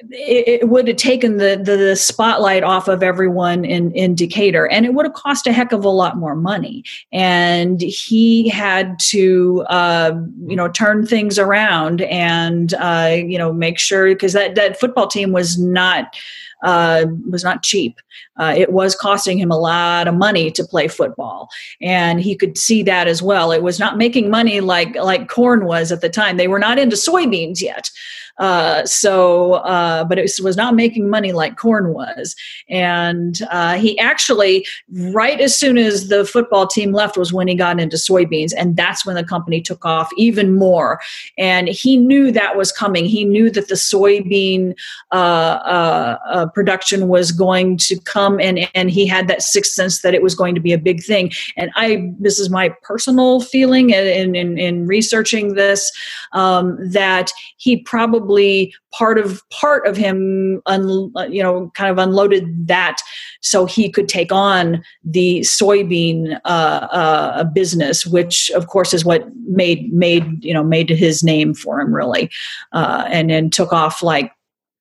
it, 0.10 0.62
it 0.62 0.70
would 0.70 0.88
have 0.88 0.98
taken 0.98 1.38
the, 1.38 1.62
the, 1.64 1.78
the 1.78 1.96
spotlight 1.96 2.64
off 2.64 2.88
of 2.88 3.04
everyone 3.04 3.66
in 3.66 3.92
in 3.92 4.16
Decatur, 4.16 4.68
and 4.68 4.86
it 4.86 4.94
would 4.94 5.06
have 5.06 5.14
cost 5.14 5.48
a 5.48 5.52
heck 5.52 5.72
of 5.72 5.86
a 5.86 5.90
lot 5.90 6.18
more 6.18 6.36
money. 6.36 6.84
And 7.12 7.82
he 7.82 8.50
had 8.50 9.00
to, 9.00 9.64
uh, 9.70 10.14
you 10.48 10.56
know, 10.56 10.70
turn 10.70 11.06
things 11.06 11.38
around 11.38 12.02
and 12.02 12.74
uh, 12.76 13.16
you 13.16 13.38
know 13.38 13.54
make 13.54 13.80
sure 13.80 14.08
because 14.08 14.34
that 14.34 14.56
that 14.56 14.80
football 14.80 15.08
team 15.08 15.32
was 15.32 15.58
not 15.58 16.16
uh, 16.64 17.06
was 17.30 17.44
not 17.44 17.64
cheap. 17.64 18.00
Uh, 18.42 18.54
it 18.58 18.74
was 18.74 18.96
costing 18.96 19.38
him 19.38 19.52
a 19.52 19.58
lot 19.58 20.08
of 20.08 20.16
money 20.16 20.50
to 20.52 20.66
play 20.66 20.88
football, 20.88 21.50
and 21.80 22.20
he 22.20 22.36
could 22.36 22.58
see 22.58 22.84
that 22.84 23.08
as 23.08 23.22
well. 23.22 23.52
It 23.52 23.64
was 23.64 23.80
not 23.80 23.98
making 23.98 24.30
money 24.30 24.60
like 24.60 24.96
like 24.96 25.30
corn 25.30 25.66
was 25.66 25.92
at 25.92 26.02
the 26.02 26.10
time. 26.10 26.38
They 26.38 26.48
were 26.48 26.60
not 26.60 26.80
into 26.80 26.96
soybeans 26.96 27.62
yet. 27.62 27.90
Uh, 28.38 28.84
so, 28.86 29.54
uh, 29.54 30.04
but 30.04 30.18
it 30.18 30.32
was 30.42 30.58
not 30.58 30.74
making 30.74 31.10
money 31.10 31.32
like 31.32 31.58
corn 31.58 31.94
was. 31.94 32.36
And 32.70 33.40
uh, 33.52 33.76
he 33.76 34.00
actually, 34.00 34.66
right 34.90 35.40
as 35.40 35.56
soon 35.56 35.78
as 35.78 36.08
the 36.08 36.26
football 36.26 36.66
team 36.66 36.92
left, 36.92 37.18
was 37.18 37.32
when 37.32 37.48
he 37.48 37.56
got 37.56 37.80
into 37.80 37.98
soybeans. 37.98 38.52
And 38.58 38.76
that's 38.76 39.06
when 39.06 39.16
the 39.16 39.24
company 39.24 39.62
took 39.62 39.86
off 39.86 40.10
even 40.18 40.56
more. 40.56 41.00
And 41.38 41.68
he 41.68 41.98
knew 41.98 42.32
that 42.32 42.58
was 42.58 42.72
coming. 42.72 43.06
He 43.06 43.26
knew 43.26 43.52
that 43.52 43.68
the 43.68 43.76
soybean 43.76 44.76
uh, 45.12 45.16
uh, 45.16 46.46
production 46.48 47.08
was 47.08 47.32
going 47.32 47.78
to 47.78 48.00
come, 48.00 48.31
and, 48.40 48.70
and 48.74 48.92
he 48.92 49.08
had 49.08 49.28
that 49.28 49.42
sixth 49.42 49.74
sense 49.74 50.02
that 50.02 50.14
it 50.14 50.22
was 50.22 50.36
going 50.36 50.56
to 50.56 50.62
be 50.62 50.74
a 50.74 50.78
big 50.78 51.04
thing. 51.04 51.32
And 51.58 51.72
I, 51.76 52.12
this 52.20 52.40
is 52.40 52.50
my 52.50 52.70
personal 52.84 53.42
feeling 53.42 53.92
in, 53.92 54.36
in, 54.36 54.58
in 54.58 54.86
researching 54.86 55.56
this, 55.56 55.92
um, 56.34 56.78
that 56.92 57.32
he 57.58 57.78
probably 57.78 58.12
probably 58.12 58.74
part 58.92 59.18
of 59.18 59.42
part 59.50 59.88
of 59.88 59.96
him 59.96 60.62
un, 60.66 61.12
you 61.30 61.42
know 61.42 61.72
kind 61.76 61.90
of 61.90 61.98
unloaded 61.98 62.68
that 62.68 62.98
so 63.42 63.66
he 63.66 63.90
could 63.90 64.10
take 64.10 64.32
on 64.32 64.84
the 65.04 65.40
soybean 65.42 66.40
uh, 66.46 66.88
uh, 66.92 67.44
business 67.46 68.06
which 68.06 68.50
of 68.52 68.68
course 68.68 68.94
is 68.94 69.06
what 69.06 69.26
made 69.46 69.92
made 69.94 70.44
you 70.44 70.54
know 70.54 70.64
made 70.64 70.90
his 70.90 71.24
name 71.24 71.54
for 71.54 71.80
him 71.80 71.94
really 71.94 72.30
uh, 72.74 73.06
and 73.08 73.30
then 73.30 73.50
took 73.50 73.72
off 73.72 74.04
like 74.04 74.32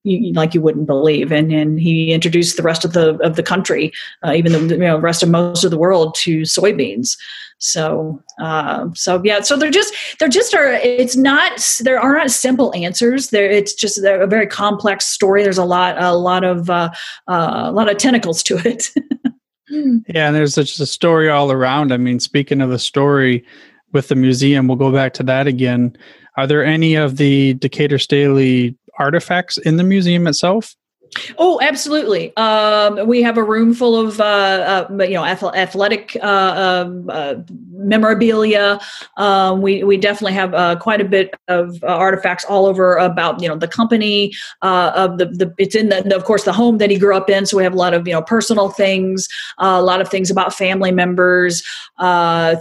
like 0.05 0.55
you 0.55 0.63
wouldn't 0.63 0.87
believe, 0.87 1.31
and 1.33 1.53
and 1.53 1.79
he 1.81 2.13
introduced 2.13 2.57
the 2.57 2.63
rest 2.63 2.85
of 2.85 2.93
the 2.93 3.17
of 3.19 3.37
the 3.37 3.43
country, 3.43 3.93
uh, 4.25 4.33
even 4.33 4.53
the 4.53 4.75
you 4.75 4.81
know 4.81 4.99
rest 4.99 5.23
of 5.23 5.29
most 5.29 5.65
of 5.65 5.71
the 5.71 5.79
world 5.79 6.15
to 6.21 6.43
soybeans. 6.43 7.17
So 7.59 8.23
uh, 8.41 8.89
so 8.95 9.21
yeah, 9.23 9.43
so 9.43 9.57
they're 9.57 9.71
just 9.71 9.95
they're 10.19 10.29
just 10.29 10.55
are 10.55 10.73
it's 10.73 11.17
not 11.17 11.63
there 11.81 12.01
are 12.01 12.15
not 12.15 12.31
simple 12.31 12.75
answers. 12.75 13.29
There 13.29 13.51
it's 13.51 13.75
just 13.75 13.99
a 13.99 14.27
very 14.27 14.47
complex 14.47 15.07
story. 15.07 15.43
There's 15.43 15.59
a 15.59 15.65
lot 15.65 16.01
a 16.03 16.15
lot 16.15 16.45
of 16.45 16.71
uh, 16.71 16.91
uh 17.29 17.65
a 17.67 17.73
lot 17.73 17.91
of 17.91 17.99
tentacles 17.99 18.43
to 18.45 18.57
it. 18.65 18.91
yeah, 19.69 20.29
and 20.29 20.35
there's 20.35 20.55
just 20.55 20.81
a 20.81 20.87
story 20.87 21.29
all 21.29 21.53
around. 21.53 21.93
I 21.93 21.99
mean, 21.99 22.19
speaking 22.19 22.63
of 22.63 22.71
the 22.71 22.79
story 22.79 23.45
with 23.93 24.09
the 24.09 24.15
museum, 24.15 24.67
we'll 24.67 24.79
go 24.79 24.91
back 24.91 25.13
to 25.15 25.23
that 25.25 25.47
again. 25.47 25.97
Are 26.37 26.47
there 26.47 26.65
any 26.65 26.95
of 26.95 27.19
the 27.19 27.55
Decatur 27.55 27.99
Staley 27.99 28.75
artifacts 29.01 29.59
in 29.59 29.77
the 29.77 29.83
museum 29.83 30.27
itself? 30.27 30.77
Oh, 31.39 31.59
absolutely. 31.61 32.37
Um, 32.37 33.07
we 33.07 33.23
have 33.23 33.37
a 33.37 33.43
room 33.43 33.75
full 33.75 33.97
of, 33.97 34.21
uh, 34.21 34.87
uh, 34.91 35.03
you 35.05 35.15
know, 35.15 35.25
athletic 35.25 36.17
uh, 36.23 36.85
um, 36.87 37.11
uh 37.11 37.35
memorabilia. 37.73 38.79
Um, 39.17 39.63
we 39.63 39.83
we 39.83 39.97
definitely 39.97 40.35
have 40.35 40.55
uh, 40.55 40.77
quite 40.77 41.01
a 41.01 41.05
bit 41.05 41.35
of 41.49 41.83
uh, 41.83 41.87
artifacts 41.87 42.45
all 42.45 42.67
over 42.67 42.97
about 42.97 43.43
you 43.43 43.49
know 43.49 43.57
the 43.57 43.69
company 43.69 44.33
of 44.63 45.19
the 45.19 45.27
the. 45.27 45.53
It's 45.59 45.75
in 45.75 45.89
the, 45.89 46.15
of 46.15 46.25
course 46.25 46.45
the 46.45 46.53
home 46.53 46.79
that 46.79 46.91
he 46.91 46.99
grew 46.99 47.17
up 47.17 47.29
in. 47.29 47.47
So 47.47 47.57
we 47.57 47.63
have 47.63 47.73
a 47.73 47.79
lot 47.79 47.95
of 47.95 48.07
you 48.07 48.13
know 48.13 48.23
personal 48.23 48.69
things, 48.69 49.29
a 49.59 49.83
lot 49.83 50.01
of 50.01 50.09
things 50.09 50.31
about 50.31 50.55
family 50.55 50.93
members, 50.93 51.63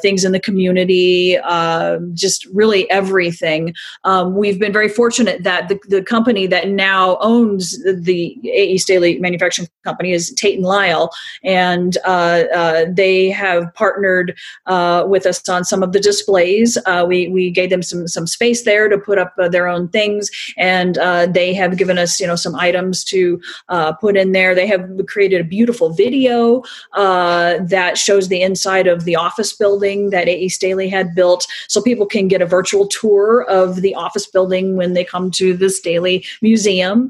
things 0.01 0.23
in 0.25 0.31
the 0.31 0.39
community, 0.39 1.37
um, 1.39 2.11
just 2.15 2.45
really 2.45 2.89
everything. 2.89 3.75
Um, 4.05 4.35
we've 4.35 4.59
been 4.59 4.73
very 4.73 4.89
fortunate 4.89 5.43
that 5.43 5.69
the 5.69 5.79
the 5.87 6.01
company 6.01 6.47
that 6.47 6.69
now 6.69 7.17
owns 7.19 7.83
the 7.83 8.38
A.E. 8.43 8.77
Staley 8.77 9.19
Manufacturing 9.19 9.67
Company 9.83 10.13
is 10.13 10.31
Tate 10.33 10.57
and 10.57 10.65
Lyle, 10.65 11.11
and 11.43 11.97
uh, 12.05 12.43
uh, 12.53 12.85
they 12.89 13.29
have 13.29 13.73
partnered 13.73 14.37
uh, 14.65 15.05
with 15.07 15.25
us 15.25 15.47
on 15.49 15.63
some 15.63 15.83
of 15.83 15.91
the 15.93 15.99
displays. 15.99 16.77
Uh, 16.85 17.05
we 17.07 17.27
we 17.29 17.49
gave 17.49 17.69
them 17.69 17.81
some 17.81 18.07
some 18.07 18.27
space 18.27 18.63
there 18.63 18.87
to 18.87 18.97
put 18.97 19.17
up 19.17 19.33
uh, 19.39 19.49
their 19.49 19.67
own 19.67 19.87
things, 19.89 20.29
and 20.57 20.97
uh, 20.97 21.25
they 21.25 21.53
have 21.53 21.77
given 21.77 21.97
us 21.97 22.19
you 22.19 22.27
know 22.27 22.35
some 22.35 22.55
items 22.55 23.03
to 23.05 23.41
put 23.99 24.15
in 24.15 24.31
there. 24.31 24.55
They 24.55 24.67
have 24.67 24.89
created 25.07 25.41
a 25.41 25.43
beautiful 25.43 25.91
video 25.93 26.63
that 26.95 27.97
shows 27.97 28.27
the 28.27 28.41
inside 28.41 28.87
of 28.87 29.05
the 29.05 29.15
office 29.15 29.53
building 29.53 30.09
that 30.11 30.27
A.E. 30.27 30.49
Staley 30.49 30.89
had 30.89 31.15
built, 31.15 31.47
so 31.67 31.81
people 31.81 32.05
can 32.05 32.27
get 32.27 32.41
a 32.41 32.45
virtual 32.45 32.87
tour 32.87 33.43
of 33.49 33.81
the 33.81 33.95
office 33.95 34.27
building 34.27 34.75
when 34.75 34.93
they 34.93 35.03
come 35.03 35.31
to 35.31 35.55
this 35.55 35.77
Staley 35.77 36.25
Museum. 36.41 37.09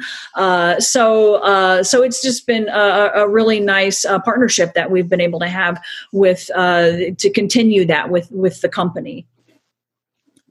so 0.80 1.19
so 1.20 1.36
uh, 1.36 1.84
so 1.84 2.02
it's 2.04 2.22
just 2.22 2.48
been 2.48 2.68
a, 2.70 3.12
a 3.16 3.28
really 3.28 3.60
nice 3.60 4.06
uh, 4.06 4.20
partnership 4.20 4.74
that 4.74 4.92
we've 4.92 5.10
been 5.10 5.22
able 5.22 5.40
to 5.40 5.48
have 5.48 5.82
with 6.12 6.50
uh, 6.56 6.92
to 7.18 7.30
continue 7.34 7.86
that 7.86 8.10
with 8.10 8.32
with 8.32 8.62
the 8.62 8.70
company. 8.70 9.26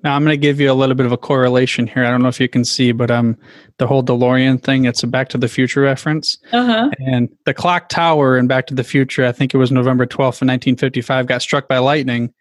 Now 0.04 0.14
I'm 0.14 0.22
going 0.22 0.34
to 0.34 0.40
give 0.40 0.60
you 0.60 0.70
a 0.70 0.74
little 0.74 0.94
bit 0.94 1.06
of 1.06 1.12
a 1.12 1.16
correlation 1.16 1.88
here. 1.88 2.04
I 2.04 2.10
don't 2.10 2.22
know 2.22 2.28
if 2.28 2.38
you 2.38 2.48
can 2.48 2.64
see, 2.64 2.92
but 2.92 3.10
um, 3.10 3.36
the 3.78 3.86
whole 3.86 4.02
DeLorean 4.02 4.62
thing. 4.62 4.84
It's 4.84 5.02
a 5.02 5.08
Back 5.08 5.28
to 5.30 5.38
the 5.38 5.48
Future 5.48 5.80
reference, 5.80 6.38
uh-huh. 6.52 6.90
and 6.98 7.28
the 7.46 7.54
clock 7.54 7.88
tower 7.88 8.38
in 8.38 8.46
Back 8.46 8.68
to 8.68 8.74
the 8.74 8.84
Future. 8.84 9.26
I 9.26 9.32
think 9.32 9.54
it 9.54 9.58
was 9.58 9.72
November 9.72 10.06
12th, 10.06 10.40
of 10.40 10.46
1955, 10.46 11.26
got 11.26 11.42
struck 11.42 11.66
by 11.66 11.78
lightning. 11.78 12.32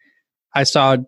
I 0.54 0.62
saw 0.62 0.98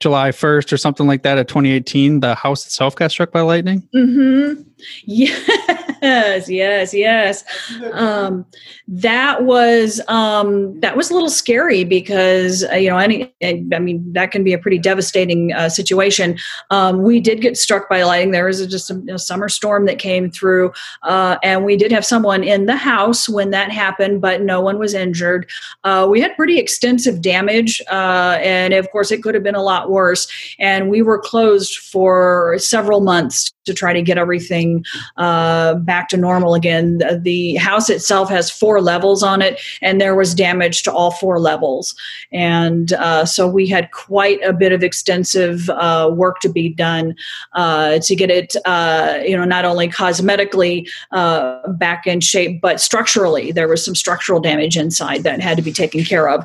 July 0.00 0.30
1st 0.30 0.72
or 0.72 0.76
something 0.76 1.06
like 1.06 1.22
that 1.22 1.38
of 1.38 1.46
2018. 1.46 2.20
The 2.20 2.34
house 2.34 2.66
itself 2.66 2.96
got 2.96 3.10
struck 3.10 3.32
by 3.32 3.40
lightning. 3.40 3.88
Mm-hmm. 3.94 4.62
Yeah. 5.06 5.83
Yes, 6.04 6.48
yes, 6.50 6.94
yes. 6.94 7.44
Um, 7.92 8.44
that 8.86 9.44
was 9.44 10.00
um, 10.08 10.78
that 10.80 10.96
was 10.96 11.10
a 11.10 11.14
little 11.14 11.30
scary 11.30 11.84
because 11.84 12.64
uh, 12.70 12.76
you 12.76 12.90
know 12.90 12.98
any 12.98 13.32
I 13.42 13.78
mean 13.78 14.12
that 14.12 14.30
can 14.30 14.44
be 14.44 14.52
a 14.52 14.58
pretty 14.58 14.78
devastating 14.78 15.52
uh, 15.52 15.68
situation. 15.68 16.38
Um, 16.70 17.02
we 17.02 17.20
did 17.20 17.40
get 17.40 17.56
struck 17.56 17.88
by 17.88 18.02
lightning. 18.02 18.32
There 18.32 18.44
was 18.44 18.60
a, 18.60 18.66
just 18.66 18.90
a, 18.90 19.02
a, 19.10 19.18
summer 19.18 19.48
storm 19.48 19.86
that 19.86 19.98
came 19.98 20.30
through, 20.30 20.72
uh, 21.02 21.38
and 21.42 21.64
we 21.64 21.76
did 21.76 21.90
have 21.92 22.04
someone 22.04 22.44
in 22.44 22.66
the 22.66 22.76
house 22.76 23.28
when 23.28 23.50
that 23.50 23.70
happened, 23.70 24.20
but 24.20 24.42
no 24.42 24.60
one 24.60 24.78
was 24.78 24.92
injured. 24.92 25.48
Uh, 25.84 26.06
we 26.10 26.20
had 26.20 26.36
pretty 26.36 26.58
extensive 26.58 27.22
damage, 27.22 27.80
uh, 27.90 28.38
and 28.42 28.74
of 28.74 28.90
course 28.90 29.10
it 29.10 29.22
could 29.22 29.34
have 29.34 29.44
been 29.44 29.54
a 29.54 29.62
lot 29.62 29.90
worse. 29.90 30.28
And 30.58 30.90
we 30.90 31.00
were 31.00 31.18
closed 31.18 31.78
for 31.78 32.56
several 32.58 33.00
months 33.00 33.53
to 33.64 33.74
try 33.74 33.92
to 33.92 34.02
get 34.02 34.18
everything 34.18 34.84
uh, 35.16 35.74
back 35.74 36.08
to 36.08 36.16
normal 36.16 36.54
again. 36.54 37.00
The, 37.22 37.54
house 37.64 37.88
itself 37.88 38.28
has 38.28 38.50
four 38.50 38.80
levels 38.80 39.22
on 39.22 39.40
it, 39.40 39.60
and 39.80 40.00
there 40.00 40.14
was 40.14 40.34
damage 40.34 40.82
to 40.82 40.92
all 40.92 41.10
four 41.10 41.38
levels. 41.40 41.94
And 42.32 42.92
uh, 42.94 43.24
so 43.24 43.48
we 43.48 43.66
had 43.68 43.90
quite 43.92 44.42
a 44.44 44.52
bit 44.52 44.72
of 44.72 44.82
extensive 44.82 45.70
uh, 45.70 46.10
work 46.12 46.40
to 46.40 46.48
be 46.48 46.68
done 46.68 47.14
uh, 47.54 47.98
to 48.00 48.14
get 48.14 48.30
it, 48.30 48.54
uh, 48.64 49.18
you 49.24 49.36
know, 49.36 49.44
not 49.44 49.64
only 49.64 49.88
cosmetically 49.88 50.88
uh, 51.12 51.66
back 51.72 52.06
in 52.06 52.20
shape, 52.20 52.60
but 52.60 52.80
structurally. 52.80 53.52
There 53.52 53.68
was 53.68 53.84
some 53.84 53.94
structural 53.94 54.40
damage 54.40 54.76
inside 54.76 55.22
that 55.22 55.40
had 55.40 55.56
to 55.56 55.62
be 55.62 55.72
taken 55.72 56.04
care 56.04 56.28
of. 56.28 56.44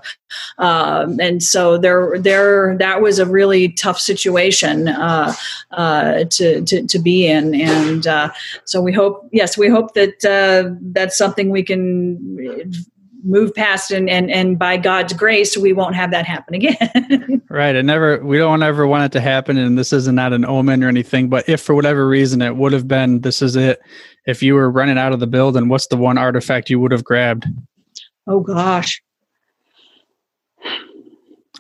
Um, 0.57 1.19
and 1.19 1.41
so 1.41 1.77
there, 1.77 2.19
there, 2.19 2.77
that 2.77 3.01
was 3.01 3.19
a 3.19 3.25
really 3.25 3.69
tough 3.69 3.99
situation 3.99 4.85
to, 4.85 6.27
to, 6.65 6.87
to 6.87 6.99
be 6.99 7.08
in. 7.09 7.55
And 7.55 8.31
so 8.65 8.81
we 8.81 8.91
hope, 8.91 9.27
yes, 9.31 9.57
we 9.57 9.69
hope 9.69 9.93
that 9.93 10.25
uh, 10.25 10.75
that's 10.81 11.17
something 11.17 11.49
we 11.49 11.63
can 11.63 12.17
move 13.23 13.53
past 13.53 13.91
and 13.91 14.09
and 14.09 14.31
and 14.31 14.57
by 14.57 14.77
god's 14.77 15.13
grace 15.13 15.57
we 15.57 15.73
won't 15.73 15.95
have 15.95 16.11
that 16.11 16.25
happen 16.25 16.55
again. 16.55 17.41
Right. 17.51 17.75
It 17.75 17.83
never 17.83 18.23
we 18.23 18.37
don't 18.37 18.61
ever 18.61 18.85
want 18.85 19.05
it 19.05 19.11
to 19.13 19.21
happen 19.21 19.57
and 19.57 19.75
this 19.75 19.91
is 19.91 20.07
not 20.07 20.33
an 20.33 20.45
omen 20.45 20.83
or 20.83 20.87
anything 20.87 21.29
but 21.29 21.49
if 21.49 21.59
for 21.59 21.73
whatever 21.73 22.07
reason 22.07 22.43
it 22.43 22.55
would 22.55 22.73
have 22.73 22.87
been 22.87 23.21
this 23.21 23.41
is 23.41 23.55
it. 23.55 23.81
If 24.27 24.43
you 24.43 24.53
were 24.53 24.69
running 24.69 24.99
out 24.99 25.13
of 25.13 25.19
the 25.19 25.25
building 25.25 25.67
what's 25.67 25.87
the 25.87 25.97
one 25.97 26.19
artifact 26.19 26.69
you 26.69 26.79
would 26.79 26.91
have 26.91 27.03
grabbed? 27.03 27.47
Oh 28.27 28.41
gosh. 28.41 29.01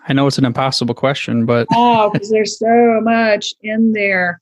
I 0.07 0.13
know 0.13 0.27
it's 0.27 0.37
an 0.37 0.45
impossible 0.45 0.93
question 0.93 1.47
but 1.47 1.67
oh 1.73 2.11
because 2.11 2.29
there's 2.29 2.59
so 2.59 3.01
much 3.01 3.55
in 3.63 3.91
there 3.93 4.41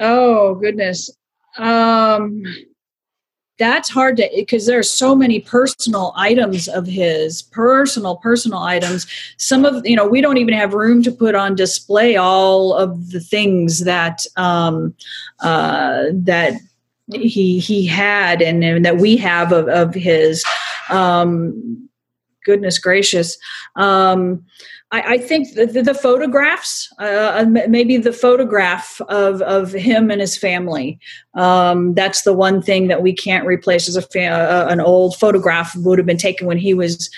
oh 0.00 0.54
goodness. 0.56 1.10
Um 1.58 2.42
that's 3.58 3.88
hard 3.88 4.18
to 4.18 4.28
because 4.34 4.66
there 4.66 4.78
are 4.78 4.82
so 4.82 5.14
many 5.14 5.40
personal 5.40 6.12
items 6.16 6.68
of 6.68 6.86
his 6.86 7.42
personal 7.42 8.16
personal 8.16 8.58
items. 8.58 9.06
Some 9.38 9.64
of 9.64 9.86
you 9.86 9.96
know 9.96 10.06
we 10.06 10.20
don't 10.20 10.36
even 10.36 10.54
have 10.54 10.74
room 10.74 11.02
to 11.04 11.12
put 11.12 11.34
on 11.34 11.54
display 11.54 12.16
all 12.16 12.74
of 12.74 13.10
the 13.10 13.20
things 13.20 13.84
that 13.84 14.26
um 14.36 14.94
uh 15.40 16.04
that 16.12 16.54
he 17.12 17.58
he 17.58 17.86
had 17.86 18.42
and, 18.42 18.62
and 18.62 18.84
that 18.84 18.98
we 18.98 19.16
have 19.16 19.52
of, 19.52 19.68
of 19.68 19.94
his. 19.94 20.44
Um 20.90 21.88
goodness 22.44 22.78
gracious. 22.78 23.36
Um 23.74 24.44
I, 24.92 25.14
I 25.14 25.18
think 25.18 25.54
the, 25.54 25.66
the, 25.66 25.94
photographs, 25.94 26.92
uh, 27.00 27.44
maybe 27.48 27.96
the 27.96 28.12
photograph 28.12 29.00
of, 29.08 29.42
of 29.42 29.72
him 29.72 30.10
and 30.10 30.20
his 30.20 30.36
family. 30.36 31.00
Um, 31.34 31.94
that's 31.94 32.22
the 32.22 32.32
one 32.32 32.62
thing 32.62 32.86
that 32.88 33.02
we 33.02 33.12
can't 33.12 33.46
replace 33.46 33.88
as 33.88 33.96
a 33.96 34.02
fa- 34.02 34.26
uh, 34.26 34.66
an 34.70 34.80
old 34.80 35.16
photograph 35.16 35.74
would 35.76 35.98
have 35.98 36.06
been 36.06 36.16
taken 36.16 36.46
when 36.46 36.58
he 36.58 36.72
was 36.72 37.10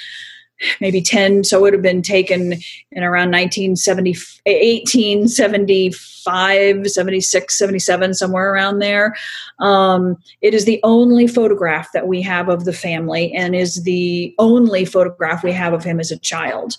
maybe 0.80 1.00
10 1.00 1.44
so 1.44 1.59
it 1.59 1.62
would 1.62 1.72
have 1.72 1.82
been 1.82 2.02
taken 2.02 2.54
in 2.92 3.02
around 3.02 3.30
1970 3.30 4.11
1875 4.46 6.86
76 6.86 7.59
77 7.59 8.14
somewhere 8.14 8.52
around 8.52 8.80
there. 8.80 9.16
Um, 9.59 10.16
it 10.42 10.54
is 10.54 10.64
the 10.64 10.80
only 10.82 11.26
photograph 11.26 11.92
that 11.92 12.06
we 12.06 12.22
have 12.22 12.48
of 12.48 12.64
the 12.64 12.72
family 12.72 13.32
and 13.32 13.54
is 13.54 13.84
the 13.84 14.34
only 14.38 14.84
photograph 14.84 15.42
we 15.42 15.52
have 15.52 15.72
of 15.72 15.84
him 15.84 16.00
as 16.00 16.11
a 16.11 16.18
child. 16.18 16.76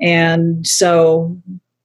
And 0.00 0.66
so 0.66 1.36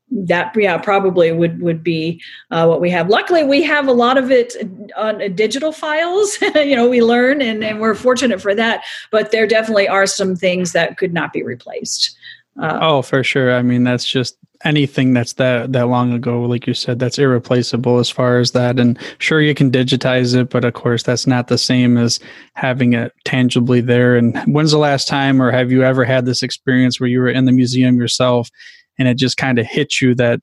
that 0.09 0.55
yeah 0.55 0.77
probably 0.77 1.31
would 1.31 1.61
would 1.61 1.83
be 1.83 2.21
uh, 2.51 2.65
what 2.65 2.79
we 2.79 2.89
have. 2.89 3.09
Luckily 3.09 3.43
we 3.43 3.61
have 3.63 3.87
a 3.87 3.91
lot 3.91 4.17
of 4.17 4.31
it 4.31 4.55
on 4.95 5.21
uh, 5.21 5.27
digital 5.27 5.71
files. 5.71 6.37
You 6.57 6.75
know 6.75 6.89
we 6.89 7.03
learn 7.03 7.41
and, 7.41 7.63
and 7.63 7.79
we're 7.79 7.93
fortunate 7.93 8.41
for 8.41 8.55
that 8.55 8.83
but 9.11 9.31
there 9.31 9.45
definitely 9.47 9.87
are 9.87 10.07
some 10.07 10.35
things 10.35 10.71
that 10.73 10.97
could 10.97 11.13
not 11.13 11.31
be 11.31 11.43
replaced. 11.43 12.17
Uh, 12.59 12.79
oh 12.81 13.01
for 13.01 13.23
sure. 13.23 13.53
I 13.53 13.61
mean 13.61 13.83
that's 13.83 14.05
just 14.05 14.37
anything 14.63 15.13
that's 15.13 15.33
that 15.33 15.71
that 15.73 15.87
long 15.87 16.11
ago 16.13 16.41
like 16.41 16.65
you 16.65 16.73
said 16.73 16.97
that's 16.97 17.19
irreplaceable 17.19 17.99
as 17.99 18.09
far 18.09 18.39
as 18.39 18.51
that. 18.51 18.79
And 18.79 18.97
sure 19.19 19.41
you 19.41 19.53
can 19.53 19.71
digitize 19.71 20.35
it 20.35 20.49
but 20.49 20.65
of 20.65 20.73
course 20.73 21.03
that's 21.03 21.27
not 21.27 21.47
the 21.47 21.57
same 21.57 21.97
as 21.97 22.19
having 22.53 22.93
it 22.93 23.13
tangibly 23.23 23.81
there. 23.81 24.15
And 24.15 24.37
when's 24.45 24.71
the 24.71 24.77
last 24.77 25.07
time 25.07 25.41
or 25.41 25.51
have 25.51 25.71
you 25.71 25.83
ever 25.83 26.05
had 26.05 26.25
this 26.25 26.43
experience 26.43 26.99
where 26.99 27.09
you 27.09 27.19
were 27.19 27.29
in 27.29 27.45
the 27.45 27.51
museum 27.51 27.97
yourself 27.97 28.49
and 28.97 29.07
it 29.07 29.17
just 29.17 29.37
kind 29.37 29.59
of 29.59 29.65
hit 29.65 30.01
you 30.01 30.15
that 30.15 30.39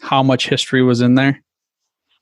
how 0.00 0.22
much 0.22 0.48
history 0.48 0.82
was 0.82 1.00
in 1.00 1.14
there? 1.14 1.42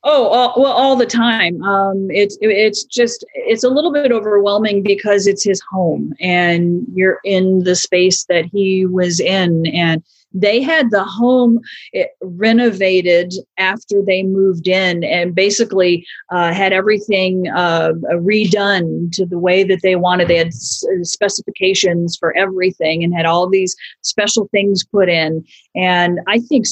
Oh, 0.03 0.27
all, 0.27 0.53
well, 0.61 0.71
all 0.71 0.95
the 0.95 1.05
time. 1.05 1.61
Um, 1.63 2.09
it's 2.11 2.37
it's 2.39 2.83
just 2.83 3.25
it's 3.33 3.63
a 3.63 3.69
little 3.69 3.91
bit 3.91 4.11
overwhelming 4.11 4.83
because 4.83 5.27
it's 5.27 5.43
his 5.43 5.61
home, 5.69 6.13
and 6.21 6.85
you're 6.93 7.19
in 7.25 7.63
the 7.63 7.75
space 7.75 8.23
that 8.25 8.45
he 8.45 8.85
was 8.85 9.19
in, 9.19 9.65
and 9.67 10.03
they 10.41 10.61
had 10.61 10.91
the 10.91 11.03
home 11.03 11.59
eh, 11.93 12.05
renovated 12.21 13.33
after 13.57 14.01
they 14.05 14.23
moved 14.23 14.67
in 14.67 15.03
and 15.03 15.33
basically 15.33 16.05
uh, 16.31 16.53
had 16.53 16.73
everything 16.73 17.47
uh, 17.49 17.91
redone 18.13 19.11
to 19.13 19.25
the 19.25 19.39
way 19.39 19.63
that 19.63 19.81
they 19.83 19.95
wanted. 19.95 20.27
They 20.27 20.37
had 20.37 20.53
specifications 20.53 22.17
for 22.17 22.35
everything 22.37 23.03
and 23.03 23.13
had 23.13 23.25
all 23.25 23.49
these 23.49 23.75
special 24.01 24.47
things 24.51 24.83
put 24.83 25.09
in. 25.09 25.43
And 25.75 26.19
I 26.27 26.39
think, 26.39 26.65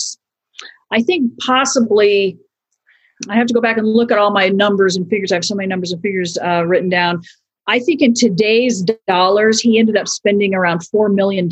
I 0.91 1.01
think 1.01 1.31
possibly. 1.45 2.37
I 3.29 3.35
have 3.35 3.47
to 3.47 3.53
go 3.53 3.61
back 3.61 3.77
and 3.77 3.87
look 3.87 4.11
at 4.11 4.17
all 4.17 4.31
my 4.31 4.49
numbers 4.49 4.97
and 4.97 5.09
figures. 5.09 5.31
I 5.31 5.35
have 5.35 5.45
so 5.45 5.55
many 5.55 5.67
numbers 5.67 5.93
and 5.93 6.01
figures 6.01 6.37
uh, 6.43 6.65
written 6.65 6.89
down. 6.89 7.21
I 7.67 7.79
think 7.79 8.01
in 8.01 8.13
today's 8.13 8.83
dollars, 9.07 9.59
he 9.59 9.79
ended 9.79 9.97
up 9.97 10.07
spending 10.07 10.53
around 10.53 10.81
$4 10.81 11.13
million 11.13 11.49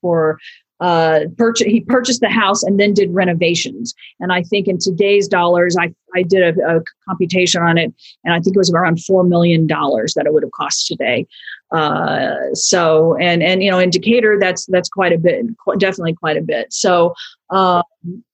for 0.00 0.38
uh, 0.82 1.20
purchase, 1.38 1.68
he 1.68 1.80
purchased 1.80 2.20
the 2.20 2.28
house 2.28 2.64
and 2.64 2.78
then 2.80 2.92
did 2.92 3.14
renovations. 3.14 3.94
And 4.18 4.32
I 4.32 4.42
think 4.42 4.66
in 4.66 4.78
today's 4.78 5.28
dollars, 5.28 5.76
I, 5.78 5.94
I 6.16 6.24
did 6.24 6.58
a, 6.58 6.76
a 6.76 6.80
computation 7.08 7.62
on 7.62 7.78
it, 7.78 7.94
and 8.24 8.34
I 8.34 8.40
think 8.40 8.56
it 8.56 8.58
was 8.58 8.72
around 8.72 8.98
$4 8.98 9.26
million 9.28 9.68
that 9.68 10.24
it 10.26 10.32
would 10.32 10.42
have 10.42 10.50
cost 10.50 10.88
today. 10.88 11.24
Uh, 11.70 12.34
so, 12.52 13.16
and, 13.18 13.44
and, 13.44 13.62
you 13.62 13.70
know, 13.70 13.78
in 13.78 13.90
Decatur, 13.90 14.38
that's, 14.40 14.66
that's 14.66 14.88
quite 14.88 15.12
a 15.12 15.18
bit, 15.18 15.46
definitely 15.78 16.14
quite 16.14 16.36
a 16.36 16.42
bit. 16.42 16.72
So, 16.72 17.14
um, 17.50 17.84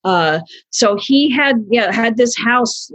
uh, 0.05 0.41
so 0.71 0.97
he 0.99 1.31
had, 1.31 1.63
yeah, 1.71 1.93
had 1.93 2.17
this 2.17 2.35
house 2.35 2.91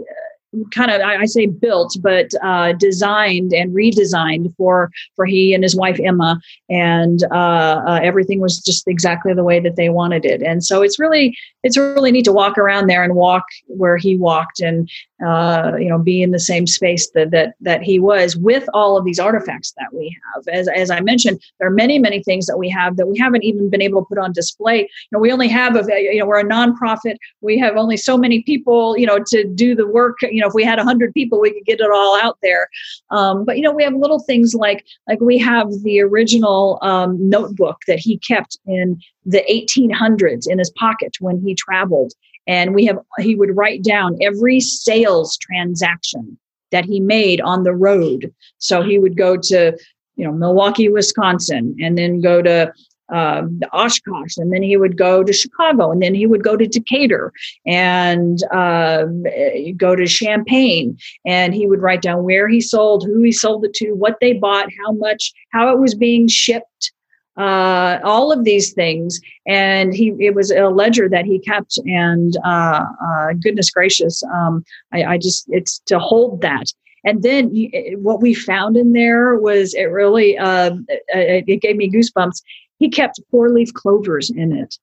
kind 0.72 0.90
of 0.90 1.00
I, 1.00 1.24
say 1.26 1.46
built, 1.46 1.96
but 2.00 2.30
uh, 2.42 2.72
designed 2.72 3.52
and 3.52 3.74
redesigned 3.74 4.54
for 4.56 4.90
for 5.16 5.26
he 5.26 5.54
and 5.54 5.62
his 5.62 5.76
wife 5.76 5.98
Emma, 6.02 6.40
and 6.68 7.20
uh, 7.30 7.82
uh, 7.86 8.00
everything 8.02 8.40
was 8.40 8.58
just 8.58 8.86
exactly 8.86 9.34
the 9.34 9.44
way 9.44 9.60
that 9.60 9.76
they 9.76 9.88
wanted 9.88 10.24
it. 10.24 10.42
And 10.42 10.64
so 10.64 10.82
it's 10.82 10.98
really 10.98 11.36
it's 11.62 11.76
really 11.76 12.12
neat 12.12 12.24
to 12.24 12.32
walk 12.32 12.58
around 12.58 12.86
there 12.86 13.02
and 13.02 13.14
walk 13.14 13.44
where 13.66 13.96
he 13.96 14.16
walked, 14.16 14.60
and 14.60 14.88
uh, 15.24 15.72
you 15.78 15.88
know 15.88 15.98
be 15.98 16.22
in 16.22 16.32
the 16.32 16.40
same 16.40 16.66
space 16.66 17.10
that 17.10 17.30
that 17.30 17.54
that 17.60 17.82
he 17.82 17.98
was 17.98 18.36
with 18.36 18.68
all 18.74 18.96
of 18.96 19.04
these 19.04 19.18
artifacts 19.18 19.72
that 19.78 19.92
we 19.92 20.16
have. 20.34 20.48
As 20.48 20.68
as 20.68 20.90
I 20.90 21.00
mentioned, 21.00 21.40
there 21.58 21.68
are 21.68 21.74
many 21.74 21.98
many 21.98 22.22
things 22.22 22.46
that 22.46 22.58
we 22.58 22.68
have 22.70 22.96
that 22.96 23.06
we 23.06 23.18
haven't 23.18 23.44
even 23.44 23.70
been 23.70 23.82
able 23.82 24.02
to 24.02 24.06
put 24.08 24.18
on 24.18 24.32
display. 24.32 24.80
You 24.80 24.88
know, 25.12 25.18
we 25.20 25.30
only 25.32 25.48
have 25.48 25.76
a 25.76 25.84
you 25.88 26.18
know 26.18 26.26
we're 26.26 26.40
a 26.40 26.44
nonprofit. 26.44 27.16
We 27.40 27.58
have 27.58 27.76
only 27.76 27.96
so 27.96 28.16
many 28.16 28.42
people 28.42 28.96
you 28.98 29.06
know 29.06 29.18
to 29.28 29.44
do 29.44 29.74
the 29.74 29.86
work. 29.86 30.18
You 30.22 30.40
know, 30.40 30.48
if 30.48 30.54
we 30.54 30.64
had 30.64 30.78
hundred 30.78 31.14
people, 31.14 31.40
we 31.40 31.52
could 31.52 31.64
get 31.64 31.80
it 31.80 31.90
all 31.90 32.18
out 32.20 32.38
there. 32.42 32.68
Um, 33.10 33.44
but 33.44 33.56
you 33.56 33.62
know, 33.62 33.72
we 33.72 33.84
have 33.84 33.94
little 33.94 34.20
things 34.20 34.54
like 34.54 34.84
like 35.08 35.20
we 35.20 35.38
have 35.38 35.68
the 35.82 36.00
original 36.00 36.78
um, 36.82 37.16
notebook 37.28 37.78
that 37.86 37.98
he 37.98 38.18
kept 38.18 38.58
in 38.66 39.00
the 39.24 39.42
1800s 39.50 40.46
in 40.46 40.58
his 40.58 40.70
pocket 40.70 41.14
when 41.20 41.40
he 41.40 41.54
traveled 41.54 42.12
and 42.46 42.74
we 42.74 42.84
have 42.86 42.98
he 43.18 43.34
would 43.34 43.56
write 43.56 43.82
down 43.82 44.18
every 44.20 44.60
sales 44.60 45.36
transaction 45.38 46.38
that 46.70 46.84
he 46.84 47.00
made 47.00 47.40
on 47.40 47.62
the 47.62 47.74
road. 47.74 48.32
So 48.58 48.82
he 48.82 48.98
would 48.98 49.16
go 49.16 49.36
to 49.36 49.78
you 50.16 50.24
know 50.24 50.32
milwaukee 50.32 50.88
wisconsin 50.88 51.76
and 51.80 51.96
then 51.98 52.20
go 52.20 52.42
to 52.42 52.72
uh, 53.12 53.42
Oshkosh, 53.72 54.38
and 54.38 54.52
then 54.52 54.62
he 54.62 54.76
would 54.76 54.96
go 54.96 55.22
to 55.22 55.32
Chicago, 55.32 55.92
and 55.92 56.02
then 56.02 56.14
he 56.14 56.26
would 56.26 56.42
go 56.42 56.56
to 56.56 56.66
Decatur 56.66 57.32
and 57.66 58.42
uh, 58.52 59.04
go 59.76 59.94
to 59.94 60.06
Champaign, 60.06 60.96
and 61.26 61.54
he 61.54 61.66
would 61.66 61.82
write 61.82 62.02
down 62.02 62.24
where 62.24 62.48
he 62.48 62.60
sold, 62.60 63.04
who 63.04 63.22
he 63.22 63.32
sold 63.32 63.64
it 63.64 63.74
to, 63.74 63.92
what 63.92 64.16
they 64.20 64.32
bought, 64.32 64.70
how 64.84 64.92
much, 64.92 65.32
how 65.52 65.70
it 65.70 65.78
was 65.78 65.94
being 65.94 66.28
shipped, 66.28 66.92
uh, 67.36 67.98
all 68.04 68.32
of 68.32 68.44
these 68.44 68.72
things. 68.72 69.20
And 69.46 69.94
he, 69.94 70.14
it 70.18 70.34
was 70.34 70.50
a 70.50 70.68
ledger 70.68 71.08
that 71.08 71.24
he 71.24 71.38
kept. 71.38 71.78
And 71.84 72.36
uh, 72.44 72.84
uh, 73.06 73.32
goodness 73.42 73.70
gracious, 73.70 74.22
um, 74.24 74.64
I, 74.92 75.04
I, 75.04 75.18
just, 75.18 75.46
it's 75.48 75.80
to 75.86 75.98
hold 75.98 76.40
that. 76.42 76.66
And 77.04 77.22
then 77.22 77.50
what 77.96 78.22
we 78.22 78.34
found 78.34 78.76
in 78.76 78.92
there 78.92 79.36
was 79.36 79.74
it 79.74 79.84
really, 79.84 80.38
uh, 80.38 80.76
it, 80.88 81.44
it 81.46 81.60
gave 81.60 81.76
me 81.76 81.90
goosebumps. 81.90 82.42
He 82.78 82.88
kept 82.88 83.20
four 83.30 83.50
leaf 83.50 83.72
clovers 83.74 84.30
in 84.30 84.52
it 84.56 84.78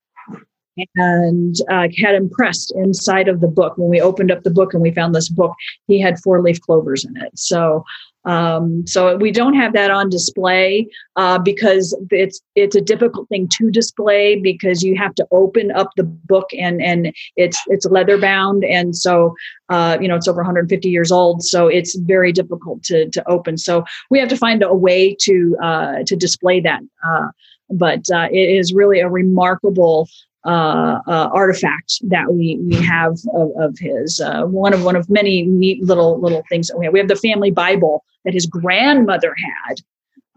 and 0.96 1.56
uh, 1.70 1.88
had 1.98 2.16
impressed 2.16 2.74
inside 2.76 3.28
of 3.28 3.42
the 3.42 3.48
book. 3.48 3.74
When 3.78 3.90
we 3.90 4.02
opened 4.02 4.32
up 4.32 4.44
the 4.44 4.52
book 4.52 4.74
and 4.74 4.82
we 4.82 4.92
found 4.92 5.14
this 5.14 5.30
book, 5.30 5.54
he 5.88 6.00
had 6.00 6.20
four 6.20 6.42
leaf 6.42 6.62
clovers 6.62 7.06
in 7.06 7.18
it. 7.18 7.32
So 7.36 7.84
um, 8.26 8.86
so 8.88 9.16
we 9.18 9.32
don't 9.32 9.56
have 9.56 9.74
that 9.74 9.92
on 9.92 10.10
display 10.10 10.88
uh, 11.16 11.40
because 11.40 11.98
it's 12.10 12.42
it's 12.56 12.76
a 12.76 12.82
difficult 12.82 13.28
thing 13.30 13.48
to 13.58 13.72
display 13.72 14.40
because 14.40 14.84
you 14.84 14.96
have 14.98 15.16
to 15.16 15.28
open 15.32 15.72
up 15.72 15.90
the 15.98 16.04
book 16.04 16.50
and 16.58 16.82
and 16.82 17.14
it's 17.36 17.60
it's 17.68 17.86
leather 17.86 18.18
bound 18.18 18.64
and 18.64 18.96
so 18.96 19.34
uh, 19.70 19.98
you 20.00 20.08
know 20.08 20.16
it's 20.16 20.28
over 20.28 20.42
150 20.42 20.90
years 20.90 21.12
old 21.12 21.44
so 21.44 21.68
it's 21.68 21.96
very 21.96 22.32
difficult 22.32 22.84
to 22.84 23.10
to 23.10 23.30
open. 23.30 23.58
So 23.58 23.84
we 24.10 24.20
have 24.20 24.30
to 24.30 24.38
find 24.38 24.64
a 24.64 24.74
way 24.74 25.16
to 25.22 25.58
uh, 25.62 25.96
to 26.06 26.16
display 26.16 26.60
that. 26.62 26.82
Uh, 27.06 27.28
but 27.70 28.10
uh, 28.14 28.28
it 28.32 28.50
is 28.50 28.74
really 28.74 29.00
a 29.00 29.10
remarkable 29.10 30.10
uh, 30.46 31.00
uh, 31.08 31.30
artifact 31.34 32.00
that 32.04 32.34
we 32.34 32.60
we 32.68 32.76
have 32.76 33.18
of, 33.34 33.52
of 33.60 33.78
his. 33.78 34.20
Uh, 34.20 34.44
one 34.46 34.74
of 34.74 34.84
one 34.84 34.96
of 34.96 35.10
many 35.10 35.44
neat 35.44 35.84
little 35.84 36.20
little 36.20 36.44
things 36.50 36.68
that 36.68 36.78
we 36.78 36.86
have. 36.86 36.94
We 36.94 37.00
have 37.00 37.08
the 37.08 37.16
family 37.16 37.52
Bible 37.52 38.04
that 38.26 38.34
his 38.34 38.46
grandmother 38.46 39.36
had. 39.38 39.82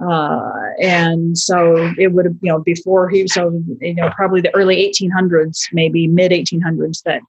Uh, 0.04 0.50
and 0.80 1.38
so 1.38 1.92
it 1.98 2.12
would 2.12 2.24
have, 2.24 2.34
you 2.42 2.50
know, 2.50 2.58
before 2.58 3.08
he, 3.08 3.28
so, 3.28 3.62
you 3.80 3.94
know, 3.94 4.10
probably 4.10 4.40
the 4.40 4.54
early 4.54 4.76
1800s, 4.76 5.68
maybe 5.72 6.08
mid 6.08 6.32
1800s 6.32 7.02
that, 7.04 7.22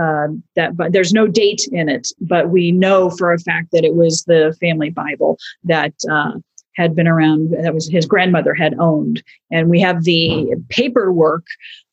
uh, 0.00 0.32
that, 0.56 0.76
but 0.76 0.92
there's 0.92 1.12
no 1.12 1.26
date 1.26 1.68
in 1.70 1.88
it, 1.88 2.08
but 2.20 2.48
we 2.48 2.72
know 2.72 3.10
for 3.10 3.32
a 3.32 3.38
fact 3.38 3.68
that 3.72 3.84
it 3.84 3.94
was 3.94 4.24
the 4.24 4.56
family 4.58 4.88
Bible 4.88 5.38
that, 5.64 5.92
uh, 6.10 6.32
had 6.78 6.94
been 6.94 7.08
around 7.08 7.50
that 7.50 7.74
was 7.74 7.88
his 7.88 8.06
grandmother 8.06 8.54
had 8.54 8.74
owned 8.78 9.22
and 9.50 9.68
we 9.68 9.80
have 9.80 10.04
the 10.04 10.54
paperwork 10.68 11.44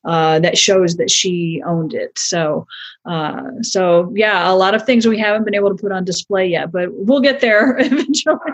uh, 0.04 0.38
that 0.38 0.56
shows 0.56 0.96
that 0.96 1.10
she 1.10 1.60
owned 1.66 1.92
it 1.92 2.16
so 2.16 2.66
uh, 3.04 3.42
so 3.62 4.12
yeah 4.14 4.50
a 4.50 4.54
lot 4.54 4.74
of 4.74 4.86
things 4.86 5.06
we 5.06 5.18
haven't 5.18 5.44
been 5.44 5.54
able 5.54 5.68
to 5.68 5.82
put 5.82 5.92
on 5.92 6.04
display 6.04 6.46
yet 6.46 6.70
but 6.70 6.88
we'll 6.92 7.20
get 7.20 7.40
there 7.40 7.76
eventually 7.80 8.52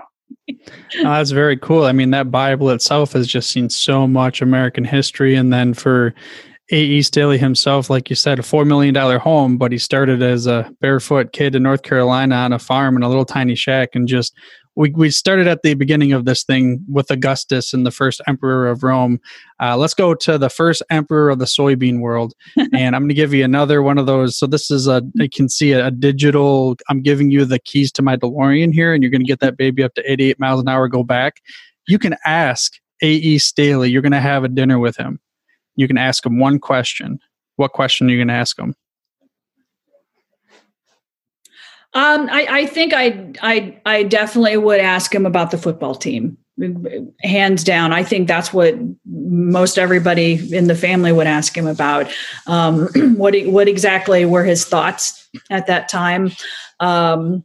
oh, 0.49 0.55
that's 1.03 1.31
very 1.31 1.57
cool. 1.57 1.85
I 1.85 1.93
mean, 1.93 2.11
that 2.11 2.31
Bible 2.31 2.71
itself 2.71 3.13
has 3.13 3.27
just 3.27 3.51
seen 3.51 3.71
so 3.71 4.07
much 4.07 4.43
American 4.43 4.85
history. 4.85 5.35
And 5.35 5.53
then 5.53 5.75
for 5.75 6.15
A.E. 6.71 7.03
Staley 7.03 7.39
himself, 7.39 7.91
like 7.91 8.09
you 8.09 8.17
said, 8.17 8.39
a 8.39 8.43
$4 8.43 8.67
million 8.67 8.95
home, 9.21 9.59
but 9.59 9.73
he 9.73 9.79
started 9.79 10.23
as 10.23 10.47
a 10.47 10.73
barefoot 10.81 11.33
kid 11.33 11.55
in 11.55 11.63
North 11.63 11.83
Carolina 11.83 12.37
on 12.37 12.53
a 12.53 12.59
farm 12.59 12.97
in 12.97 13.03
a 13.03 13.09
little 13.09 13.25
tiny 13.25 13.55
shack 13.55 13.91
and 13.95 14.09
just 14.09 14.35
we, 14.75 14.91
we 14.91 15.11
started 15.11 15.47
at 15.47 15.63
the 15.63 15.75
beginning 15.75 16.13
of 16.13 16.25
this 16.25 16.45
thing 16.45 16.85
with 16.89 17.11
Augustus 17.11 17.75
and 17.75 17.85
the 17.85 17.91
first 17.91 18.21
emperor 18.27 18.69
of 18.69 18.83
Rome. 18.83 19.21
Uh, 19.61 19.77
let's 19.77 19.95
go 19.95 20.15
to 20.15 20.39
the 20.39 20.49
first 20.49 20.83
emperor 20.91 21.31
of 21.31 21.39
the 21.39 21.45
soybean 21.45 22.01
world. 22.01 22.35
and 22.73 22.97
I'm 22.97 23.03
going 23.03 23.09
to 23.09 23.15
give 23.15 23.35
you 23.35 23.45
another 23.45 23.83
one 23.83 23.99
of 23.99 24.07
those. 24.07 24.37
So 24.37 24.47
this 24.47 24.71
is 24.71 24.89
a, 24.89 25.03
you 25.15 25.29
can 25.29 25.49
see 25.49 25.73
a, 25.73 25.87
a, 25.87 25.91
digital, 25.91 26.77
I'm 26.89 27.03
giving 27.03 27.31
you 27.31 27.45
the 27.45 27.59
keys 27.59 27.93
to 27.93 28.03
my 28.03 28.17
DeLorean 28.17 28.73
here, 28.73 28.95
and 28.95 29.03
you're 29.03 29.11
going 29.11 29.23
to 29.23 29.27
get 29.27 29.41
that 29.41 29.57
baby 29.57 29.83
up 29.83 29.95
to 29.95 30.11
88 30.11 30.41
miles 30.41 30.61
an 30.61 30.69
hour, 30.69 30.89
go 30.89 31.03
back. 31.03 31.43
You 31.87 31.99
can 31.99 32.17
ask 32.25 32.75
A.E. 33.03 33.39
Staley, 33.39 33.91
you're 33.91 34.03
going 34.03 34.13
to 34.13 34.21
have 34.21 34.45
a 34.45 34.49
dinner 34.49 34.79
with 34.79 34.97
him. 34.97 35.21
You 35.77 35.87
can 35.87 35.99
ask 35.99 36.25
him 36.25 36.39
one 36.39 36.59
question. 36.59 37.19
What 37.57 37.73
question 37.73 38.07
are 38.07 38.11
you 38.11 38.19
going 38.19 38.29
to 38.29 38.35
ask 38.35 38.59
him? 38.59 38.75
Um, 41.95 42.29
I, 42.31 42.47
I 42.49 42.67
think 42.67 42.95
I, 42.95 43.33
I, 43.43 43.79
I 43.85 44.03
definitely 44.05 44.57
would 44.57 44.81
ask 44.81 45.15
him 45.15 45.27
about 45.27 45.51
the 45.51 45.59
football 45.59 45.95
team. 45.95 46.39
Hands 47.23 47.65
down, 47.65 47.93
I 47.93 48.03
think 48.03 48.29
that's 48.29 48.53
what 48.53 48.75
most 49.07 49.79
everybody 49.79 50.55
in 50.55 50.69
the 50.69 50.75
family 50.75 51.13
would 51.13 51.27
ask 51.27 51.57
him 51.57 51.67
about. 51.67 52.11
Um, 52.47 52.89
what, 53.17 53.35
what 53.45 53.69
exactly 53.69 54.25
were 54.25 54.45
his 54.45 54.65
thoughts 54.65 55.29
at 55.51 55.67
that 55.67 55.89
time? 55.89 56.31
Um, 56.81 57.45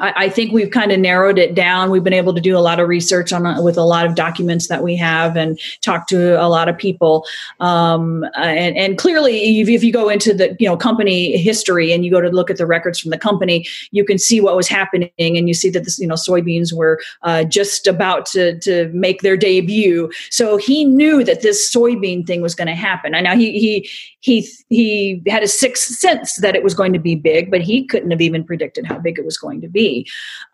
I, 0.00 0.24
I 0.24 0.28
think 0.28 0.52
we've 0.52 0.70
kind 0.70 0.92
of 0.92 1.00
narrowed 1.00 1.38
it 1.38 1.54
down. 1.54 1.90
We've 1.90 2.04
been 2.04 2.12
able 2.12 2.34
to 2.34 2.40
do 2.40 2.56
a 2.56 2.60
lot 2.60 2.80
of 2.80 2.88
research 2.88 3.32
on 3.32 3.62
with 3.64 3.76
a 3.76 3.82
lot 3.82 4.06
of 4.06 4.14
documents 4.14 4.68
that 4.68 4.82
we 4.82 4.96
have 4.96 5.36
and 5.36 5.58
talk 5.82 6.06
to 6.08 6.40
a 6.40 6.48
lot 6.48 6.68
of 6.68 6.76
people. 6.76 7.26
Um, 7.60 8.24
and, 8.36 8.76
and 8.76 8.98
clearly, 8.98 9.60
if, 9.60 9.68
if 9.68 9.82
you 9.84 9.92
go 9.92 10.08
into 10.08 10.34
the 10.34 10.56
you 10.58 10.68
know 10.68 10.76
company 10.76 11.36
history 11.36 11.92
and 11.92 12.04
you 12.04 12.10
go 12.10 12.20
to 12.20 12.28
look 12.28 12.50
at 12.50 12.56
the 12.56 12.66
records 12.66 13.00
from 13.00 13.10
the 13.10 13.18
company, 13.18 13.66
you 13.90 14.04
can 14.04 14.18
see 14.18 14.40
what 14.40 14.56
was 14.56 14.68
happening, 14.68 15.10
and 15.18 15.48
you 15.48 15.54
see 15.54 15.70
that 15.70 15.84
this 15.84 15.98
you 15.98 16.06
know 16.06 16.14
soybeans 16.14 16.72
were 16.72 17.00
uh, 17.22 17.44
just 17.44 17.86
about 17.86 18.26
to 18.26 18.58
to 18.60 18.90
make 18.92 19.22
their 19.22 19.36
debut. 19.36 20.10
So 20.30 20.56
he 20.56 20.84
knew 20.84 21.24
that 21.24 21.42
this 21.42 21.72
soybean 21.74 22.26
thing 22.26 22.42
was 22.42 22.54
going 22.54 22.68
to 22.68 22.74
happen. 22.74 23.14
I 23.14 23.20
know 23.20 23.36
he 23.36 23.58
he 23.58 23.88
he 24.20 24.48
he 24.68 25.22
had 25.28 25.42
a 25.42 25.48
sixth 25.48 25.94
sense 25.94 26.36
that 26.36 26.56
it 26.56 26.62
was 26.62 26.74
going 26.74 26.92
to 26.92 26.98
be 26.98 27.14
big, 27.14 27.50
but 27.50 27.60
he 27.60 27.86
couldn't 27.86 28.10
have 28.10 28.20
even 28.20 28.44
predicted 28.44 28.86
how 28.86 28.98
big 28.98 29.18
it 29.18 29.24
was 29.24 29.38
going 29.38 29.60
to 29.60 29.68
be. 29.68 29.85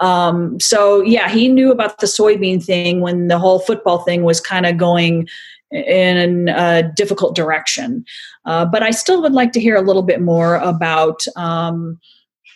Um, 0.00 0.58
so 0.60 1.02
yeah, 1.02 1.28
he 1.28 1.48
knew 1.48 1.70
about 1.70 1.98
the 1.98 2.06
soybean 2.06 2.64
thing 2.64 3.00
when 3.00 3.28
the 3.28 3.38
whole 3.38 3.60
football 3.60 3.98
thing 3.98 4.24
was 4.24 4.40
kind 4.40 4.66
of 4.66 4.76
going 4.76 5.28
in 5.70 6.48
a 6.48 6.82
difficult 6.96 7.34
direction. 7.34 8.04
Uh, 8.44 8.64
but 8.66 8.82
I 8.82 8.90
still 8.90 9.22
would 9.22 9.32
like 9.32 9.52
to 9.52 9.60
hear 9.60 9.76
a 9.76 9.82
little 9.82 10.02
bit 10.02 10.20
more 10.20 10.56
about. 10.56 11.20
Um, 11.36 11.98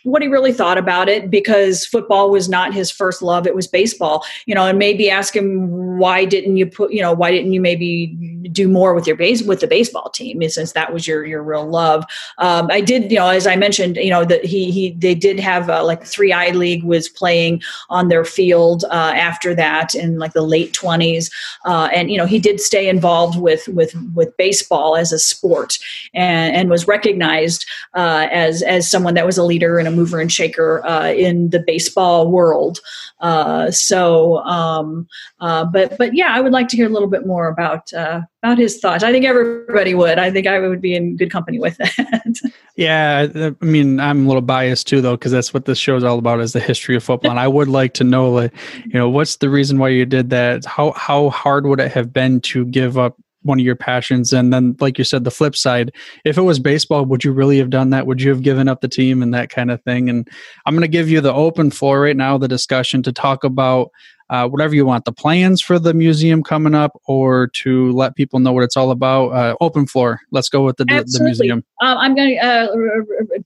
what 0.07 0.23
he 0.23 0.29
really 0.29 0.53
thought 0.53 0.79
about 0.79 1.09
it 1.09 1.31
because 1.31 1.85
football 1.85 2.31
was 2.31 2.49
not 2.49 2.73
his 2.73 2.91
first 2.91 3.23
love 3.23 3.47
it 3.47 3.55
was 3.55 3.67
baseball 3.67 4.25
you 4.47 4.55
know 4.55 4.67
and 4.67 4.79
maybe 4.79 5.11
ask 5.11 5.35
him 5.35 5.99
why 5.99 6.25
didn't 6.25 6.57
you 6.57 6.65
put 6.65 6.93
you 6.93 7.03
know 7.03 7.13
why 7.13 7.31
didn't 7.31 7.53
you 7.53 7.61
maybe 7.61 8.07
do 8.53 8.69
more 8.69 8.95
with 8.95 9.07
your 9.07 9.17
base 9.17 9.43
with 9.43 9.61
the 9.61 9.67
baseball 9.67 10.09
team 10.11 10.41
since 10.49 10.73
that 10.73 10.93
was 10.93 11.09
your 11.09 11.27
your 11.27 11.43
real 11.43 11.69
love? 11.69 12.05
Um, 12.39 12.69
i 12.71 12.81
did 12.81 13.11
you 13.11 13.19
know 13.19 13.29
as 13.29 13.47
i 13.47 13.57
mentioned 13.57 13.97
you 13.97 14.11
know 14.11 14.25
that 14.25 14.45
he 14.45 14.71
he 14.71 14.93
they 14.93 15.15
did 15.15 15.41
have 15.41 15.69
uh, 15.69 15.85
like 15.85 16.05
Three-I 16.05 16.51
league 16.51 16.85
was 16.85 17.09
playing 17.09 17.63
on 17.91 18.09
their 18.09 18.25
field 18.25 18.85
uh, 18.85 19.13
after 19.15 19.55
that 19.55 19.95
in 19.95 20.19
like 20.19 20.35
the 20.35 20.43
late 20.43 20.73
20s 20.73 21.31
uh, 21.65 21.89
and 21.93 22.11
you 22.11 22.17
know 22.17 22.27
he 22.27 22.39
did 22.39 22.61
stay 22.61 22.89
involved 22.89 23.41
with 23.41 23.67
with 23.69 23.95
with 24.15 24.37
baseball 24.37 24.97
as 24.97 25.13
a 25.13 25.19
sport 25.19 25.79
and 26.15 26.55
and 26.55 26.71
was 26.71 26.87
recognized 26.87 27.67
uh, 27.95 28.29
as 28.31 28.63
as 28.63 28.89
someone 28.89 29.15
that 29.15 29.27
was 29.27 29.37
a 29.37 29.45
leader 29.45 29.79
and 29.79 29.89
a 29.89 29.96
mover 29.97 30.21
and 30.21 30.31
shaker 30.31 30.87
uh, 30.87 31.09
in 31.13 31.51
the 31.51 31.63
baseball 31.67 32.31
world. 32.31 32.79
Uh, 33.21 33.71
so, 33.71 34.39
um, 34.39 35.09
uh, 35.41 35.65
but 35.65 35.97
but 35.97 36.15
yeah, 36.15 36.29
I 36.31 36.41
would 36.41 36.53
like 36.53 36.69
to 36.69 36.77
hear 36.77 36.87
a 36.87 36.91
little 36.91 37.09
bit 37.09 37.27
more 37.27 37.49
about 37.49 37.93
uh, 37.93 38.21
about 38.43 38.59
his 38.59 38.79
thoughts. 38.79 39.03
I 39.03 39.11
think 39.11 39.25
everybody 39.25 39.95
would. 39.95 40.19
I 40.19 40.31
think 40.31 40.47
I 40.47 40.59
would 40.61 40.81
be 40.81 40.95
in 40.95 41.17
good 41.17 41.31
company 41.31 41.59
with 41.59 41.77
that. 41.79 42.53
yeah, 42.77 43.27
I 43.35 43.65
mean, 43.65 43.99
I'm 43.99 44.25
a 44.25 44.29
little 44.29 44.43
biased 44.43 44.87
too, 44.87 45.01
though, 45.01 45.17
because 45.17 45.33
that's 45.33 45.55
what 45.55 45.65
this 45.65 45.79
show 45.79 45.97
is 45.97 46.05
all 46.05 46.19
about: 46.19 46.41
is 46.41 46.53
the 46.53 46.61
history 46.61 46.95
of 46.95 47.03
football. 47.03 47.31
and 47.31 47.41
I 47.41 47.49
would 47.49 47.69
like 47.69 47.95
to 47.95 48.05
know, 48.05 48.31
like, 48.31 48.53
you 48.85 48.95
know, 48.95 49.09
what's 49.09 49.37
the 49.37 49.49
reason 49.49 49.79
why 49.79 49.89
you 49.89 50.05
did 50.05 50.31
that? 50.31 50.65
How 50.67 50.93
how 50.93 51.31
hard 51.31 51.67
would 51.67 51.81
it 51.81 51.93
have 51.93 52.13
been 52.13 52.41
to 52.43 52.67
give 52.67 52.99
up 52.99 53.17
one 53.47 53.61
of 53.61 53.65
your 53.65 53.77
passions. 53.77 54.33
And 54.33 54.53
then 54.53 54.77
like 54.81 54.99
you 54.99 55.05
said 55.05 55.25
the 55.25 55.31
flip 55.31 55.57
side 55.57 55.93
if 56.25 56.37
it 56.37 56.43
was 56.43 56.59
baseball 56.59 57.05
would 57.05 57.25
you 57.25 57.33
really 57.33 57.59
have 57.59 57.71
done 57.71 57.91
that? 57.91 58.07
Would 58.07 58.21
you 58.21 58.31
have 58.31 58.43
given 58.43 58.69
up 58.69 58.81
the 58.81 58.89
team 58.89 59.23
and 59.23 59.33
that 59.35 59.51
kind 59.51 59.71
of 59.71 59.83
thing? 59.83 60.09
And 60.09 60.29
i'm 60.67 60.75
going 60.75 60.83
to 60.83 60.89
give 60.89 61.09
you 61.09 61.21
the 61.21 61.33
open 61.33 61.71
floor 61.71 62.01
right 62.01 62.17
now 62.17 62.39
the 62.39 62.49
discussion 62.49 63.03
to 63.03 63.13
talk 63.13 63.45
about 63.45 63.91
uh, 64.31 64.49
whatever 64.49 64.75
you 64.75 64.85
want 64.85 65.05
the 65.05 65.13
plans 65.13 65.61
for 65.61 65.79
the 65.79 65.95
museum 65.95 66.43
coming 66.43 66.75
up 66.75 67.01
or 67.07 67.49
to 67.49 67.93
let 67.93 68.17
people 68.17 68.41
know 68.41 68.53
what 68.53 68.65
it's 68.65 68.77
all 68.77 68.91
about 68.91 69.29
uh, 69.29 69.57
open 69.61 69.87
floor. 69.87 70.21
Let's 70.31 70.49
go 70.49 70.65
with 70.65 70.77
the, 70.77 70.85
the 70.85 71.21
museum. 71.23 71.65
Um, 71.83 71.99
i'm 71.99 72.15
going 72.15 72.31
to 72.31 72.37
uh, 72.37 72.69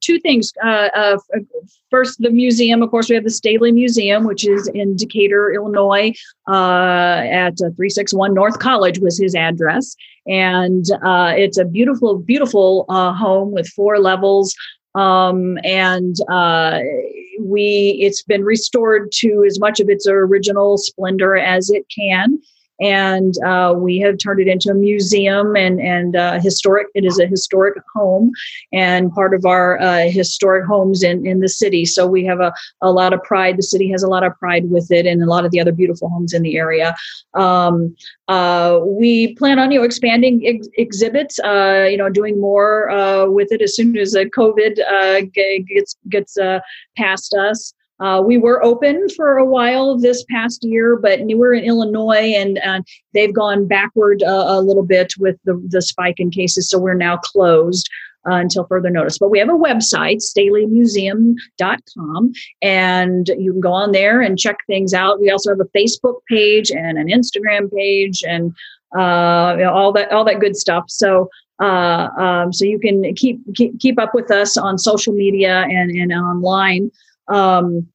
two 0.01 0.19
things 0.21 0.53
uh, 0.65 0.89
uh, 0.95 1.19
first 1.91 2.21
the 2.21 2.31
museum 2.31 2.83
of 2.83 2.91
course 2.91 3.09
we 3.09 3.15
have 3.15 3.25
the 3.25 3.31
staley 3.31 3.73
museum 3.73 4.25
which 4.25 4.47
is 4.47 4.69
in 4.69 4.97
decatur 4.97 5.53
illinois 5.53 6.13
uh, 6.49 7.23
at 7.31 7.57
361 7.59 8.33
north 8.35 8.59
college 8.59 8.99
was 8.99 9.19
his 9.19 9.35
address. 9.35 9.97
And 10.27 10.87
it's 11.37 11.59
a 11.59 11.65
beautiful 11.65 12.19
beautiful 12.19 12.85
home 12.89 13.53
with 13.53 13.69
four 13.69 13.99
levels 13.99 14.55
um, 14.95 15.59
and 15.65 16.17
uh, 16.31 16.81
we 17.41 17.99
it's 18.01 18.23
been 18.23 18.45
restored 18.45 19.11
to 19.13 19.45
as 19.47 19.59
much 19.61 19.81
of 19.81 19.89
its 19.89 20.07
original 20.09 20.79
splendor 20.79 21.37
as 21.37 21.71
it 21.71 21.87
can 21.95 22.41
and 22.81 23.35
uh, 23.45 23.75
we 23.77 23.99
have 23.99 24.19
turned 24.19 24.41
it 24.41 24.49
into 24.49 24.71
a 24.71 24.75
museum 24.75 25.57
and 25.57 25.81
and 25.81 26.17
uh, 26.17 26.41
historic. 26.41 26.89
It 26.95 27.05
is 27.05 27.19
a 27.19 27.27
historic 27.27 27.77
home 27.95 28.31
and 28.73 29.13
part 29.13 29.35
of 29.35 29.45
our 29.45 29.81
uh, 29.81 30.09
historic 30.09 30.67
homes 30.67 31.03
in 31.03 31.27
in 31.27 31.41
the 31.41 31.49
city. 31.49 31.85
So 31.85 32.07
we 32.07 32.25
have 32.25 32.41
a 32.41 32.53
a 32.83 32.91
lot 32.91 33.13
of 33.13 33.23
pride. 33.23 33.59
The 33.59 33.63
city 33.63 33.91
has 33.91 34.03
a 34.03 34.09
lot 34.09 34.25
of 34.25 34.37
pride 34.39 34.71
with 34.71 34.91
it, 34.91 35.07
and 35.07 35.23
a 35.23 35.27
lot 35.27 35.45
of 35.45 35.51
the 35.51 35.61
other 35.61 35.73
beautiful 35.73 36.09
homes 36.09 36.33
in 36.33 36.43
the 36.43 36.57
area. 36.57 36.95
Um, 37.35 37.95
uh, 38.29 38.81
we 38.85 39.35
plan 39.35 39.59
on 39.59 39.71
you 39.71 39.79
know 39.79 39.85
expanding 39.85 40.43
ex- 40.47 40.69
exhibits. 40.77 41.39
Uh, 41.41 41.87
you 41.91 41.97
know, 41.97 42.09
doing 42.09 42.41
more 42.41 42.91
uh, 42.91 43.27
with 43.27 43.53
it 43.53 43.63
as 43.63 43.77
soon 43.77 43.97
as 43.99 44.15
COVID 44.15 44.77
gets 45.69 45.97
gets 46.09 46.39
past 46.97 47.35
us. 47.35 47.75
Uh, 48.01 48.23
we 48.25 48.39
were 48.39 48.65
open 48.65 49.09
for 49.11 49.37
a 49.37 49.45
while 49.45 49.99
this 49.99 50.25
past 50.31 50.65
year, 50.65 50.97
but 50.97 51.21
we 51.21 51.35
were 51.35 51.53
in 51.53 51.65
Illinois 51.65 52.33
and 52.35 52.59
uh, 52.59 52.81
they've 53.15 53.35
gone 53.35 53.67
backward 53.67 54.23
uh, 54.23 54.45
a 54.49 54.61
little 54.61 54.85
bit 54.85 55.13
with 55.19 55.37
the, 55.45 55.61
the 55.69 55.83
spike 55.83 56.19
in 56.19 56.31
cases. 56.31 56.71
So 56.71 56.79
we're 56.79 56.95
now 56.95 57.19
closed. 57.19 57.87
Uh, 58.29 58.35
until 58.35 58.67
further 58.67 58.91
notice. 58.91 59.17
But 59.17 59.31
we 59.31 59.39
have 59.39 59.49
a 59.49 59.53
website, 59.53 60.19
staleymuseum.com, 60.19 62.33
and 62.61 63.29
you 63.39 63.53
can 63.53 63.63
go 63.63 63.73
on 63.73 63.93
there 63.93 64.21
and 64.21 64.39
check 64.39 64.59
things 64.67 64.93
out. 64.93 65.21
We 65.21 65.31
also 65.31 65.49
have 65.49 65.61
a 65.61 65.65
Facebook 65.75 66.17
page 66.29 66.71
and 66.71 66.99
an 66.99 67.07
Instagram 67.07 67.75
page 67.75 68.23
and 68.29 68.53
uh, 68.95 69.55
you 69.57 69.65
know, 69.65 69.73
all 69.73 69.91
that 69.95 70.13
all 70.13 70.27
that 70.27 70.39
good 70.39 70.55
stuff. 70.55 70.85
So 70.89 71.31
uh, 71.61 72.09
um, 72.19 72.53
so 72.53 72.65
you 72.65 72.79
can 72.79 73.15
keep, 73.15 73.41
keep 73.55 73.79
keep 73.81 73.99
up 73.99 74.15
with 74.15 74.31
us 74.31 74.57
on 74.57 74.79
social 74.79 75.13
media 75.13 75.67
and 75.69 75.91
and 75.91 76.13
online. 76.13 76.91
Um, 77.31 77.89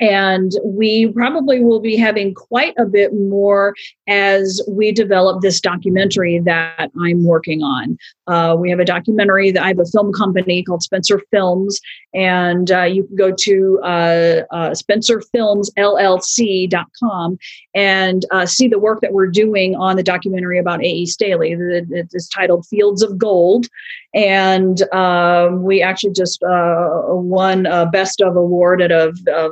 and 0.00 0.52
we 0.64 1.08
probably 1.12 1.62
will 1.62 1.80
be 1.80 1.96
having 1.96 2.34
quite 2.34 2.74
a 2.78 2.86
bit 2.86 3.12
more 3.12 3.74
as 4.06 4.62
we 4.68 4.92
develop 4.92 5.42
this 5.42 5.60
documentary 5.60 6.38
that 6.40 6.90
I'm 7.00 7.24
working 7.24 7.62
on. 7.62 7.98
Uh, 8.28 8.54
we 8.54 8.70
have 8.70 8.78
a 8.78 8.84
documentary 8.84 9.50
that 9.50 9.62
I 9.62 9.68
have 9.68 9.78
a 9.78 9.86
film 9.86 10.12
company 10.12 10.62
called 10.62 10.82
Spencer 10.82 11.22
Films, 11.30 11.80
and 12.14 12.70
uh, 12.70 12.82
you 12.82 13.04
can 13.04 13.16
go 13.16 13.32
to 13.32 13.80
uh, 13.82 14.42
uh, 14.50 14.70
SpencerFilmsLLC.com 14.70 17.38
and 17.74 18.26
uh, 18.30 18.46
see 18.46 18.68
the 18.68 18.78
work 18.78 19.00
that 19.00 19.12
we're 19.12 19.26
doing 19.26 19.74
on 19.76 19.96
the 19.96 20.02
documentary 20.02 20.58
about 20.58 20.80
A.E. 20.80 21.06
Staley. 21.06 21.56
It's 21.58 22.28
titled 22.28 22.66
Fields 22.66 23.02
of 23.02 23.18
Gold, 23.18 23.66
and 24.14 24.82
um, 24.92 25.62
we 25.62 25.82
actually 25.82 26.12
just 26.12 26.42
uh, 26.42 26.88
won 27.08 27.66
a 27.66 27.86
Best 27.86 28.20
of 28.20 28.36
Award 28.36 28.80
at 28.80 28.90
a, 28.90 29.12
a, 29.30 29.50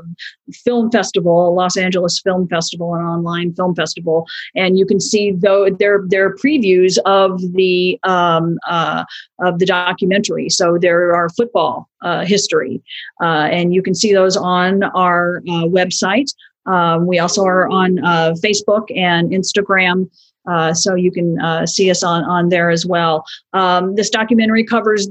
film 0.52 0.90
festival, 0.90 1.48
a 1.48 1.50
Los 1.50 1.76
Angeles 1.76 2.20
Film 2.20 2.48
Festival, 2.48 2.94
an 2.94 3.02
online 3.02 3.52
film 3.54 3.74
festival, 3.74 4.26
and 4.54 4.78
you 4.78 4.86
can 4.86 5.00
see 5.00 5.32
though 5.32 5.70
their 5.70 6.04
their 6.08 6.34
previews 6.36 6.98
of 7.04 7.40
the 7.52 7.98
um, 8.04 8.58
uh, 8.66 9.04
of 9.40 9.58
the 9.58 9.66
documentary. 9.66 10.48
So 10.48 10.78
there 10.80 11.14
are 11.14 11.28
football 11.30 11.88
uh, 12.02 12.24
history, 12.24 12.82
uh, 13.22 13.48
and 13.50 13.74
you 13.74 13.82
can 13.82 13.94
see 13.94 14.12
those 14.12 14.36
on 14.36 14.82
our 14.82 15.42
uh, 15.48 15.64
website. 15.64 16.32
Um, 16.66 17.06
we 17.06 17.18
also 17.18 17.44
are 17.44 17.68
on 17.68 18.04
uh, 18.04 18.34
Facebook 18.44 18.86
and 18.96 19.30
Instagram. 19.30 20.10
Uh, 20.46 20.72
so 20.74 20.94
you 20.94 21.10
can 21.10 21.40
uh, 21.40 21.66
see 21.66 21.90
us 21.90 22.02
on, 22.02 22.24
on 22.24 22.48
there 22.48 22.70
as 22.70 22.86
well. 22.86 23.24
Um, 23.52 23.94
this 23.94 24.10
documentary 24.10 24.64
covers 24.64 25.08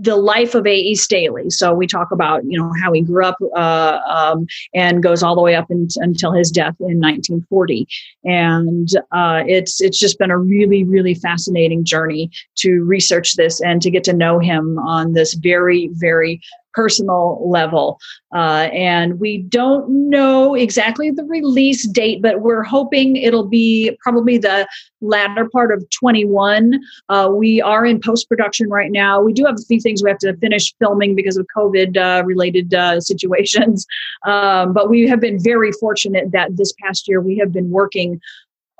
the 0.00 0.16
life 0.16 0.54
of 0.54 0.66
A.E. 0.66 0.94
Staley. 0.94 1.50
So 1.50 1.74
we 1.74 1.86
talk 1.86 2.10
about, 2.10 2.42
you 2.44 2.58
know, 2.58 2.72
how 2.82 2.92
he 2.92 3.02
grew 3.02 3.24
up 3.24 3.36
uh, 3.56 4.00
um, 4.08 4.46
and 4.74 5.02
goes 5.02 5.22
all 5.22 5.34
the 5.34 5.42
way 5.42 5.54
up 5.54 5.70
in, 5.70 5.88
until 5.96 6.32
his 6.32 6.50
death 6.50 6.74
in 6.80 6.98
1940. 7.00 7.86
And 8.24 8.88
uh, 9.12 9.42
it's 9.46 9.80
it's 9.80 9.98
just 9.98 10.18
been 10.18 10.30
a 10.30 10.38
really, 10.38 10.84
really 10.84 11.14
fascinating 11.14 11.84
journey 11.84 12.30
to 12.56 12.82
research 12.84 13.34
this 13.34 13.60
and 13.60 13.82
to 13.82 13.90
get 13.90 14.04
to 14.04 14.12
know 14.12 14.38
him 14.38 14.78
on 14.78 15.12
this 15.12 15.34
very, 15.34 15.90
very 15.92 16.40
personal 16.78 17.42
level. 17.50 17.98
Uh, 18.32 18.68
and 18.72 19.18
we 19.18 19.38
don't 19.38 19.88
know 20.08 20.54
exactly 20.54 21.10
the 21.10 21.24
release 21.24 21.88
date, 21.88 22.22
but 22.22 22.40
we're 22.40 22.62
hoping 22.62 23.16
it'll 23.16 23.48
be 23.48 23.90
probably 24.00 24.38
the 24.38 24.64
latter 25.00 25.48
part 25.50 25.72
of 25.72 25.84
21. 25.90 26.78
Uh, 27.08 27.32
we 27.34 27.60
are 27.60 27.84
in 27.84 28.00
post 28.00 28.28
production 28.28 28.70
right 28.70 28.92
now. 28.92 29.20
We 29.20 29.32
do 29.32 29.44
have 29.44 29.56
a 29.56 29.64
few 29.64 29.80
things 29.80 30.04
we 30.04 30.10
have 30.10 30.20
to 30.20 30.36
finish 30.36 30.72
filming 30.78 31.16
because 31.16 31.36
of 31.36 31.48
COVID 31.56 31.96
uh, 31.96 32.24
related 32.24 32.72
uh, 32.72 33.00
situations. 33.00 33.84
Um, 34.26 34.72
but 34.72 34.90
we 34.90 35.06
have 35.06 35.20
been 35.20 35.42
very 35.42 35.70
fortunate 35.72 36.32
that 36.32 36.56
this 36.56 36.72
past 36.82 37.06
year 37.08 37.20
we 37.20 37.38
have 37.38 37.52
been 37.52 37.70
working 37.70 38.20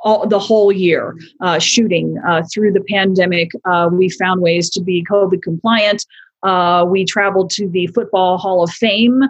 all, 0.03 0.27
the 0.27 0.39
whole 0.39 0.73
year 0.73 1.15
uh, 1.41 1.59
shooting 1.59 2.19
uh, 2.27 2.43
through 2.53 2.73
the 2.73 2.83
pandemic. 2.83 3.51
We 3.93 4.09
found 4.11 4.43
ways 4.43 4.69
to 4.71 4.83
be 4.83 5.07
COVID 5.09 5.43
compliant. 5.43 6.05
Uh, 6.43 6.85
we 6.89 7.05
traveled 7.05 7.51
to 7.51 7.69
the 7.69 7.87
Football 7.89 8.39
Hall 8.39 8.63
of 8.63 8.71
Fame. 8.71 9.23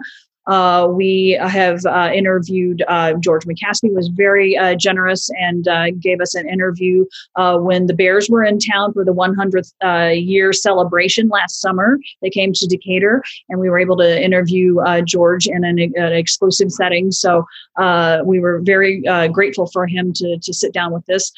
Uh, 0.49 0.87
we 0.87 1.37
have 1.39 1.85
uh, 1.85 2.09
interviewed 2.11 2.83
uh, 2.87 3.13
George 3.19 3.45
McCaskey 3.45 3.93
was 3.93 4.07
very 4.07 4.57
uh, 4.57 4.73
generous 4.73 5.29
and 5.39 5.67
gave 6.01 6.19
us 6.21 6.33
an 6.33 6.49
interview 6.49 7.05
when 7.37 7.85
the 7.85 7.93
Bears 7.93 8.29
were 8.29 8.43
in 8.43 8.57
town 8.57 8.91
for 8.93 9.05
the 9.05 9.13
100th 9.13 10.25
year 10.25 10.51
celebration 10.51 11.29
last 11.29 11.61
summer. 11.61 11.99
They 12.23 12.31
came 12.31 12.51
to 12.53 12.67
Decatur, 12.67 13.21
and 13.49 13.59
we 13.59 13.69
were 13.69 13.77
able 13.77 13.97
to 13.97 14.23
interview 14.23 14.77
George 15.05 15.45
in 15.45 15.63
an, 15.63 15.77
an, 15.79 16.13
exclusive 16.13 16.71
setting. 16.71 17.11
So 17.11 17.45
we 18.25 18.39
were 18.39 18.59
very 18.63 19.01
grateful 19.31 19.67
for 19.67 19.85
him 19.85 20.13
to 20.13 20.39
to 20.41 20.53
sit 20.53 20.73
down 20.73 20.93
with 20.93 21.05
this. 21.05 21.31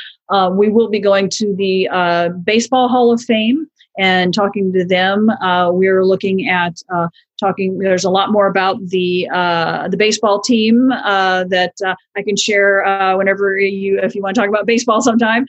we 0.54 0.70
will 0.70 0.90
be 0.90 1.00
going 1.00 1.30
to 1.32 1.54
the 1.58 2.34
Baseball 2.46 2.88
Hall 2.88 3.12
of 3.12 3.22
Fame 3.22 3.68
and 3.98 4.34
talking 4.34 4.72
to 4.74 4.86
them. 4.86 5.30
Uh, 5.30 5.72
we're 5.72 6.06
looking 6.06 6.48
at 6.50 6.82
uh, 6.94 7.08
talking. 7.40 7.78
There's 7.80 8.04
a 8.04 8.10
lot 8.10 8.32
more 8.32 8.48
about 8.48 8.78
the 8.88 9.30
uh, 9.34 9.88
the 9.88 9.98
baseball 9.98 10.42
team 10.42 10.92
uh, 10.92 11.46
that 11.46 11.74
uh, 11.86 11.96
I 12.16 12.24
can 12.24 12.38
share 12.38 12.86
uh, 12.86 13.18
whenever 13.18 13.58
you 13.58 14.00
if 14.00 14.16
you 14.16 14.22
want 14.22 14.36
to 14.36 14.42
talk 14.42 14.50
about 14.50 14.66
baseball 14.66 15.02
sometime. 15.02 15.46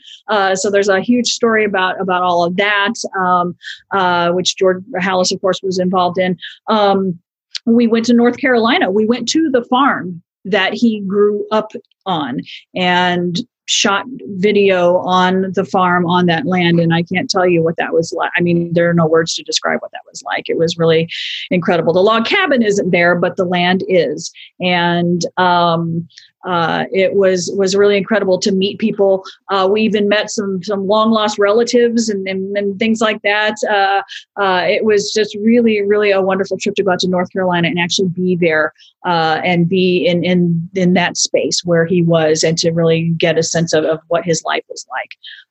so 0.55 0.71
there's 0.71 0.89
a 0.89 1.01
huge 1.01 1.29
story 1.29 1.65
about 1.65 2.01
about 2.01 2.23
all 2.23 2.45
of 2.45 2.57
that, 2.57 2.95
um, 3.19 4.35
which 4.35 4.57
George 4.57 4.83
Halas, 5.01 5.33
of 5.33 5.41
course, 5.41 5.61
was 5.63 5.79
involved 5.79 6.19
in. 6.19 6.37
Um, 6.69 7.19
we 7.65 7.87
went 7.87 8.07
to 8.07 8.15
North 8.15 8.39
Carolina. 8.39 8.91
We 8.91 9.07
went 9.07 9.29
to 9.29 9.51
the 9.51 9.65
farm 9.65 10.23
that 10.45 10.75
he 10.75 11.01
grew 11.01 11.47
up 11.53 11.71
on 12.07 12.41
and 12.75 13.39
shot 13.73 14.05
video 14.37 14.99
on 14.99 15.53
the 15.53 15.65
farm 15.65 16.07
on 16.07 16.27
that 16.27 16.47
land 16.47 16.79
and 16.79 16.93
i 16.93 17.03
can't 17.03 17.31
tell 17.31 17.47
you 17.47 17.63
what 17.63 17.77
that 17.77 17.93
was 17.93 18.13
like. 18.13 18.31
I 18.37 18.41
mean 18.41 18.73
there 18.73 18.89
are 18.89 18.95
no 18.95 19.07
words 19.07 19.35
to 19.35 19.43
describe 19.43 19.81
what 19.81 19.93
that 19.93 20.03
was 20.11 20.23
like. 20.23 20.49
It 20.49 20.59
was 20.59 20.77
really 20.77 21.09
incredible. 21.51 21.93
The 21.93 22.01
log 22.01 22.27
cabin 22.27 22.63
isn't 22.63 22.91
there 22.91 23.15
but 23.15 23.37
the 23.37 23.45
land 23.45 23.83
is. 23.89 24.31
And 24.61 25.25
um, 25.37 26.09
uh, 26.45 26.85
it 26.93 27.15
was 27.15 27.51
was 27.57 27.77
really 27.77 27.97
incredible 27.97 28.39
to 28.39 28.53
meet 28.53 28.79
people. 28.79 29.25
Uh, 29.49 29.69
we 29.71 29.83
even 29.83 30.09
met 30.09 30.31
some 30.31 30.63
some 30.63 30.87
long 30.87 31.11
lost 31.11 31.39
relatives 31.39 32.09
and, 32.09 32.27
and, 32.27 32.57
and 32.57 32.79
things 32.79 33.01
like 33.01 33.21
that. 33.23 33.55
Uh, 33.69 34.03
uh, 34.41 34.63
it 34.67 34.85
was 34.85 35.13
just 35.13 35.37
really 35.43 35.83
really 35.83 36.11
a 36.11 36.21
wonderful 36.21 36.59
trip 36.59 36.75
to 36.75 36.83
go 36.83 36.93
out 36.93 36.99
to 37.01 37.09
North 37.09 37.31
Carolina 37.33 37.69
and 37.69 37.79
actually 37.79 38.09
be 38.09 38.37
there 38.37 38.73
uh, 39.05 39.41
and 39.45 39.69
be 39.69 40.07
in 40.07 40.25
in 40.25 40.69
in 40.75 40.95
that 40.95 41.17
space 41.17 41.65
where 41.65 41.87
he 41.87 42.03
was 42.03 42.43
and 42.43 42.59
to 42.59 42.71
really 42.71 43.11
get 43.17 43.39
a 43.39 43.43
sense 43.43 43.73
of, 43.73 43.85
of 43.85 44.01
what 44.09 44.25
his 44.25 44.43
life 44.45 44.65
was 44.69 44.87
like. 44.91 45.11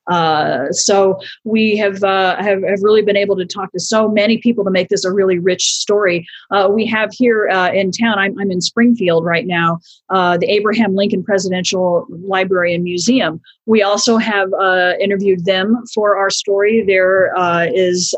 Uh, 0.10 0.72
so 0.72 1.20
we 1.44 1.78
have, 1.78 2.04
uh, 2.04 2.36
have, 2.38 2.64
have 2.64 2.82
really 2.82 3.02
been 3.02 3.18
able 3.18 3.36
to 3.36 3.46
talk 3.46 3.72
to 3.72 3.80
so 3.80 4.10
many 4.10 4.38
people 4.38 4.64
to 4.64 4.72
make 4.72 4.90
this 4.90 5.06
a 5.06 5.12
really 5.12 5.40
rich 5.40 5.76
story. 5.76 6.26
Uh, 6.50 6.70
we 6.72 6.86
have 6.86 7.12
here 7.14 7.50
uh, 7.50 7.72
in 7.72 7.92
town. 7.92 8.18
I'm, 8.18 8.38
I'm 8.40 8.52
in 8.52 8.62
Springfield 8.62 9.26
right 9.26 9.46
now. 9.46 9.80
Uh, 10.10 10.38
the 10.38 10.50
Abraham 10.50 10.96
Lincoln 10.96 11.24
Presidential 11.24 12.06
Library 12.10 12.74
and 12.74 12.84
Museum. 12.84 13.40
We 13.66 13.84
also 13.84 14.18
have 14.18 14.52
uh, 14.54 14.94
interviewed 15.00 15.46
them 15.46 15.84
for 15.94 16.18
our 16.18 16.30
story. 16.30 16.84
There 16.86 17.32
is 17.74 18.14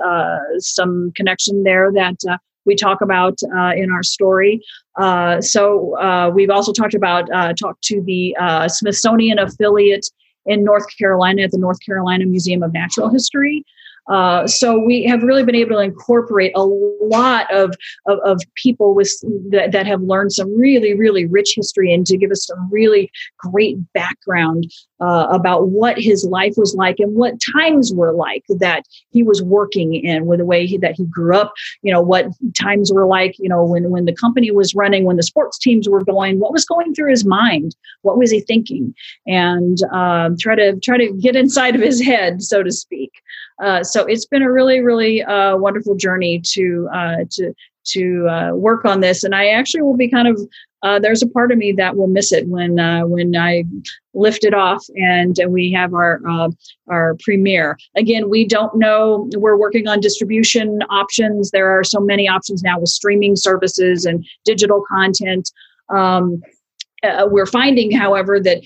some 0.60 1.12
connection 1.16 1.64
there 1.64 1.92
that 1.92 2.18
we 2.66 2.76
talk 2.76 3.02
about 3.02 3.38
uh, 3.56 3.74
in 3.76 3.92
our 3.92 4.04
story. 4.04 4.62
Uh, 4.98 5.42
so 5.42 5.98
uh, 5.98 6.30
we've 6.34 6.50
also 6.50 6.72
talked 6.72 6.94
about 6.94 7.28
talked 7.58 7.84
to 7.84 8.02
the 8.02 8.36
Smithsonian 8.68 9.40
affiliate 9.40 10.08
in 10.46 10.64
North 10.64 10.86
Carolina 10.98 11.44
at 11.44 11.52
the 11.52 11.58
North 11.58 11.80
Carolina 11.86 12.26
Museum 12.26 12.64
of 12.64 12.74
Natural 12.74 13.10
History. 13.10 13.66
Uh, 14.12 14.46
so 14.46 14.78
we 14.78 15.04
have 15.04 15.24
really 15.24 15.44
been 15.44 15.56
able 15.56 15.76
to 15.76 15.82
incorporate 15.82 16.52
a 16.56 16.64
lot 16.64 17.52
of, 17.54 17.74
of, 18.06 18.20
of 18.26 18.42
people 18.56 18.94
with 18.94 19.12
that, 19.50 19.72
that, 19.72 19.88
have 19.88 20.02
learned 20.02 20.32
some 20.32 20.54
really, 20.58 20.94
really 20.94 21.26
rich 21.26 21.54
history 21.56 21.94
and 21.94 22.06
to 22.06 22.18
give 22.18 22.32
us 22.32 22.46
some 22.46 22.70
really 22.72 23.12
great 23.38 23.78
background 23.94 24.66
uh, 25.02 25.28
about 25.30 25.70
what 25.70 25.98
his 25.98 26.26
life 26.26 26.54
was 26.58 26.74
like 26.76 27.00
and 27.00 27.16
what 27.16 27.34
times 27.54 27.94
were 27.94 28.14
like 28.14 28.44
that 28.60 28.84
he 29.12 29.24
was 29.24 29.42
working 29.44 29.94
in 29.94 30.26
with 30.26 30.40
the 30.40 30.46
way 30.46 30.66
he, 30.66 30.78
that 30.78 30.96
he 30.96 31.06
grew 31.06 31.36
up, 31.36 31.54
you 31.82 31.92
know, 31.92 32.02
what 32.02 32.28
times 32.58 32.92
were 32.92 33.06
like, 33.06 33.36
you 33.40 33.50
know, 33.50 33.64
when, 33.64 33.90
when 33.90 34.06
the 34.06 34.16
company 34.16 34.52
was 34.52 34.74
running, 34.74 35.04
when 35.04 35.18
the 35.18 35.24
sports 35.24 35.58
teams 35.58 35.88
were 35.90 36.04
going, 36.04 36.40
what 36.40 36.54
was 36.54 36.66
going 36.66 36.94
through 36.94 37.10
his 37.10 37.26
mind? 37.26 37.76
What 38.02 38.18
was 38.18 38.32
he 38.32 38.42
thinking? 38.42 38.94
And 39.28 39.78
um, 39.92 40.38
try 40.38 40.56
to 40.56 40.80
try 40.80 40.98
to 40.98 41.12
get 41.14 41.36
inside 41.36 41.76
of 41.76 41.82
his 41.82 42.02
head, 42.02 42.42
so 42.42 42.64
to 42.64 42.72
speak. 42.72 43.12
Uh, 43.64 43.82
so 43.82 44.06
it's 44.06 44.26
been 44.26 44.42
a 44.42 44.52
really, 44.52 44.82
really 44.82 45.24
uh, 45.24 45.56
wonderful 45.56 45.96
journey 45.96 46.42
to 46.44 46.90
uh, 46.94 47.18
to 47.32 47.54
to 47.86 48.28
uh, 48.28 48.52
work 48.54 48.86
on 48.86 49.00
this, 49.00 49.24
and 49.24 49.34
I 49.34 49.48
actually 49.48 49.82
will 49.82 49.98
be 49.98 50.10
kind 50.10 50.28
of. 50.28 50.40
Uh, 50.84 51.00
there's 51.00 51.24
a 51.24 51.28
part 51.30 51.50
of 51.50 51.58
me 51.58 51.72
that 51.72 51.96
will 51.96 52.08
miss 52.08 52.34
it 52.34 52.46
when 52.50 52.76
when 53.10 53.38
I 53.38 53.64
lift 54.14 54.44
it 54.44 54.54
off 54.54 54.86
and 54.98 55.40
we 55.48 55.72
have 55.72 55.94
our 55.94 56.20
our 56.90 57.16
premiere. 57.24 57.78
Again, 57.96 58.30
we 58.30 58.46
don't 58.46 58.76
know. 58.76 59.30
We're 59.36 59.56
working 59.56 59.88
on 59.88 60.02
distribution 60.02 60.80
options. 60.90 61.52
There 61.52 61.70
are 61.70 61.86
so 61.86 62.02
many 62.02 62.28
options 62.28 62.64
now 62.64 62.82
with 62.82 62.90
streaming 62.90 63.38
services 63.38 64.06
and 64.06 64.26
digital 64.44 64.84
content. 64.90 65.50
Um, 65.88 66.42
we're 67.28 67.46
finding, 67.46 67.90
however, 67.92 68.42
that 68.42 68.62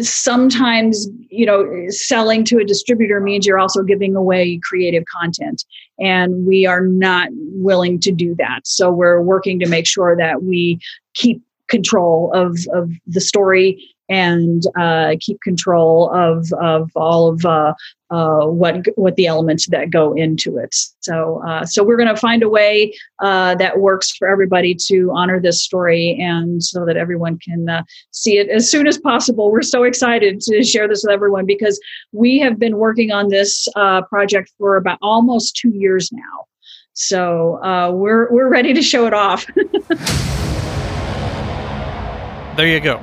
sometimes 0.00 1.08
you 1.28 1.46
know 1.46 1.66
selling 1.88 2.44
to 2.44 2.58
a 2.58 2.64
distributor 2.64 3.20
means 3.20 3.46
you're 3.46 3.58
also 3.58 3.82
giving 3.82 4.16
away 4.16 4.60
creative 4.62 5.04
content 5.06 5.64
and 5.98 6.46
we 6.46 6.66
are 6.66 6.86
not 6.86 7.28
willing 7.32 8.00
to 8.00 8.12
do 8.12 8.34
that. 8.36 8.60
So 8.64 8.90
we're 8.90 9.22
working 9.22 9.58
to 9.60 9.68
make 9.68 9.86
sure 9.86 10.16
that 10.16 10.42
we 10.42 10.80
keep 11.14 11.42
control 11.68 12.30
of 12.34 12.58
of 12.72 12.90
the 13.06 13.20
story 13.20 13.93
and 14.08 14.62
uh, 14.78 15.14
keep 15.20 15.40
control 15.40 16.10
of 16.14 16.46
of 16.60 16.90
all 16.94 17.28
of 17.28 17.44
uh, 17.44 17.74
uh, 18.10 18.46
what 18.46 18.86
what 18.96 19.16
the 19.16 19.26
elements 19.26 19.66
that 19.68 19.90
go 19.90 20.12
into 20.12 20.58
it. 20.58 20.74
So 21.00 21.42
uh, 21.46 21.64
so 21.64 21.82
we're 21.82 21.96
going 21.96 22.14
to 22.14 22.16
find 22.16 22.42
a 22.42 22.48
way 22.48 22.94
uh, 23.22 23.54
that 23.56 23.80
works 23.80 24.12
for 24.12 24.28
everybody 24.28 24.76
to 24.86 25.10
honor 25.14 25.40
this 25.40 25.64
story 25.64 26.18
and 26.20 26.62
so 26.62 26.84
that 26.84 26.96
everyone 26.96 27.38
can 27.38 27.68
uh, 27.68 27.82
see 28.10 28.38
it 28.38 28.48
as 28.50 28.70
soon 28.70 28.86
as 28.86 28.98
possible. 28.98 29.50
We're 29.50 29.62
so 29.62 29.84
excited 29.84 30.40
to 30.42 30.62
share 30.62 30.86
this 30.86 31.02
with 31.02 31.12
everyone 31.12 31.46
because 31.46 31.80
we 32.12 32.38
have 32.40 32.58
been 32.58 32.76
working 32.76 33.10
on 33.10 33.28
this 33.28 33.66
project 34.10 34.52
for 34.58 34.76
about 34.76 34.98
almost 35.02 35.56
two 35.56 35.70
years 35.70 36.10
now. 36.12 36.44
So 36.92 37.58
we're 37.92 38.30
we're 38.30 38.48
ready 38.48 38.74
to 38.74 38.82
show 38.82 39.06
it 39.06 39.14
off. 39.14 39.46
there 42.56 42.68
you 42.68 42.80
go. 42.80 43.02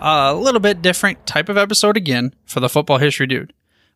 A 0.00 0.34
little 0.34 0.60
bit 0.60 0.82
different 0.82 1.26
type 1.26 1.48
of 1.48 1.56
episode 1.56 1.96
again 1.96 2.34
for 2.44 2.60
the 2.60 2.68
football 2.68 2.98
history 2.98 3.26
dude 3.26 3.52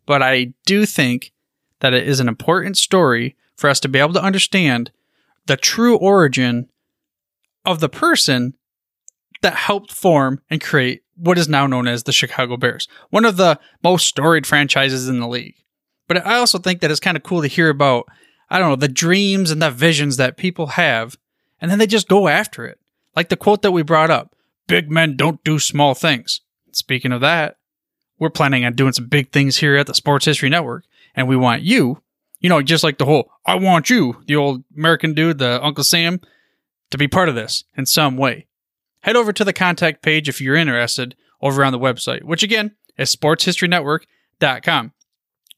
but 0.06 0.22
I 0.22 0.54
do 0.66 0.86
think 0.86 1.32
that 1.80 1.94
it 1.94 2.06
is 2.06 2.20
an 2.20 2.28
important 2.28 2.76
story 2.76 3.36
for 3.56 3.68
us 3.68 3.80
to 3.80 3.88
be 3.88 3.98
able 3.98 4.12
to 4.14 4.22
understand 4.22 4.90
the 5.46 5.56
true 5.56 5.96
origin 5.96 6.68
of 7.64 7.80
the 7.80 7.88
person 7.88 8.54
that 9.42 9.54
helped 9.54 9.92
form 9.92 10.40
and 10.50 10.60
create 10.60 11.02
what 11.16 11.38
is 11.38 11.48
now 11.48 11.66
known 11.66 11.86
as 11.86 12.04
the 12.04 12.12
Chicago 12.12 12.56
Bears, 12.56 12.88
one 13.10 13.24
of 13.24 13.36
the 13.36 13.58
most 13.82 14.06
storied 14.06 14.46
franchises 14.46 15.08
in 15.08 15.20
the 15.20 15.28
league. 15.28 15.56
But 16.08 16.26
I 16.26 16.36
also 16.36 16.58
think 16.58 16.80
that 16.80 16.90
it's 16.90 17.00
kind 17.00 17.16
of 17.16 17.22
cool 17.22 17.42
to 17.42 17.48
hear 17.48 17.68
about, 17.68 18.06
I 18.50 18.58
don't 18.58 18.70
know, 18.70 18.76
the 18.76 18.88
dreams 18.88 19.50
and 19.50 19.62
the 19.62 19.70
visions 19.70 20.16
that 20.16 20.36
people 20.36 20.68
have, 20.68 21.16
and 21.60 21.70
then 21.70 21.78
they 21.78 21.86
just 21.86 22.08
go 22.08 22.28
after 22.28 22.66
it. 22.66 22.78
Like 23.14 23.28
the 23.28 23.36
quote 23.36 23.62
that 23.62 23.72
we 23.72 23.82
brought 23.82 24.10
up 24.10 24.31
big 24.66 24.90
men 24.90 25.16
don't 25.16 25.42
do 25.44 25.58
small 25.58 25.94
things. 25.94 26.40
Speaking 26.72 27.12
of 27.12 27.20
that, 27.20 27.56
we're 28.18 28.30
planning 28.30 28.64
on 28.64 28.74
doing 28.74 28.92
some 28.92 29.08
big 29.08 29.32
things 29.32 29.58
here 29.58 29.76
at 29.76 29.86
the 29.86 29.94
Sports 29.94 30.24
History 30.24 30.48
Network, 30.48 30.84
and 31.14 31.28
we 31.28 31.36
want 31.36 31.62
you, 31.62 32.02
you 32.40 32.48
know, 32.48 32.62
just 32.62 32.84
like 32.84 32.98
the 32.98 33.04
whole 33.04 33.30
I 33.44 33.56
want 33.56 33.90
you, 33.90 34.22
the 34.26 34.36
old 34.36 34.64
American 34.76 35.14
dude, 35.14 35.38
the 35.38 35.62
Uncle 35.62 35.84
Sam, 35.84 36.20
to 36.90 36.98
be 36.98 37.08
part 37.08 37.28
of 37.28 37.34
this 37.34 37.64
in 37.76 37.86
some 37.86 38.16
way. 38.16 38.46
Head 39.00 39.16
over 39.16 39.32
to 39.32 39.44
the 39.44 39.52
contact 39.52 40.02
page 40.02 40.28
if 40.28 40.40
you're 40.40 40.54
interested 40.54 41.16
over 41.40 41.64
on 41.64 41.72
the 41.72 41.78
website, 41.78 42.22
which 42.22 42.42
again 42.42 42.76
is 42.96 43.14
sportshistorynetwork.com. 43.14 44.92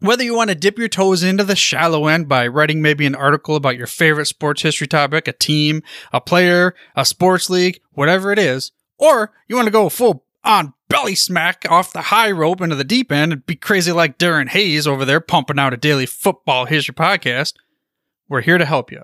Whether 0.01 0.25
you 0.25 0.35
want 0.35 0.51
to 0.51 0.57
dip 0.57 0.79
your 0.79 0.89
toes 0.89 1.23
into 1.23 1.45
the 1.45 1.57
shallow 1.57 2.07
end 2.07 2.29
by 2.29 2.47
writing 2.47 2.83
maybe 2.83 3.07
an 3.07 3.15
article 3.15 3.57
about 3.57 3.77
your 3.77 3.87
favorite 3.87 4.27
sports 4.27 4.63
history 4.63 4.87
topic, 4.87 5.29
a 5.29 5.33
team, 5.33 5.83
a 6.13 6.21
player, 6.21 6.75
a 6.97 7.05
sports 7.05 7.49
league, 7.49 7.81
whatever 7.93 8.33
it 8.33 8.39
is, 8.39 8.73
or 8.99 9.33
you 9.49 9.57
want 9.57 9.67
to 9.67 9.73
go 9.73 9.89
full 9.89 10.25
on 10.45 10.75
belly 10.89 11.15
smack 11.15 11.65
off 11.71 11.93
the 11.93 12.03
high 12.03 12.31
rope 12.31 12.61
into 12.61 12.77
the 12.77 12.85
deep 12.85 13.11
end 13.11 13.33
and 13.33 13.47
be 13.47 13.57
crazy 13.57 13.91
like 13.91 14.19
Darren 14.19 14.49
Hayes 14.49 14.87
over 14.87 15.05
there 15.05 15.21
pumping 15.21 15.59
out 15.59 15.73
a 15.73 15.77
daily 15.77 16.07
football 16.07 16.67
history 16.67 16.95
podcast, 16.95 17.55
we're 18.29 18.43
here 18.43 18.59
to 18.59 18.65
help 18.65 18.93
you. 18.93 19.03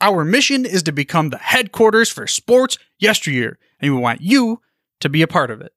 Our 0.00 0.24
mission 0.24 0.66
is 0.66 0.82
to 0.84 0.92
become 0.92 1.30
the 1.30 1.38
headquarters 1.38 2.10
for 2.10 2.26
sports 2.26 2.78
yesteryear, 2.98 3.58
and 3.80 3.94
we 3.94 4.00
want 4.00 4.20
you 4.20 4.60
to 5.00 5.08
be 5.08 5.22
a 5.22 5.28
part 5.28 5.50
of 5.50 5.60
it. 5.60 5.72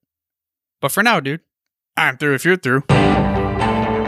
But 0.81 0.91
for 0.91 1.03
now, 1.03 1.19
dude, 1.19 1.41
I'm 1.95 2.17
through 2.17 2.35
if 2.35 2.43
you're 2.43 2.57
through. 2.57 2.81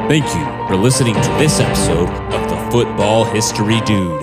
Thank 0.10 0.26
you 0.26 0.68
for 0.68 0.76
listening 0.76 1.14
to 1.14 1.30
this 1.38 1.60
episode 1.60 2.10
of 2.10 2.50
the 2.50 2.72
Football 2.72 3.26
History 3.26 3.80
Dude. 3.82 4.22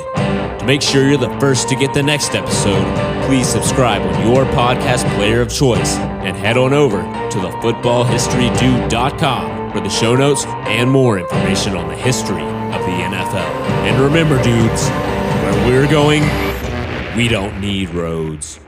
To 0.58 0.64
make 0.66 0.82
sure 0.82 1.08
you're 1.08 1.16
the 1.16 1.38
first 1.38 1.68
to 1.68 1.76
get 1.76 1.94
the 1.94 2.02
next 2.02 2.34
episode, 2.34 2.84
please 3.26 3.48
subscribe 3.48 4.02
on 4.02 4.26
your 4.26 4.44
podcast 4.46 5.04
player 5.16 5.40
of 5.40 5.50
choice 5.50 5.96
and 5.96 6.36
head 6.36 6.56
on 6.56 6.72
over 6.72 7.02
to 7.30 7.40
the 7.40 7.50
footballhistorydude.com 7.60 9.72
for 9.72 9.80
the 9.80 9.88
show 9.88 10.14
notes 10.14 10.44
and 10.46 10.88
more 10.88 11.18
information 11.18 11.74
on 11.76 11.88
the 11.88 11.96
history 11.96 12.44
of 12.44 12.80
the 12.82 13.02
NFL. 13.10 13.50
And 13.84 14.00
remember, 14.00 14.40
dudes, 14.42 14.88
where 14.88 15.66
we're 15.66 15.88
going, 15.90 16.22
we 17.16 17.26
don't 17.26 17.60
need 17.60 17.90
roads. 17.90 18.60